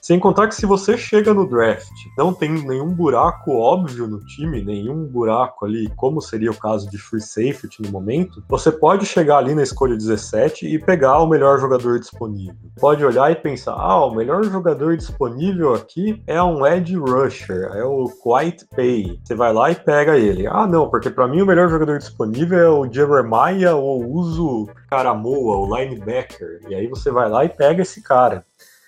Sem 0.00 0.18
contar 0.18 0.48
que 0.48 0.54
se 0.54 0.66
você 0.66 0.96
chega 0.96 1.32
no 1.32 1.48
draft, 1.48 1.92
não 2.16 2.32
tem 2.32 2.50
nenhum 2.50 2.88
buraco 2.88 3.52
óbvio 3.52 4.06
no 4.06 4.18
time, 4.20 4.62
nenhum 4.62 5.04
buraco 5.06 5.64
ali, 5.64 5.88
como 5.96 6.20
seria 6.20 6.50
o 6.50 6.56
caso 6.56 6.90
de 6.90 6.98
free 6.98 7.20
safety 7.20 7.82
no 7.82 7.90
momento, 7.90 8.42
você 8.48 8.70
pode 8.70 9.06
chegar 9.06 9.38
ali 9.38 9.54
na 9.54 9.62
escolha 9.62 9.96
17 9.96 10.66
e 10.66 10.78
pegar 10.78 11.18
o 11.20 11.28
melhor 11.28 11.60
jogador 11.60 11.98
disponível. 11.98 12.54
Pode 12.80 13.04
olhar 13.04 13.30
e 13.30 13.36
pensar: 13.36 13.74
ah, 13.74 14.04
o 14.06 14.14
melhor 14.14 14.44
jogador 14.44 14.96
disponível 14.96 15.74
aqui 15.74 16.22
é 16.26 16.42
um 16.42 16.66
edge 16.66 16.96
rusher, 16.96 17.70
é 17.74 17.84
o 17.84 18.08
Quiet 18.22 18.66
Pay. 18.74 19.20
Você 19.22 19.34
vai 19.34 19.52
lá 19.52 19.70
e 19.70 19.74
pega 19.74 20.16
ele. 20.16 20.46
Ah, 20.46 20.66
não, 20.66 20.88
porque 20.88 21.10
para 21.10 21.28
mim 21.28 21.42
o 21.42 21.46
melhor 21.46 21.68
jogador 21.68 21.98
disponível 21.98 22.58
é 22.58 22.68
o 22.68 22.92
Jeremiah 22.92 23.74
ou 23.74 24.04
Uso 24.04 24.68
Caramoa, 24.88 25.56
o 25.56 25.76
linebacker. 25.76 26.60
E 26.68 26.74
aí 26.74 26.86
você 26.86 27.10
vai 27.10 27.28
lá 27.28 27.44
e 27.44 27.48
pega 27.48 27.82
esse 27.82 28.02
cara. 28.02 28.44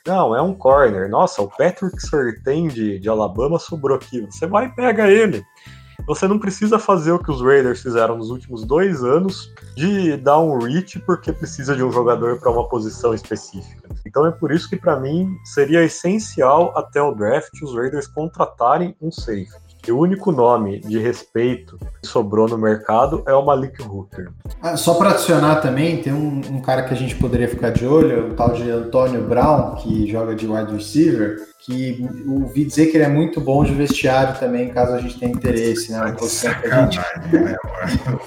Não, 0.07 0.37
é 0.37 0.43
um 0.43 0.55
corner. 0.55 1.09
Nossa, 1.09 1.41
o 1.41 1.49
Patrick 1.49 2.01
Surtain 2.01 2.69
de, 2.69 2.99
de 2.99 3.09
Alabama 3.09 3.59
sobrou 3.59 3.97
aqui. 3.97 4.21
Você 4.21 4.47
vai 4.47 4.67
e 4.67 4.75
pega 4.75 5.11
ele. 5.11 5.45
Você 6.07 6.29
não 6.29 6.39
precisa 6.39 6.79
fazer 6.79 7.13
o 7.13 7.19
que 7.19 7.31
os 7.31 7.41
Raiders 7.41 7.81
fizeram 7.81 8.19
nos 8.19 8.29
últimos 8.29 8.67
dois 8.67 9.03
anos 9.03 9.51
de 9.75 10.17
dar 10.19 10.39
um 10.39 10.59
reach 10.59 10.99
porque 11.01 11.33
precisa 11.33 11.75
de 11.75 11.83
um 11.83 11.91
jogador 11.91 12.39
para 12.39 12.51
uma 12.51 12.69
posição 12.69 13.15
específica. 13.15 13.89
Então 14.05 14.27
é 14.27 14.31
por 14.31 14.53
isso 14.53 14.69
que 14.69 14.77
para 14.77 15.01
mim 15.01 15.35
seria 15.45 15.83
essencial 15.83 16.77
até 16.77 17.01
o 17.01 17.15
draft 17.15 17.63
os 17.63 17.75
Raiders 17.75 18.07
contratarem 18.07 18.95
um 19.01 19.11
safety. 19.11 19.64
E 19.87 19.93
o 19.93 19.99
único 19.99 20.33
nome 20.33 20.81
de 20.81 20.99
respeito 20.99 21.79
que 22.01 22.09
sobrou 22.09 22.49
no 22.49 22.57
mercado 22.57 23.23
é 23.27 23.35
o 23.35 23.45
Malik 23.45 23.83
Hooker. 23.83 24.31
Ah, 24.63 24.77
só 24.77 24.95
para 24.95 25.11
adicionar 25.11 25.57
também, 25.57 26.01
tem 26.01 26.13
um, 26.13 26.41
um, 26.51 26.61
cara 26.61 26.85
que 26.85 26.95
a 26.95 26.97
gente 26.97 27.15
poderia 27.17 27.49
ficar 27.49 27.71
de 27.71 27.87
olho, 27.87 28.31
o 28.31 28.35
tal 28.35 28.51
de 28.51 28.71
Antônio 28.71 29.23
Brown, 29.23 29.75
que 29.77 30.11
joga 30.11 30.35
de 30.35 30.47
wide 30.47 30.73
receiver, 30.73 31.39
que 31.61 32.07
ouvi 32.27 32.65
dizer 32.65 32.87
que 32.87 32.97
ele 32.97 33.05
é 33.05 33.09
muito 33.09 33.41
bom 33.41 33.63
de 33.63 33.75
vestiário 33.75 34.39
também, 34.39 34.69
caso 34.69 34.93
a 34.93 35.01
gente 35.01 35.19
tenha 35.19 35.33
interesse, 35.33 35.93
né? 35.93 36.15
Gente... 36.83 36.99
né, 37.33 37.57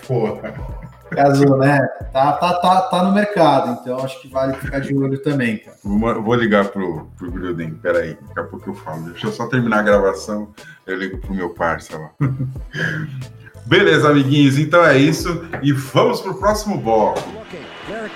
Porra. 0.07 0.76
Caso, 1.09 1.57
né? 1.57 1.79
Tá, 2.11 2.33
tá, 2.33 2.53
tá, 2.53 2.81
tá 2.81 3.03
no 3.03 3.13
mercado, 3.13 3.79
então 3.81 3.99
acho 3.99 4.21
que 4.21 4.27
vale 4.27 4.53
ficar 4.53 4.79
de 4.79 4.95
olho 4.95 5.17
também, 5.19 5.57
cara. 5.57 5.77
Vou, 5.83 6.21
vou 6.21 6.35
ligar 6.35 6.65
pro, 6.65 7.07
pro 7.17 7.31
Gruden, 7.31 7.75
peraí, 7.75 8.17
daqui 8.27 8.39
a 8.39 8.43
pouco 8.43 8.69
eu 8.69 8.75
falo. 8.75 9.03
Deixa 9.03 9.27
eu 9.27 9.31
só 9.31 9.47
terminar 9.47 9.79
a 9.79 9.83
gravação, 9.83 10.49
eu 10.85 10.97
ligo 10.97 11.17
pro 11.17 11.33
meu 11.33 11.49
parça 11.51 11.97
lá. 11.97 12.09
Beleza, 13.65 14.09
amiguinhos, 14.09 14.57
então 14.57 14.85
é 14.85 14.97
isso. 14.97 15.45
E 15.61 15.73
vamos 15.73 16.21
pro 16.21 16.39
próximo 16.39 16.77
bloco. 16.77 17.19
Derek, 17.87 18.13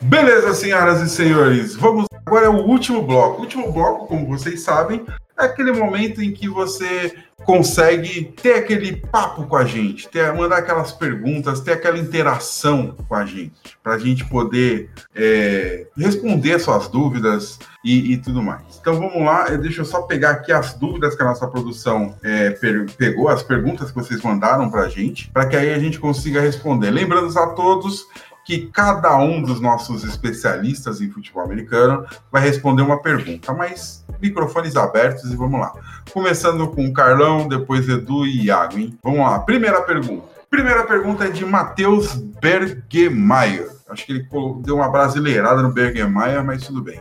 Beleza, 0.00 0.54
senhoras 0.54 1.00
e 1.00 1.08
senhores, 1.08 1.74
vamos 1.74 2.06
agora 2.24 2.46
é 2.46 2.48
o 2.48 2.66
último 2.66 3.02
bloco. 3.02 3.38
O 3.38 3.40
último 3.42 3.70
bloco, 3.72 4.06
como 4.06 4.26
vocês 4.26 4.62
sabem, 4.62 5.04
é 5.38 5.44
aquele 5.44 5.72
momento 5.72 6.22
em 6.22 6.32
que 6.32 6.48
você 6.48 7.14
consegue 7.44 8.32
ter 8.40 8.54
aquele 8.54 8.96
papo 8.96 9.46
com 9.46 9.56
a 9.56 9.64
gente, 9.64 10.08
ter, 10.08 10.32
mandar 10.32 10.58
aquelas 10.58 10.92
perguntas, 10.92 11.60
ter 11.60 11.72
aquela 11.72 11.98
interação 11.98 12.96
com 13.08 13.14
a 13.14 13.26
gente, 13.26 13.76
para 13.82 13.94
a 13.94 13.98
gente 13.98 14.24
poder 14.24 14.90
é, 15.14 15.86
responder 15.96 16.58
suas 16.58 16.88
dúvidas 16.88 17.58
e, 17.84 18.12
e, 18.12 18.16
tudo 18.16 18.42
mais. 18.42 18.71
Então 18.82 18.96
vamos 18.96 19.24
lá, 19.24 19.44
deixa 19.44 19.82
eu 19.82 19.84
só 19.84 20.02
pegar 20.02 20.30
aqui 20.30 20.50
as 20.50 20.74
dúvidas 20.74 21.14
que 21.14 21.22
a 21.22 21.24
nossa 21.24 21.46
produção 21.46 22.16
é, 22.20 22.50
pegou, 22.98 23.28
as 23.28 23.40
perguntas 23.40 23.92
que 23.92 23.94
vocês 23.94 24.20
mandaram 24.22 24.68
para 24.68 24.82
a 24.82 24.88
gente, 24.88 25.30
para 25.30 25.46
que 25.46 25.54
aí 25.54 25.72
a 25.72 25.78
gente 25.78 26.00
consiga 26.00 26.40
responder. 26.40 26.90
Lembrando 26.90 27.38
a 27.38 27.46
todos 27.50 28.08
que 28.44 28.66
cada 28.72 29.16
um 29.18 29.40
dos 29.40 29.60
nossos 29.60 30.02
especialistas 30.02 31.00
em 31.00 31.08
futebol 31.08 31.44
americano 31.44 32.04
vai 32.30 32.42
responder 32.42 32.82
uma 32.82 33.00
pergunta, 33.00 33.52
mas 33.52 34.04
microfones 34.20 34.74
abertos 34.74 35.30
e 35.32 35.36
vamos 35.36 35.60
lá. 35.60 35.72
Começando 36.12 36.66
com 36.66 36.92
Carlão, 36.92 37.46
depois 37.46 37.88
Edu 37.88 38.26
e 38.26 38.46
Iago, 38.46 38.80
hein? 38.80 38.98
Vamos 39.00 39.20
lá, 39.20 39.38
primeira 39.38 39.80
pergunta. 39.82 40.24
Primeira 40.50 40.84
pergunta 40.84 41.26
é 41.26 41.30
de 41.30 41.44
Matheus 41.44 42.16
Bergemeyer. 42.16 43.70
Acho 43.88 44.04
que 44.04 44.12
ele 44.12 44.28
deu 44.64 44.74
uma 44.74 44.90
brasileirada 44.90 45.62
no 45.62 45.70
Bergemeyer, 45.70 46.44
mas 46.44 46.66
tudo 46.66 46.82
bem. 46.82 47.00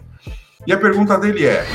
E 0.66 0.72
a 0.72 0.78
pergunta 0.78 1.18
dele 1.18 1.46
é: 1.46 1.66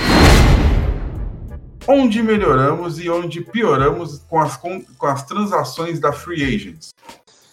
Onde 1.89 2.23
melhoramos 2.23 2.99
e 3.01 3.11
onde 3.11 3.41
pioramos 3.41 4.19
com 4.29 4.41
as, 4.41 4.57
com 4.57 5.07
as 5.07 5.25
transações 5.25 5.99
da 5.99 6.13
Free 6.13 6.43
Agents? 6.43 6.95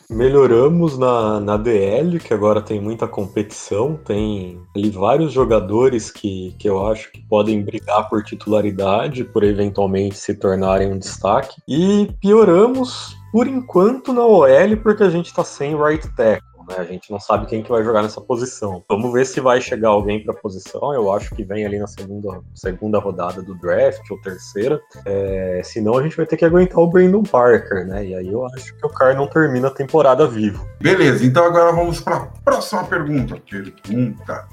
Melhoramos 0.10 0.96
na, 0.98 1.40
na 1.40 1.58
DL, 1.58 2.20
que 2.20 2.34
agora 2.34 2.62
tem 2.62 2.80
muita 2.80 3.08
competição, 3.08 3.96
tem 4.06 4.62
ali 4.76 4.92
vários 4.92 5.32
jogadores 5.32 6.12
que, 6.12 6.56
que 6.60 6.70
eu 6.70 6.86
acho 6.86 7.12
que 7.12 7.22
podem 7.22 7.64
brigar 7.64 8.08
por 8.10 8.24
titularidade, 8.24 9.24
por 9.24 9.44
eventualmente 9.44 10.16
se 10.18 10.36
tornarem 10.36 10.92
um 10.92 11.00
destaque. 11.00 11.60
E 11.68 12.12
pioramos, 12.22 13.16
por 13.32 13.48
enquanto, 13.48 14.14
na 14.14 14.24
OL, 14.24 14.78
porque 14.84 15.02
a 15.02 15.10
gente 15.10 15.28
está 15.28 15.44
sem 15.44 15.76
right 15.76 16.08
tackle. 16.16 16.53
Né? 16.68 16.76
A 16.78 16.84
gente 16.84 17.12
não 17.12 17.20
sabe 17.20 17.46
quem 17.46 17.64
que 17.64 17.70
vai 17.70 17.84
jogar 17.84 18.02
nessa 18.02 18.22
posição. 18.22 18.84
Vamos 18.90 19.12
ver 19.12 19.26
se 19.26 19.40
vai 19.40 19.62
chegar 19.62 19.90
alguém 19.90 20.24
para 20.24 20.34
a 20.34 20.38
posição. 20.38 20.94
Eu 20.94 21.12
acho 21.12 21.34
que 21.36 21.44
vem 21.44 21.66
ali 21.66 21.80
na 21.80 21.88
segunda, 21.88 22.42
segunda 22.54 23.00
rodada 23.00 23.42
do 23.42 23.56
draft 23.56 24.10
ou 24.10 24.20
terceira. 24.22 24.82
É, 25.06 25.62
senão 25.64 25.98
a 25.98 26.04
gente 26.04 26.18
vai 26.18 26.26
ter 26.26 26.38
que 26.38 26.46
aguentar 26.46 26.80
o 26.80 26.88
Brandon 26.88 27.24
Parker, 27.24 27.86
né? 27.88 28.06
E 28.06 28.16
aí 28.16 28.32
eu 28.32 28.46
acho 28.48 28.76
que 28.76 28.86
o 28.86 28.90
Carr 28.90 29.16
não 29.16 29.28
termina 29.28 29.68
a 29.68 29.72
temporada 29.72 30.28
vivo. 30.28 30.68
Beleza, 30.80 31.26
então 31.26 31.46
agora 31.46 31.72
vamos 31.72 32.00
para 32.00 32.18
a 32.18 32.26
próxima 32.44 32.84
pergunta. 32.86 33.42
Perguntas. 33.50 34.46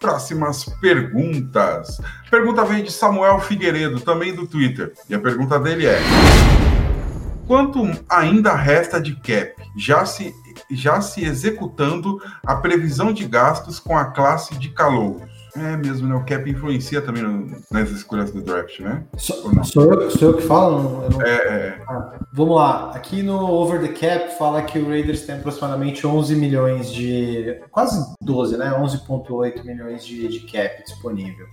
Próximas 0.00 0.64
perguntas. 0.80 2.00
Pergunta 2.30 2.64
vem 2.64 2.84
de 2.84 2.92
Samuel 2.92 3.40
Figueiredo, 3.40 4.00
também 4.00 4.32
do 4.32 4.46
Twitter. 4.46 4.92
E 5.08 5.14
a 5.14 5.18
pergunta 5.18 5.58
dele 5.58 5.86
é: 5.86 5.98
Quanto 7.48 7.82
ainda 8.10 8.54
resta 8.54 9.00
de 9.00 9.16
cap? 9.16 9.54
Já 9.74 10.04
se, 10.04 10.34
já 10.70 11.00
se 11.00 11.24
executando 11.24 12.20
a 12.44 12.54
previsão 12.56 13.10
de 13.10 13.26
gastos 13.26 13.80
com 13.80 13.96
a 13.96 14.04
classe 14.04 14.54
de 14.58 14.68
calouros? 14.68 15.27
É 15.56 15.76
mesmo, 15.76 16.08
né? 16.08 16.14
O 16.14 16.24
cap 16.24 16.48
influencia 16.50 17.00
também 17.02 17.22
no- 17.22 17.56
nas 17.70 17.90
escolhas 17.90 18.30
do 18.30 18.40
draft, 18.42 18.80
né? 18.80 19.04
Não? 19.54 19.64
sou 19.64 19.92
eu, 19.94 20.10
sou 20.10 20.28
eu 20.30 20.36
que 20.36 20.42
falo? 20.42 21.04
Eu 21.04 21.10
não- 21.10 21.22
É, 21.22 21.34
é, 21.36 21.82
Ah, 21.88 22.12
vamos 22.32 22.56
lá. 22.56 22.90
Aqui 22.94 23.22
no 23.22 23.38
Over 23.50 23.80
the 23.80 23.88
Cap 23.88 24.36
fala 24.38 24.62
que 24.62 24.78
o 24.78 24.88
Raiders 24.88 25.22
tem 25.22 25.36
aproximadamente 25.36 26.06
11 26.06 26.36
milhões 26.36 26.92
de. 26.92 27.60
quase 27.70 27.98
12, 28.22 28.56
né? 28.56 28.72
11,8 28.78 29.64
milhões 29.64 30.04
de, 30.04 30.28
de 30.28 30.40
cap 30.40 30.82
disponível. 30.84 31.46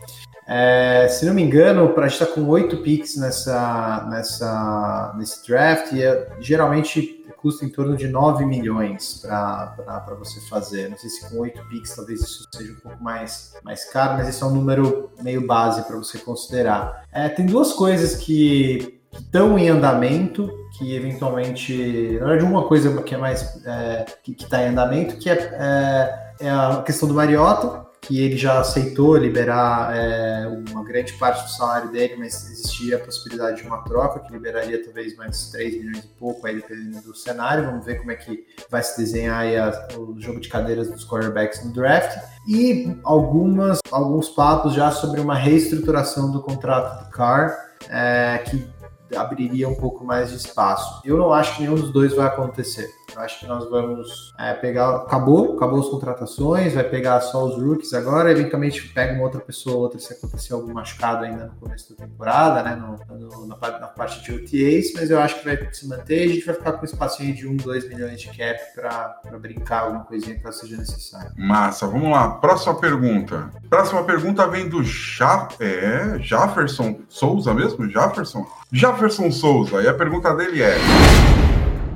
É, 0.47 1.07
se 1.09 1.25
não 1.25 1.33
me 1.33 1.41
engano, 1.41 1.89
para 1.89 2.05
a 2.05 2.07
gente 2.07 2.21
estar 2.21 2.33
com 2.35 2.45
8 2.47 2.77
picks 2.77 3.17
nessa, 3.17 4.05
nessa, 4.11 5.13
nesse 5.17 5.45
draft, 5.47 5.91
e 5.93 6.03
é- 6.03 6.27
geralmente 6.39 7.14
custa 7.45 7.63
em 7.63 7.69
torno 7.69 7.95
de 7.95 8.07
9 8.07 8.43
milhões 8.43 9.19
para 9.21 10.17
você 10.17 10.41
fazer. 10.49 10.89
Não 10.89 10.97
sei 10.97 11.11
se 11.11 11.29
com 11.29 11.37
8 11.41 11.61
picks 11.69 11.95
talvez 11.95 12.21
isso 12.21 12.43
seja 12.51 12.71
um 12.71 12.77
pouco 12.77 13.03
mais, 13.03 13.53
mais 13.63 13.85
caro, 13.85 14.17
mas 14.17 14.27
esse 14.27 14.41
é 14.41 14.45
um 14.47 14.49
número 14.49 15.11
meio 15.21 15.45
base 15.45 15.83
para 15.83 15.95
você 15.95 16.17
considerar. 16.17 17.05
É, 17.11 17.29
tem 17.29 17.45
duas 17.45 17.71
coisas 17.73 18.15
que 18.15 18.99
estão 19.13 19.59
em 19.59 19.69
andamento, 19.69 20.49
que 20.75 20.95
eventualmente. 20.95 22.17
Na 22.19 22.25
verdade, 22.25 22.51
uma 22.51 22.67
coisa 22.67 22.99
que 23.03 23.13
é 23.13 23.17
mais. 23.19 23.63
É, 23.63 24.05
que 24.23 24.31
está 24.31 24.63
em 24.63 24.69
andamento, 24.69 25.17
que 25.17 25.29
é, 25.29 25.35
é, 25.35 26.47
é 26.47 26.49
a 26.49 26.81
questão 26.83 27.07
do 27.07 27.13
Mariota, 27.13 27.84
que 28.07 28.21
ele 28.21 28.37
já 28.37 28.59
aceitou 28.59 29.17
liberar 29.17 29.95
é, 29.95 30.47
uma 30.71 30.83
grande 30.83 31.13
parte 31.13 31.43
do 31.43 31.49
salário 31.49 31.91
dele, 31.91 32.15
mas 32.17 32.49
existia 32.51 32.97
a 32.97 32.99
possibilidade 32.99 33.61
de 33.61 33.67
uma 33.67 33.83
troca, 33.83 34.19
que 34.19 34.31
liberaria 34.31 34.83
talvez 34.83 35.15
mais 35.15 35.49
3 35.49 35.75
milhões 35.83 36.03
e 36.03 36.07
pouco, 36.19 36.45
aí 36.45 36.55
dependendo 36.55 37.01
do 37.01 37.15
cenário. 37.15 37.65
Vamos 37.65 37.85
ver 37.85 37.97
como 37.99 38.11
é 38.11 38.15
que 38.15 38.45
vai 38.69 38.83
se 38.83 38.97
desenhar 38.97 39.39
aí 39.41 39.57
a- 39.57 39.87
o 39.97 40.19
jogo 40.19 40.39
de 40.39 40.49
cadeiras 40.49 40.89
dos 40.91 41.03
quarterbacks 41.07 41.63
no 41.65 41.71
draft. 41.73 42.15
E 42.47 42.95
algumas, 43.03 43.79
alguns 43.91 44.29
papos 44.29 44.73
já 44.73 44.91
sobre 44.91 45.19
uma 45.19 45.35
reestruturação 45.35 46.31
do 46.31 46.41
contrato 46.41 47.03
do 47.05 47.09
Carr, 47.09 47.51
é, 47.89 48.37
que 48.49 48.67
abriria 49.15 49.67
um 49.69 49.75
pouco 49.75 50.03
mais 50.03 50.29
de 50.29 50.35
espaço. 50.37 51.01
Eu 51.05 51.17
não 51.17 51.31
acho 51.33 51.55
que 51.55 51.61
nenhum 51.63 51.75
dos 51.75 51.91
dois 51.91 52.13
vai 52.13 52.27
acontecer. 52.27 52.87
Eu 53.13 53.21
acho 53.21 53.39
que 53.39 53.47
nós 53.47 53.69
vamos 53.69 54.33
é, 54.39 54.53
pegar. 54.53 54.95
Acabou, 54.97 55.55
acabou 55.55 55.79
as 55.79 55.87
contratações, 55.87 56.73
vai 56.73 56.83
pegar 56.83 57.21
só 57.21 57.45
os 57.45 57.55
rookies 57.61 57.93
agora, 57.93 58.31
eventualmente 58.31 58.87
pega 58.89 59.13
uma 59.13 59.23
outra 59.23 59.39
pessoa, 59.41 59.77
outra 59.77 59.99
se 59.99 60.13
acontecer 60.13 60.53
algum 60.53 60.73
machucado 60.73 61.23
ainda 61.25 61.45
no 61.47 61.55
começo 61.55 61.95
da 61.95 62.05
temporada, 62.05 62.63
né? 62.63 62.75
no- 62.75 62.95
no- 63.17 63.47
na, 63.47 63.55
na 63.79 63.87
parte 63.87 64.21
de 64.23 64.31
OTAs, 64.33 64.93
mas 64.95 65.09
eu 65.11 65.19
acho 65.19 65.39
que 65.39 65.45
vai 65.45 65.69
se 65.71 65.87
manter 65.87 66.25
e 66.27 66.29
a 66.31 66.33
gente 66.33 66.45
vai 66.45 66.55
ficar 66.55 66.71
com 66.73 66.81
um 66.81 66.85
espacinho 66.85 67.33
de 67.35 67.47
1, 67.47 67.55
2 67.57 67.87
milhões 67.89 68.19
de 68.19 68.27
cap 68.37 68.59
para 68.75 69.37
brincar 69.39 69.81
alguma 69.83 70.03
coisinha 70.05 70.37
caso 70.39 70.59
seja 70.61 70.77
necessário. 70.77 71.31
Massa, 71.37 71.87
vamos 71.87 72.09
lá. 72.11 72.29
Próxima 72.31 72.75
pergunta. 72.75 73.49
Próxima 73.69 74.03
pergunta 74.03 74.45
vem 74.47 74.67
do 74.67 74.83
ja... 74.83 75.47
é, 75.59 76.17
Jefferson 76.19 76.99
Souza 77.07 77.53
mesmo? 77.53 77.89
Jefferson? 77.89 78.45
Jefferson 78.71 79.31
Souza. 79.31 79.81
E 79.81 79.87
a 79.87 79.93
pergunta 79.93 80.33
dele 80.35 80.61
é: 80.61 80.75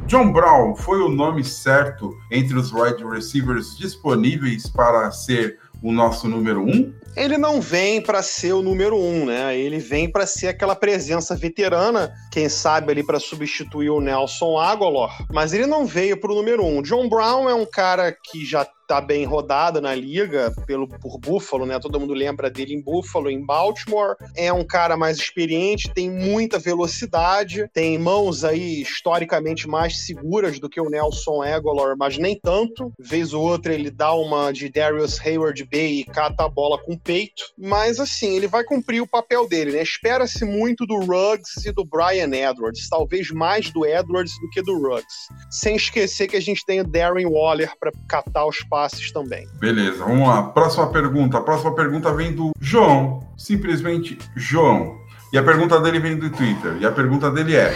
John 0.10 0.32
Brown 0.32 0.76
foi 0.76 1.04
o 1.04 1.08
nome 1.08 1.44
certo 1.44 2.18
entre 2.32 2.58
os 2.58 2.74
wide 2.74 3.04
receivers 3.04 3.78
disponíveis 3.78 4.68
para 4.68 5.12
ser 5.12 5.60
o 5.84 5.92
nosso 5.92 6.28
número 6.28 6.64
um? 6.64 6.92
Ele 7.16 7.38
não 7.38 7.60
vem 7.60 8.02
para 8.02 8.22
ser 8.22 8.54
o 8.54 8.62
número 8.62 8.98
um, 8.98 9.26
né? 9.26 9.58
Ele 9.58 9.80
vem 9.80 10.10
para 10.10 10.26
ser 10.26 10.48
aquela 10.48 10.76
presença 10.76 11.36
veterana, 11.36 12.14
quem 12.32 12.48
sabe 12.48 12.92
ali 12.92 13.04
para 13.04 13.20
substituir 13.20 13.90
o 13.90 14.00
Nelson 14.00 14.58
Aguilar, 14.58 15.26
mas 15.32 15.54
ele 15.54 15.66
não 15.66 15.86
veio 15.86 16.20
para 16.20 16.32
o 16.32 16.36
número 16.36 16.66
um. 16.66 16.82
John 16.82 17.10
Brown 17.10 17.50
é 17.50 17.54
um 17.54 17.66
cara 17.66 18.12
que 18.12 18.46
já 18.46 18.66
tá 18.90 19.00
bem 19.00 19.24
rodado 19.24 19.80
na 19.80 19.94
liga 19.94 20.52
pelo 20.66 20.88
por 20.88 21.20
Buffalo, 21.20 21.64
né? 21.64 21.78
Todo 21.80 22.00
mundo 22.00 22.12
lembra 22.12 22.50
dele 22.50 22.74
em 22.74 22.82
Buffalo, 22.82 23.30
em 23.30 23.46
Baltimore. 23.46 24.16
É 24.36 24.52
um 24.52 24.66
cara 24.66 24.98
mais 24.98 25.18
experiente, 25.20 25.94
tem 25.94 26.10
muita 26.10 26.58
velocidade, 26.58 27.70
tem 27.72 28.00
mãos 28.00 28.44
aí 28.44 28.82
historicamente 28.82 29.68
mais 29.68 30.00
seguras 30.08 30.60
do 30.60 30.68
que 30.68 30.82
o 30.82 30.90
Nelson 30.90 31.44
Aguilar, 31.44 31.96
mas 32.00 32.18
nem 32.18 32.40
tanto. 32.40 32.92
Vez 32.98 33.32
ou 33.32 33.44
outra 33.44 33.76
ele 33.76 33.92
dá 33.92 34.12
uma 34.12 34.52
de 34.52 34.68
Darius 34.70 35.24
Hayward 35.24 35.64
Bay 35.72 36.00
e 36.00 36.06
cata 36.06 36.46
a 36.46 36.50
bola 36.50 36.80
com 36.84 36.98
peito, 37.04 37.44
mas 37.58 38.00
assim, 38.00 38.36
ele 38.36 38.48
vai 38.48 38.64
cumprir 38.64 39.02
o 39.02 39.08
papel 39.08 39.48
dele, 39.48 39.72
né? 39.72 39.82
Espera-se 39.82 40.46
muito 40.46 40.86
do 40.86 41.00
Ruggs 41.00 41.68
e 41.68 41.72
do 41.72 41.86
Brian 41.86 42.34
Edwards, 42.34 42.88
talvez 42.90 43.32
mais 43.32 43.72
do 43.72 43.86
Edwards 43.86 44.34
do 44.40 44.50
que 44.50 44.62
do 44.62 44.78
Ruggs. 44.78 45.28
Sem 45.50 45.76
esquecer 45.76 46.28
que 46.28 46.36
a 46.36 46.42
gente 46.42 46.66
tem 46.66 46.82
o 46.82 46.84
Darren 46.84 47.28
Waller 47.28 47.72
para 47.80 47.92
catar 48.08 48.46
os 48.46 48.60
passes 48.70 49.12
também. 49.12 49.48
Beleza, 49.60 50.04
vamos 50.04 50.28
lá. 50.28 50.44
Próxima 50.44 50.92
pergunta. 50.92 51.38
A 51.38 51.42
próxima 51.42 51.74
pergunta 51.74 52.14
vem 52.14 52.34
do 52.34 52.52
João. 52.60 53.28
Simplesmente 53.38 54.18
João. 54.36 54.98
E 55.32 55.38
a 55.38 55.44
pergunta 55.44 55.80
dele 55.80 56.00
vem 56.00 56.18
do 56.18 56.30
Twitter. 56.30 56.78
E 56.82 56.86
a 56.86 56.92
pergunta 56.92 57.30
dele 57.30 57.56
é: 57.56 57.74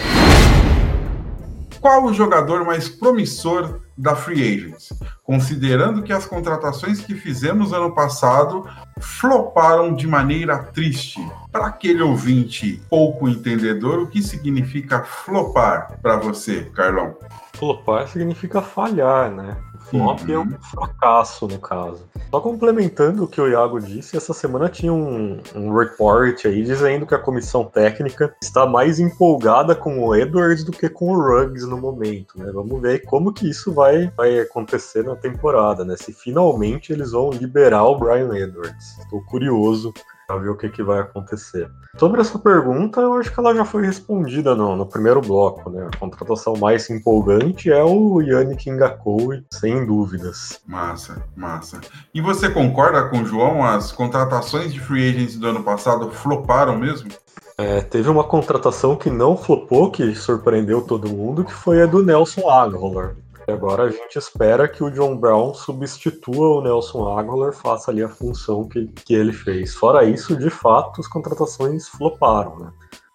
Qual 1.84 2.06
o 2.06 2.14
jogador 2.14 2.64
mais 2.64 2.88
promissor 2.88 3.82
da 3.98 4.16
Free 4.16 4.42
Agents? 4.42 4.94
Considerando 5.22 6.02
que 6.02 6.14
as 6.14 6.26
contratações 6.26 7.02
que 7.02 7.14
fizemos 7.14 7.74
ano 7.74 7.94
passado 7.94 8.66
floparam 9.02 9.94
de 9.94 10.08
maneira 10.08 10.58
triste. 10.60 11.20
Para 11.52 11.66
aquele 11.66 12.02
ouvinte 12.02 12.82
pouco 12.90 13.28
entendedor, 13.28 14.00
o 14.00 14.08
que 14.08 14.22
significa 14.22 15.04
flopar 15.04 16.00
para 16.02 16.16
você, 16.16 16.72
Carlão? 16.74 17.18
Flopar 17.52 18.08
significa 18.08 18.62
falhar, 18.62 19.30
né? 19.30 19.58
Flop 19.94 20.20
é 20.28 20.38
Uhum. 20.38 20.44
um 20.44 20.58
fracasso, 20.60 21.48
no 21.48 21.60
caso. 21.60 22.04
Só 22.32 22.40
complementando 22.42 23.24
o 23.24 23.28
que 23.28 23.40
o 23.40 23.48
Iago 23.48 23.80
disse, 23.80 24.18
essa 24.18 24.34
semana 24.34 24.68
tinha 24.68 24.92
um, 24.92 25.40
um 25.56 25.72
report 25.72 26.46
aí 26.46 26.64
dizendo 26.64 27.06
que 27.06 27.14
a 27.14 27.20
comissão 27.20 27.64
técnica 27.66 28.36
está 28.42 28.66
mais 28.66 29.00
empolgada 29.00 29.76
com 29.76 30.00
o 30.04 30.16
Edwards 30.16 30.64
do 30.64 30.72
que 30.72 30.90
com 30.90 31.12
o 31.12 31.22
Ruggs 31.22 31.68
no 31.68 31.78
momento, 31.78 32.40
né? 32.40 32.52
Vamos 32.52 32.82
ver 32.82 33.04
como 33.06 33.32
que 33.32 33.48
isso 33.48 33.72
vai, 33.72 34.12
vai 34.18 34.40
acontecer 34.40 35.04
na 35.04 35.16
temporada, 35.16 35.86
né? 35.86 35.96
Se 35.96 36.12
finalmente 36.12 36.92
eles 36.92 37.12
vão 37.12 37.30
liberar 37.30 37.84
o 37.84 38.00
Brian 38.00 38.34
Edwards. 38.36 38.98
Estou 39.00 39.22
curioso 39.26 39.94
para 40.28 40.38
ver 40.38 40.50
o 40.50 40.58
que, 40.58 40.70
que 40.70 40.84
vai 40.84 41.00
acontecer. 41.00 41.70
Sobre 41.98 42.22
essa 42.22 42.40
pergunta, 42.40 43.02
eu 43.02 43.14
acho 43.14 43.34
que 43.34 43.40
ela 43.40 43.54
já 43.56 43.66
foi 43.66 43.86
respondida 43.86 44.56
no, 44.56 44.76
no 44.76 44.86
primeiro 44.86 45.22
bloco, 45.22 45.70
né? 45.70 45.88
A 45.92 45.98
contratação 45.98 46.56
mais 46.56 46.90
empolgante 46.90 47.72
é 47.72 47.84
o 47.84 48.22
Yannick 48.22 48.70
Ngakoue, 48.70 49.46
sem 49.52 49.86
dúvidas. 49.86 50.62
Massa, 50.68 51.24
massa. 51.36 51.82
E 52.14 52.22
você 52.22 52.50
concorda 52.50 53.04
com 53.10 53.22
o 53.22 53.26
João? 53.26 53.64
As 53.64 53.92
contratações 53.92 54.74
de 54.74 54.80
free 54.80 55.10
agents 55.10 55.38
do 55.38 55.48
ano 55.48 55.64
passado 55.64 56.10
floparam 56.12 56.78
mesmo? 56.78 57.10
É, 57.58 57.82
teve 57.82 58.10
uma 58.10 58.24
contratação 58.24 58.96
que 58.96 59.12
não 59.12 59.38
flopou, 59.38 59.92
que 59.92 60.16
surpreendeu 60.16 60.82
todo 60.82 61.10
mundo, 61.10 61.44
que 61.44 61.54
foi 61.54 61.82
a 61.82 61.86
do 61.86 62.04
Nelson 62.04 62.50
Aguilar. 62.50 63.16
E 63.48 63.52
agora 63.52 63.84
a 63.84 63.90
gente 63.90 64.18
espera 64.18 64.68
que 64.68 64.84
o 64.84 64.90
John 64.90 65.18
Brown 65.18 65.54
substitua 65.54 66.58
o 66.58 66.62
Nelson 66.62 67.18
Aguilar, 67.18 67.54
faça 67.54 67.92
ali 67.92 68.04
a 68.04 68.10
função 68.10 68.68
que, 68.68 68.88
que 68.88 69.14
ele 69.14 69.34
fez. 69.34 69.74
Fora 69.76 70.06
isso, 70.06 70.36
de 70.36 70.50
fato, 70.50 71.02
as 71.02 71.08
contratações 71.08 71.88
floparam, 71.88 72.58
né? 72.60 72.72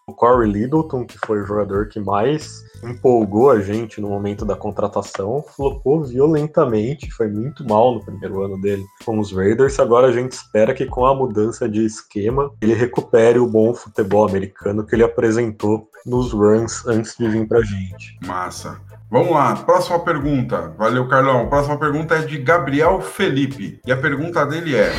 O 0.09 0.15
Corey 0.15 0.51
Littleton, 0.51 1.05
que 1.05 1.19
foi 1.19 1.43
o 1.43 1.45
jogador 1.45 1.89
que 1.89 2.01
mais 2.01 2.65
empolgou 2.83 3.51
a 3.51 3.61
gente 3.61 4.01
no 4.01 4.09
momento 4.09 4.43
da 4.43 4.57
contratação, 4.57 5.45
flopou 5.55 6.03
violentamente, 6.03 7.11
foi 7.11 7.29
muito 7.29 7.63
mal 7.69 7.95
no 7.95 8.03
primeiro 8.03 8.43
ano 8.43 8.59
dele 8.59 8.83
com 9.05 9.19
os 9.19 9.33
Raiders. 9.33 9.79
Agora 9.79 10.07
a 10.07 10.13
gente 10.13 10.33
espera 10.33 10.73
que 10.73 10.87
com 10.87 11.05
a 11.05 11.15
mudança 11.15 11.69
de 11.69 11.85
esquema 11.85 12.51
ele 12.63 12.73
recupere 12.73 13.39
o 13.39 13.47
bom 13.47 13.75
futebol 13.75 14.27
americano 14.27 14.83
que 14.87 14.95
ele 14.95 15.05
apresentou 15.05 15.87
nos 16.07 16.33
runs 16.33 16.87
antes 16.87 17.15
de 17.15 17.29
vir 17.29 17.47
pra 17.47 17.61
gente. 17.61 18.19
Massa. 18.27 18.81
Vamos 19.11 19.31
lá, 19.31 19.57
próxima 19.57 19.99
pergunta. 20.01 20.75
Valeu, 20.77 21.09
Carlão. 21.09 21.49
Próxima 21.49 21.79
pergunta 21.79 22.15
é 22.17 22.21
de 22.21 22.37
Gabriel 22.37 23.01
Felipe. 23.01 23.81
E 23.87 23.91
a 23.91 23.97
pergunta 23.97 24.45
dele 24.45 24.77
é: 24.77 24.93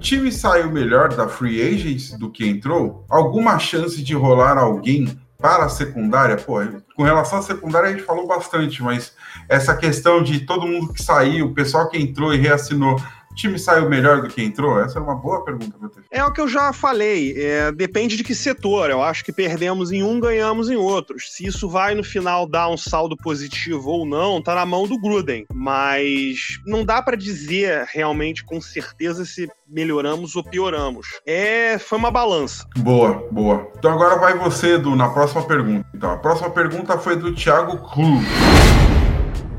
time 0.00 0.32
saiu 0.32 0.70
melhor 0.70 1.14
da 1.14 1.28
free 1.28 1.60
agents 1.60 2.16
do 2.18 2.30
que 2.30 2.48
entrou? 2.48 3.04
Alguma 3.10 3.58
chance 3.58 4.02
de 4.02 4.14
rolar 4.14 4.56
alguém 4.56 5.20
para 5.38 5.64
a 5.64 5.68
secundária, 5.68 6.36
pô, 6.36 6.60
com 6.96 7.02
relação 7.02 7.40
à 7.40 7.42
secundária 7.42 7.88
a 7.88 7.92
gente 7.92 8.04
falou 8.04 8.28
bastante, 8.28 8.80
mas 8.80 9.12
essa 9.48 9.76
questão 9.76 10.22
de 10.22 10.40
todo 10.40 10.68
mundo 10.68 10.92
que 10.92 11.02
saiu, 11.02 11.46
o 11.46 11.54
pessoal 11.54 11.90
que 11.90 11.98
entrou 11.98 12.32
e 12.32 12.38
reassinou, 12.38 12.96
o 13.32 13.34
time 13.34 13.58
saiu 13.58 13.88
melhor 13.88 14.20
do 14.20 14.28
que 14.28 14.42
entrou? 14.42 14.78
Essa 14.78 14.98
é 14.98 15.02
uma 15.02 15.14
boa 15.14 15.42
pergunta 15.44 15.76
pra 15.78 15.88
ter. 15.88 16.02
É 16.10 16.22
o 16.24 16.32
que 16.32 16.40
eu 16.40 16.46
já 16.46 16.72
falei, 16.72 17.34
é, 17.36 17.72
depende 17.72 18.16
de 18.16 18.22
que 18.22 18.34
setor. 18.34 18.90
Eu 18.90 19.02
acho 19.02 19.24
que 19.24 19.32
perdemos 19.32 19.90
em 19.90 20.02
um, 20.02 20.20
ganhamos 20.20 20.68
em 20.68 20.76
outros. 20.76 21.32
Se 21.32 21.46
isso 21.46 21.68
vai 21.68 21.94
no 21.94 22.04
final 22.04 22.46
dar 22.46 22.68
um 22.68 22.76
saldo 22.76 23.16
positivo 23.16 23.88
ou 23.88 24.06
não, 24.06 24.42
tá 24.42 24.54
na 24.54 24.66
mão 24.66 24.86
do 24.86 25.00
Gruden. 25.00 25.46
Mas 25.52 26.60
não 26.66 26.84
dá 26.84 27.00
para 27.00 27.16
dizer 27.16 27.86
realmente 27.90 28.44
com 28.44 28.60
certeza 28.60 29.24
se 29.24 29.48
melhoramos 29.66 30.36
ou 30.36 30.44
pioramos. 30.44 31.06
É, 31.26 31.78
foi 31.78 31.98
uma 31.98 32.10
balança. 32.10 32.66
Boa, 32.76 33.26
boa. 33.30 33.66
Então 33.78 33.92
agora 33.92 34.18
vai 34.18 34.36
você, 34.36 34.74
Edu, 34.74 34.94
na 34.94 35.08
próxima 35.08 35.42
pergunta. 35.42 35.86
Então, 35.94 36.10
a 36.10 36.18
próxima 36.18 36.50
pergunta 36.50 36.98
foi 36.98 37.16
do 37.16 37.34
Thiago 37.34 37.78
Cruz. 37.88 38.81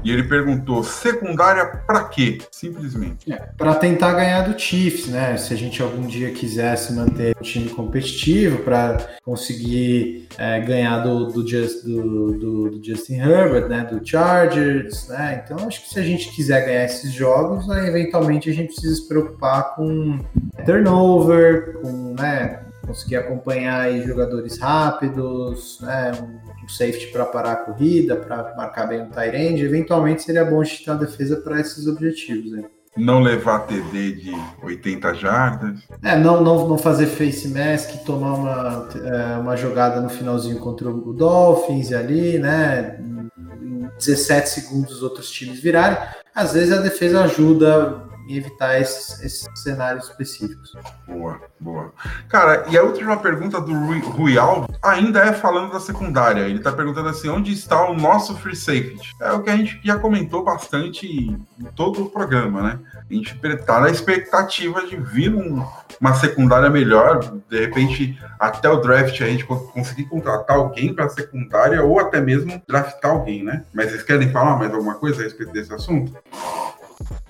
E 0.03 0.11
ele 0.11 0.23
perguntou: 0.23 0.83
secundária 0.83 1.65
para 1.65 2.03
quê? 2.05 2.39
Simplesmente. 2.51 3.31
É, 3.31 3.37
para 3.57 3.75
tentar 3.75 4.13
ganhar 4.13 4.41
do 4.41 4.59
Chiefs, 4.59 5.07
né? 5.07 5.37
Se 5.37 5.53
a 5.53 5.57
gente 5.57 5.81
algum 5.81 6.05
dia 6.05 6.31
quisesse 6.31 6.93
manter 6.93 7.35
o 7.39 7.43
time 7.43 7.69
competitivo, 7.69 8.59
para 8.63 8.97
conseguir 9.23 10.27
é, 10.37 10.59
ganhar 10.59 10.99
do, 10.99 11.27
do, 11.27 11.47
Just, 11.47 11.83
do, 11.85 12.31
do, 12.33 12.83
Justin 12.83 13.19
Herbert, 13.19 13.67
né? 13.67 13.87
Do 13.89 14.05
Chargers, 14.05 15.07
né? 15.07 15.43
Então 15.43 15.67
acho 15.67 15.83
que 15.83 15.89
se 15.89 15.99
a 15.99 16.03
gente 16.03 16.29
quiser 16.35 16.65
ganhar 16.65 16.85
esses 16.85 17.11
jogos, 17.11 17.69
aí, 17.69 17.87
eventualmente 17.87 18.49
a 18.49 18.53
gente 18.53 18.73
precisa 18.73 18.95
se 18.95 19.07
preocupar 19.07 19.75
com 19.75 20.19
turnover, 20.65 21.73
com 21.81 22.15
né, 22.19 22.62
conseguir 22.85 23.15
acompanhar 23.15 23.91
jogadores 24.01 24.59
rápidos, 24.59 25.79
né? 25.81 26.11
Um, 26.21 26.43
um 26.63 26.69
safety 26.69 27.07
para 27.07 27.25
parar 27.25 27.51
a 27.53 27.55
corrida, 27.57 28.15
para 28.15 28.53
marcar 28.55 28.87
bem 28.87 29.01
o 29.01 29.09
tight 29.09 29.35
end, 29.35 29.63
eventualmente 29.63 30.23
seria 30.23 30.45
bom 30.45 30.61
a 30.61 30.63
gente 30.63 30.83
ter 30.83 30.91
uma 30.91 30.99
defesa 30.99 31.37
para 31.37 31.59
esses 31.59 31.87
objetivos. 31.87 32.51
Né? 32.51 32.63
Não 32.95 33.21
levar 33.21 33.65
TD 33.65 34.11
de 34.11 34.31
80 34.61 35.13
jardas. 35.15 35.79
É, 36.03 36.17
não, 36.17 36.41
não, 36.41 36.67
não 36.67 36.77
fazer 36.77 37.07
face 37.07 37.47
mask, 37.47 38.03
tomar 38.05 38.33
uma, 38.35 38.89
é, 38.95 39.37
uma 39.37 39.57
jogada 39.57 39.99
no 39.99 40.09
finalzinho 40.09 40.59
contra 40.59 40.89
o 40.89 41.13
Dolphins 41.13 41.91
ali, 41.91 42.37
né? 42.37 42.99
Em 42.99 43.89
17 43.97 44.49
segundos 44.49 44.97
os 44.97 45.03
outros 45.03 45.31
times 45.31 45.59
virarem. 45.59 45.97
Às 46.35 46.53
vezes 46.53 46.71
a 46.71 46.81
defesa 46.81 47.23
ajuda 47.23 48.12
em 48.27 48.35
evitar 48.35 48.79
esses, 48.79 49.21
esses, 49.21 49.47
cenários 49.55 50.09
específicos. 50.09 50.73
Boa, 51.07 51.41
boa. 51.59 51.93
Cara, 52.29 52.65
e 52.69 52.77
a 52.77 52.83
última 52.83 53.17
pergunta 53.17 53.59
do 53.59 53.73
Rui, 53.73 53.99
Rui 53.99 54.37
Alves 54.37 54.75
ainda 54.81 55.19
é 55.19 55.33
falando 55.33 55.71
da 55.71 55.79
secundária. 55.79 56.41
Ele 56.41 56.57
está 56.57 56.71
perguntando 56.71 57.09
assim: 57.09 57.29
onde 57.29 57.51
está 57.51 57.89
o 57.89 57.93
nosso 57.93 58.35
free 58.37 58.55
safety? 58.55 59.11
É 59.21 59.31
o 59.31 59.41
que 59.41 59.49
a 59.49 59.57
gente 59.57 59.79
já 59.83 59.97
comentou 59.97 60.43
bastante 60.43 61.07
em 61.07 61.65
todo 61.75 62.03
o 62.03 62.09
programa, 62.09 62.61
né? 62.61 62.79
A 63.09 63.13
gente 63.13 63.39
está 63.43 63.79
na 63.79 63.89
expectativa 63.89 64.85
de 64.85 64.97
vir 64.97 65.33
um, 65.33 65.65
uma 65.99 66.13
secundária 66.15 66.69
melhor, 66.69 67.19
de 67.49 67.59
repente, 67.59 68.19
até 68.39 68.69
o 68.69 68.77
draft 68.77 69.21
a 69.21 69.25
gente 69.25 69.45
conseguir 69.45 70.05
contratar 70.05 70.57
alguém 70.57 70.93
para 70.93 71.09
secundária 71.09 71.83
ou 71.83 71.99
até 71.99 72.19
mesmo 72.19 72.61
draftar 72.67 73.11
alguém, 73.11 73.43
né? 73.43 73.63
Mas 73.73 73.89
vocês 73.89 74.03
querem 74.03 74.31
falar 74.31 74.57
mais 74.57 74.73
alguma 74.73 74.95
coisa 74.95 75.21
a 75.21 75.23
respeito 75.23 75.51
desse 75.51 75.73
assunto? 75.73 76.13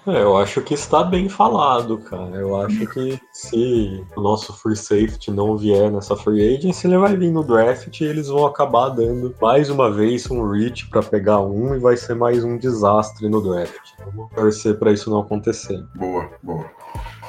É, 0.05 0.21
eu 0.21 0.38
acho 0.38 0.61
que 0.61 0.74
está 0.74 1.03
bem 1.03 1.30
falado, 1.30 1.97
cara. 1.99 2.36
Eu 2.36 2.59
acho 2.61 2.86
que 2.88 3.19
se 3.32 4.03
o 4.15 4.21
nosso 4.21 4.53
free 4.53 4.76
safety 4.76 5.32
não 5.32 5.57
vier 5.57 5.91
nessa 5.91 6.15
free 6.15 6.55
agency, 6.55 6.88
ele 6.88 6.97
vai 6.97 7.15
vir 7.15 7.32
no 7.32 7.43
draft 7.43 7.99
e 7.99 8.03
eles 8.03 8.28
vão 8.28 8.45
acabar 8.45 8.89
dando 8.89 9.34
mais 9.41 9.69
uma 9.69 9.91
vez 9.91 10.30
um 10.30 10.49
reach 10.49 10.89
para 10.89 11.01
pegar 11.01 11.39
um 11.41 11.76
e 11.76 11.80
vai 11.80 11.95
ser 11.95 12.15
mais 12.15 12.43
um 12.43 12.57
desastre 12.57 13.30
no 13.30 13.41
draft. 13.41 13.91
Vamos 14.05 14.32
torcer 14.34 14.78
para 14.78 14.91
isso 14.91 15.09
não 15.09 15.19
acontecer. 15.19 15.84
Boa, 15.95 16.30
boa. 16.41 16.83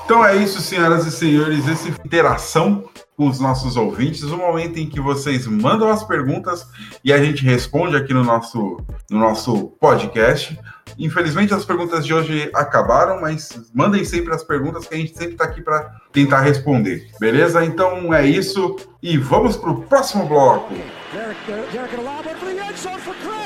Então 0.04 0.24
é 0.24 0.36
isso, 0.36 0.60
senhoras 0.60 1.06
e 1.06 1.10
senhores, 1.10 1.66
essa 1.66 1.88
interação 1.88 2.84
com 3.16 3.26
os 3.26 3.40
nossos 3.40 3.74
ouvintes, 3.76 4.22
o 4.24 4.36
momento 4.36 4.78
em 4.78 4.86
que 4.88 5.00
vocês 5.00 5.46
mandam 5.46 5.88
as 5.88 6.04
perguntas 6.04 6.66
e 7.02 7.12
a 7.12 7.22
gente 7.22 7.42
responde 7.42 7.96
aqui 7.96 8.12
no 8.12 8.22
nosso, 8.22 8.78
no 9.10 9.18
nosso 9.18 9.68
podcast. 9.80 10.58
Infelizmente 10.98 11.54
as 11.54 11.64
perguntas 11.64 12.04
de 12.04 12.12
hoje 12.12 12.50
acabaram, 12.54 13.20
mas 13.20 13.70
mandem 13.72 14.04
sempre 14.04 14.34
as 14.34 14.44
perguntas 14.44 14.86
que 14.86 14.94
a 14.94 14.98
gente 14.98 15.16
sempre 15.16 15.32
está 15.32 15.44
aqui 15.44 15.62
para 15.62 15.90
tentar 16.12 16.40
responder. 16.40 17.08
Beleza? 17.18 17.64
Então 17.64 18.12
é 18.12 18.26
isso 18.26 18.76
e 19.02 19.16
vamos 19.16 19.56
para 19.56 19.70
o 19.70 19.82
próximo 19.84 20.26
bloco. 20.26 20.74
Michael 21.14 21.64
Crabtree 21.68 22.56
did 22.56 23.43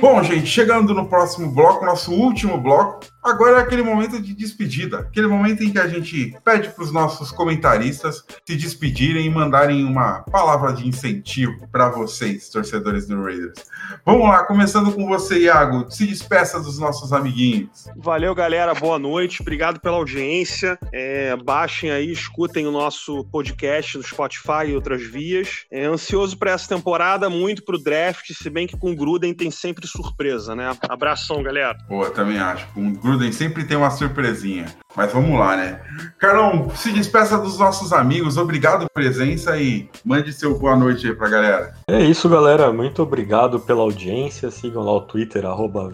Bom, 0.00 0.22
gente, 0.22 0.46
chegando 0.46 0.94
no 0.94 1.06
próximo 1.08 1.50
bloco, 1.50 1.84
nosso 1.84 2.12
último 2.12 2.58
bloco, 2.58 3.00
Agora 3.22 3.58
é 3.58 3.60
aquele 3.60 3.82
momento 3.82 4.20
de 4.20 4.32
despedida, 4.32 5.00
aquele 5.00 5.26
momento 5.26 5.62
em 5.62 5.70
que 5.70 5.78
a 5.78 5.88
gente 5.88 6.36
pede 6.44 6.68
para 6.68 6.84
os 6.84 6.92
nossos 6.92 7.32
comentaristas 7.32 8.24
se 8.46 8.56
despedirem 8.56 9.26
e 9.26 9.30
mandarem 9.30 9.84
uma 9.84 10.20
palavra 10.20 10.72
de 10.72 10.86
incentivo 10.86 11.68
para 11.70 11.88
vocês, 11.88 12.48
torcedores 12.48 13.06
do 13.06 13.22
Raiders. 13.22 13.64
Vamos 14.04 14.28
lá, 14.28 14.44
começando 14.44 14.92
com 14.92 15.06
você, 15.06 15.40
Iago. 15.40 15.90
Se 15.90 16.06
despeça 16.06 16.60
dos 16.60 16.78
nossos 16.78 17.12
amiguinhos. 17.12 17.88
Valeu, 17.96 18.34
galera. 18.34 18.72
Boa 18.74 18.98
noite. 18.98 19.42
Obrigado 19.42 19.80
pela 19.80 19.96
audiência. 19.96 20.78
É, 20.92 21.36
baixem 21.36 21.90
aí, 21.90 22.10
escutem 22.12 22.66
o 22.66 22.72
nosso 22.72 23.24
podcast 23.24 23.98
no 23.98 24.04
Spotify 24.04 24.68
e 24.68 24.74
outras 24.74 25.02
vias. 25.02 25.66
É 25.70 25.84
ansioso 25.84 26.38
para 26.38 26.52
essa 26.52 26.68
temporada, 26.68 27.28
muito 27.28 27.64
para 27.64 27.76
o 27.76 27.82
draft, 27.82 28.32
se 28.32 28.48
bem 28.48 28.66
que 28.66 28.76
com 28.76 28.92
o 28.92 28.96
Gruden 28.96 29.34
tem 29.34 29.50
sempre 29.50 29.86
surpresa, 29.86 30.54
né? 30.54 30.76
Abração, 30.88 31.42
galera. 31.42 31.76
Boa, 31.88 32.10
também 32.10 32.38
acho. 32.38 32.66
Com 32.68 32.88
o 32.88 33.07
Gruden 33.08 33.32
sempre 33.32 33.64
tem 33.64 33.76
uma 33.76 33.90
surpresinha. 33.90 34.66
Mas 34.94 35.12
vamos 35.12 35.38
lá, 35.38 35.56
né? 35.56 35.80
Carlão, 36.18 36.68
se 36.74 36.92
despeça 36.92 37.38
dos 37.38 37.58
nossos 37.58 37.92
amigos. 37.92 38.36
Obrigado 38.36 38.78
pela 38.78 38.90
presença 38.92 39.56
e 39.56 39.88
mande 40.04 40.32
seu 40.32 40.58
boa 40.58 40.76
noite 40.76 41.06
aí 41.06 41.14
pra 41.14 41.28
galera. 41.28 41.72
É 41.88 42.00
isso, 42.00 42.28
galera. 42.28 42.70
Muito 42.72 43.02
obrigado 43.02 43.60
pela 43.60 43.80
audiência. 43.82 44.50
Sigam 44.50 44.82
lá 44.82 44.92
o 44.92 45.00
Twitter, 45.02 45.44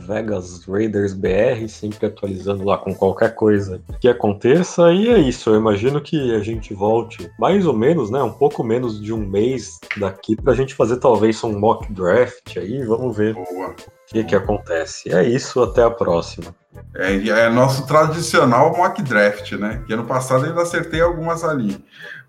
VegasRaidersBR, 0.06 1.68
sempre 1.68 2.06
atualizando 2.06 2.64
lá 2.64 2.78
com 2.78 2.94
qualquer 2.94 3.34
coisa 3.34 3.80
que 4.00 4.08
aconteça. 4.08 4.92
E 4.92 5.08
é 5.08 5.18
isso. 5.18 5.50
Eu 5.50 5.56
imagino 5.56 6.00
que 6.00 6.34
a 6.34 6.40
gente 6.40 6.74
volte 6.74 7.30
mais 7.38 7.66
ou 7.66 7.74
menos, 7.74 8.10
né? 8.10 8.22
Um 8.22 8.32
pouco 8.32 8.64
menos 8.64 9.00
de 9.00 9.12
um 9.12 9.18
mês 9.18 9.78
daqui 9.98 10.34
pra 10.34 10.54
gente 10.54 10.74
fazer 10.74 10.96
talvez 10.96 11.44
um 11.44 11.58
mock 11.58 11.92
draft 11.92 12.56
aí. 12.56 12.82
Vamos 12.84 13.16
ver. 13.16 13.34
Boa 13.34 13.74
que, 14.06 14.24
que 14.24 14.36
acontece. 14.36 15.12
É 15.12 15.24
isso, 15.24 15.62
até 15.62 15.82
a 15.82 15.90
próxima. 15.90 16.54
É, 16.94 17.14
é 17.14 17.48
nosso 17.48 17.86
tradicional 17.86 18.76
mock 18.76 19.02
draft, 19.02 19.52
né? 19.52 19.82
Que 19.86 19.92
ano 19.92 20.04
passado 20.04 20.44
ainda 20.44 20.62
acertei 20.62 21.00
algumas 21.00 21.42
ali. 21.44 21.82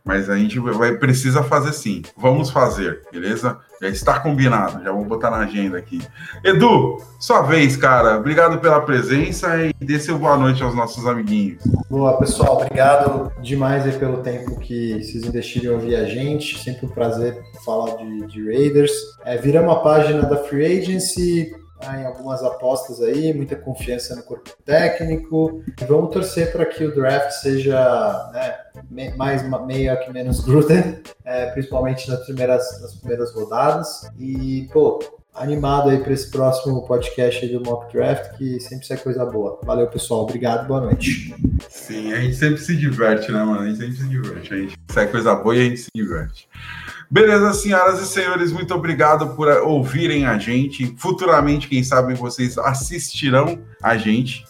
Mas 0.03 0.29
a 0.29 0.37
gente 0.37 0.59
vai, 0.59 0.95
precisa 0.97 1.41
fazer 1.41 1.73
sim. 1.73 2.03
Vamos 2.15 2.51
fazer, 2.51 3.01
beleza? 3.11 3.57
Já 3.81 3.89
está 3.89 4.19
combinado, 4.19 4.83
já 4.83 4.91
vou 4.91 5.03
botar 5.03 5.31
na 5.31 5.37
agenda 5.37 5.79
aqui. 5.79 5.99
Edu, 6.43 6.97
sua 7.19 7.41
vez, 7.41 7.75
cara. 7.75 8.17
Obrigado 8.17 8.59
pela 8.59 8.81
presença 8.81 9.57
e 9.57 9.73
dê 9.79 9.99
seu 9.99 10.19
boa 10.19 10.37
noite 10.37 10.61
aos 10.61 10.75
nossos 10.75 11.07
amiguinhos. 11.07 11.63
Boa, 11.89 12.17
pessoal. 12.19 12.57
Obrigado 12.61 13.31
demais 13.41 13.83
aí 13.83 13.93
pelo 13.93 14.17
tempo 14.17 14.59
que 14.59 15.03
vocês 15.03 15.23
investiram 15.23 15.73
em 15.73 15.75
ouvir 15.75 15.95
a 15.95 16.05
gente. 16.05 16.63
Sempre 16.63 16.85
um 16.85 16.89
prazer 16.89 17.41
falar 17.65 17.97
de, 17.97 18.27
de 18.27 18.45
Raiders. 18.45 18.91
É, 19.25 19.37
viramos 19.37 19.75
a 19.75 19.79
página 19.79 20.21
da 20.21 20.37
Free 20.37 20.81
Agency 20.81 21.51
Tá, 21.85 22.01
em 22.01 22.05
algumas 22.05 22.41
apostas 22.41 22.99
aí, 22.99 23.31
muita 23.31 23.55
confiança 23.55 24.15
no 24.15 24.23
corpo 24.23 24.49
técnico. 24.65 25.63
Vamos 25.87 26.11
torcer 26.11 26.51
para 26.51 26.65
que 26.65 26.83
o 26.83 26.95
draft 26.95 27.29
seja 27.29 28.31
né, 28.89 29.13
mais 29.15 29.43
meio 29.67 29.99
que 29.99 30.11
menos 30.11 30.39
Gruden, 30.39 30.99
é, 31.23 31.51
principalmente 31.51 32.09
nas 32.09 32.25
primeiras, 32.25 32.81
nas 32.81 32.95
primeiras 32.95 33.31
rodadas. 33.35 34.09
E, 34.17 34.67
pô, 34.73 34.97
animado 35.35 35.89
aí 35.89 35.99
para 35.99 36.13
esse 36.13 36.31
próximo 36.31 36.81
podcast 36.87 37.45
do 37.47 37.61
Mock 37.61 37.93
Draft, 37.93 38.35
que 38.35 38.59
sempre 38.59 38.87
sai 38.87 38.97
coisa 38.97 39.23
boa. 39.23 39.59
Valeu, 39.63 39.85
pessoal. 39.87 40.23
Obrigado, 40.23 40.67
boa 40.67 40.81
noite. 40.81 41.35
Sim, 41.69 42.13
a 42.13 42.19
gente 42.19 42.35
sempre 42.35 42.57
se 42.57 42.75
diverte, 42.75 43.31
né, 43.31 43.43
mano? 43.43 43.59
A 43.59 43.67
gente 43.67 43.77
sempre 43.77 43.95
se 43.97 44.09
diverte. 44.09 44.53
A 44.53 44.57
gente 44.57 44.75
sai 44.89 45.07
coisa 45.07 45.35
boa 45.35 45.55
e 45.55 45.59
a 45.59 45.63
gente 45.65 45.81
se 45.81 45.89
diverte. 45.93 46.49
Beleza, 47.09 47.53
senhoras 47.53 48.01
e 48.01 48.05
senhores, 48.05 48.51
muito 48.51 48.73
obrigado 48.73 49.35
por 49.35 49.47
ouvirem 49.47 50.25
a 50.25 50.37
gente. 50.37 50.95
Futuramente, 50.97 51.67
quem 51.67 51.83
sabe, 51.83 52.15
vocês 52.15 52.57
assistirão 52.57 53.59
a 53.81 53.95
gente. 53.95 54.43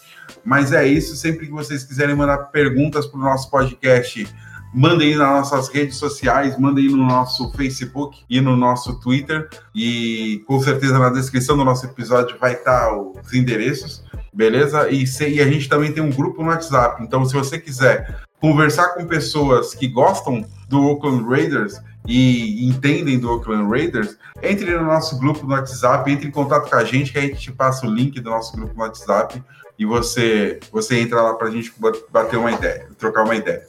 Mas 0.43 0.71
é 0.71 0.87
isso, 0.87 1.15
sempre 1.15 1.47
que 1.47 1.51
vocês 1.51 1.83
quiserem 1.83 2.15
mandar 2.15 2.37
perguntas 2.45 3.05
para 3.07 3.19
o 3.19 3.23
nosso 3.23 3.49
podcast, 3.49 4.27
mandem 4.73 5.15
nas 5.15 5.51
nossas 5.51 5.69
redes 5.69 5.97
sociais, 5.97 6.57
mandem 6.57 6.87
no 6.87 6.97
nosso 6.97 7.51
Facebook 7.53 8.19
e 8.29 8.39
no 8.39 8.55
nosso 8.55 8.99
Twitter. 8.99 9.49
E 9.73 10.43
com 10.47 10.59
certeza 10.61 10.97
na 10.97 11.09
descrição 11.09 11.57
do 11.57 11.65
nosso 11.65 11.85
episódio 11.85 12.37
vai 12.39 12.53
estar 12.53 12.95
os 12.95 13.33
endereços, 13.33 14.03
beleza? 14.33 14.89
E, 14.89 15.05
se, 15.05 15.27
e 15.27 15.41
a 15.41 15.47
gente 15.47 15.67
também 15.67 15.91
tem 15.91 16.03
um 16.03 16.11
grupo 16.11 16.41
no 16.41 16.49
WhatsApp. 16.49 17.03
Então, 17.03 17.25
se 17.25 17.33
você 17.33 17.59
quiser 17.59 18.21
conversar 18.39 18.89
com 18.89 19.05
pessoas 19.05 19.73
que 19.73 19.87
gostam 19.87 20.45
do 20.69 20.81
Oakland 20.83 21.23
Raiders 21.27 21.81
e 22.07 22.67
entendem 22.67 23.19
do 23.19 23.31
Oakland 23.31 23.69
Raiders, 23.69 24.17
entre 24.41 24.71
no 24.71 24.83
nosso 24.83 25.19
grupo 25.19 25.45
no 25.45 25.53
WhatsApp, 25.53 26.11
entre 26.11 26.27
em 26.27 26.31
contato 26.31 26.69
com 26.69 26.75
a 26.75 26.83
gente, 26.83 27.11
que 27.11 27.17
a 27.17 27.21
gente 27.21 27.39
te 27.39 27.51
passa 27.51 27.85
o 27.85 27.89
link 27.89 28.19
do 28.19 28.29
nosso 28.29 28.55
grupo 28.55 28.73
no 28.75 28.81
WhatsApp 28.81 29.41
e 29.77 29.85
você, 29.85 30.59
você 30.71 30.99
entra 30.99 31.21
lá 31.21 31.33
para 31.33 31.47
a 31.47 31.51
gente 31.51 31.73
bater 32.09 32.37
uma 32.37 32.51
ideia, 32.51 32.87
trocar 32.97 33.23
uma 33.23 33.35
ideia. 33.35 33.63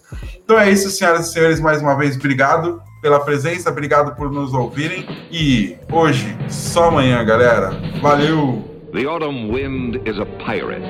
Então 0.45 0.59
é 0.59 0.71
isso, 0.71 0.91
senhoras 0.91 1.29
e 1.29 1.33
senhores, 1.33 1.61
mais 1.61 1.83
uma 1.83 1.97
vez, 1.97 2.17
obrigado 2.17 2.81
pela 3.03 3.21
presença, 3.21 3.71
obrigado 3.71 4.15
por 4.15 4.31
nos 4.31 4.53
ouvirem 4.53 5.07
e 5.31 5.77
hoje, 5.91 6.37
só 6.49 6.89
amanhã, 6.89 7.25
galera. 7.25 7.71
Valeu! 8.01 8.77
The 8.93 9.05
autumn 9.05 9.53
wind 9.53 9.97
is 10.09 10.17
a 10.19 10.25
pirate, 10.47 10.81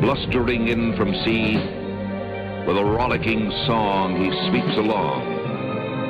blustering 0.00 0.68
in 0.68 0.96
from 0.96 1.12
sea, 1.24 1.58
with 2.66 2.78
a 2.78 2.84
rollicking 2.84 3.50
song 3.66 4.16
he 4.16 4.30
sweeps 4.48 4.78
along, 4.78 5.37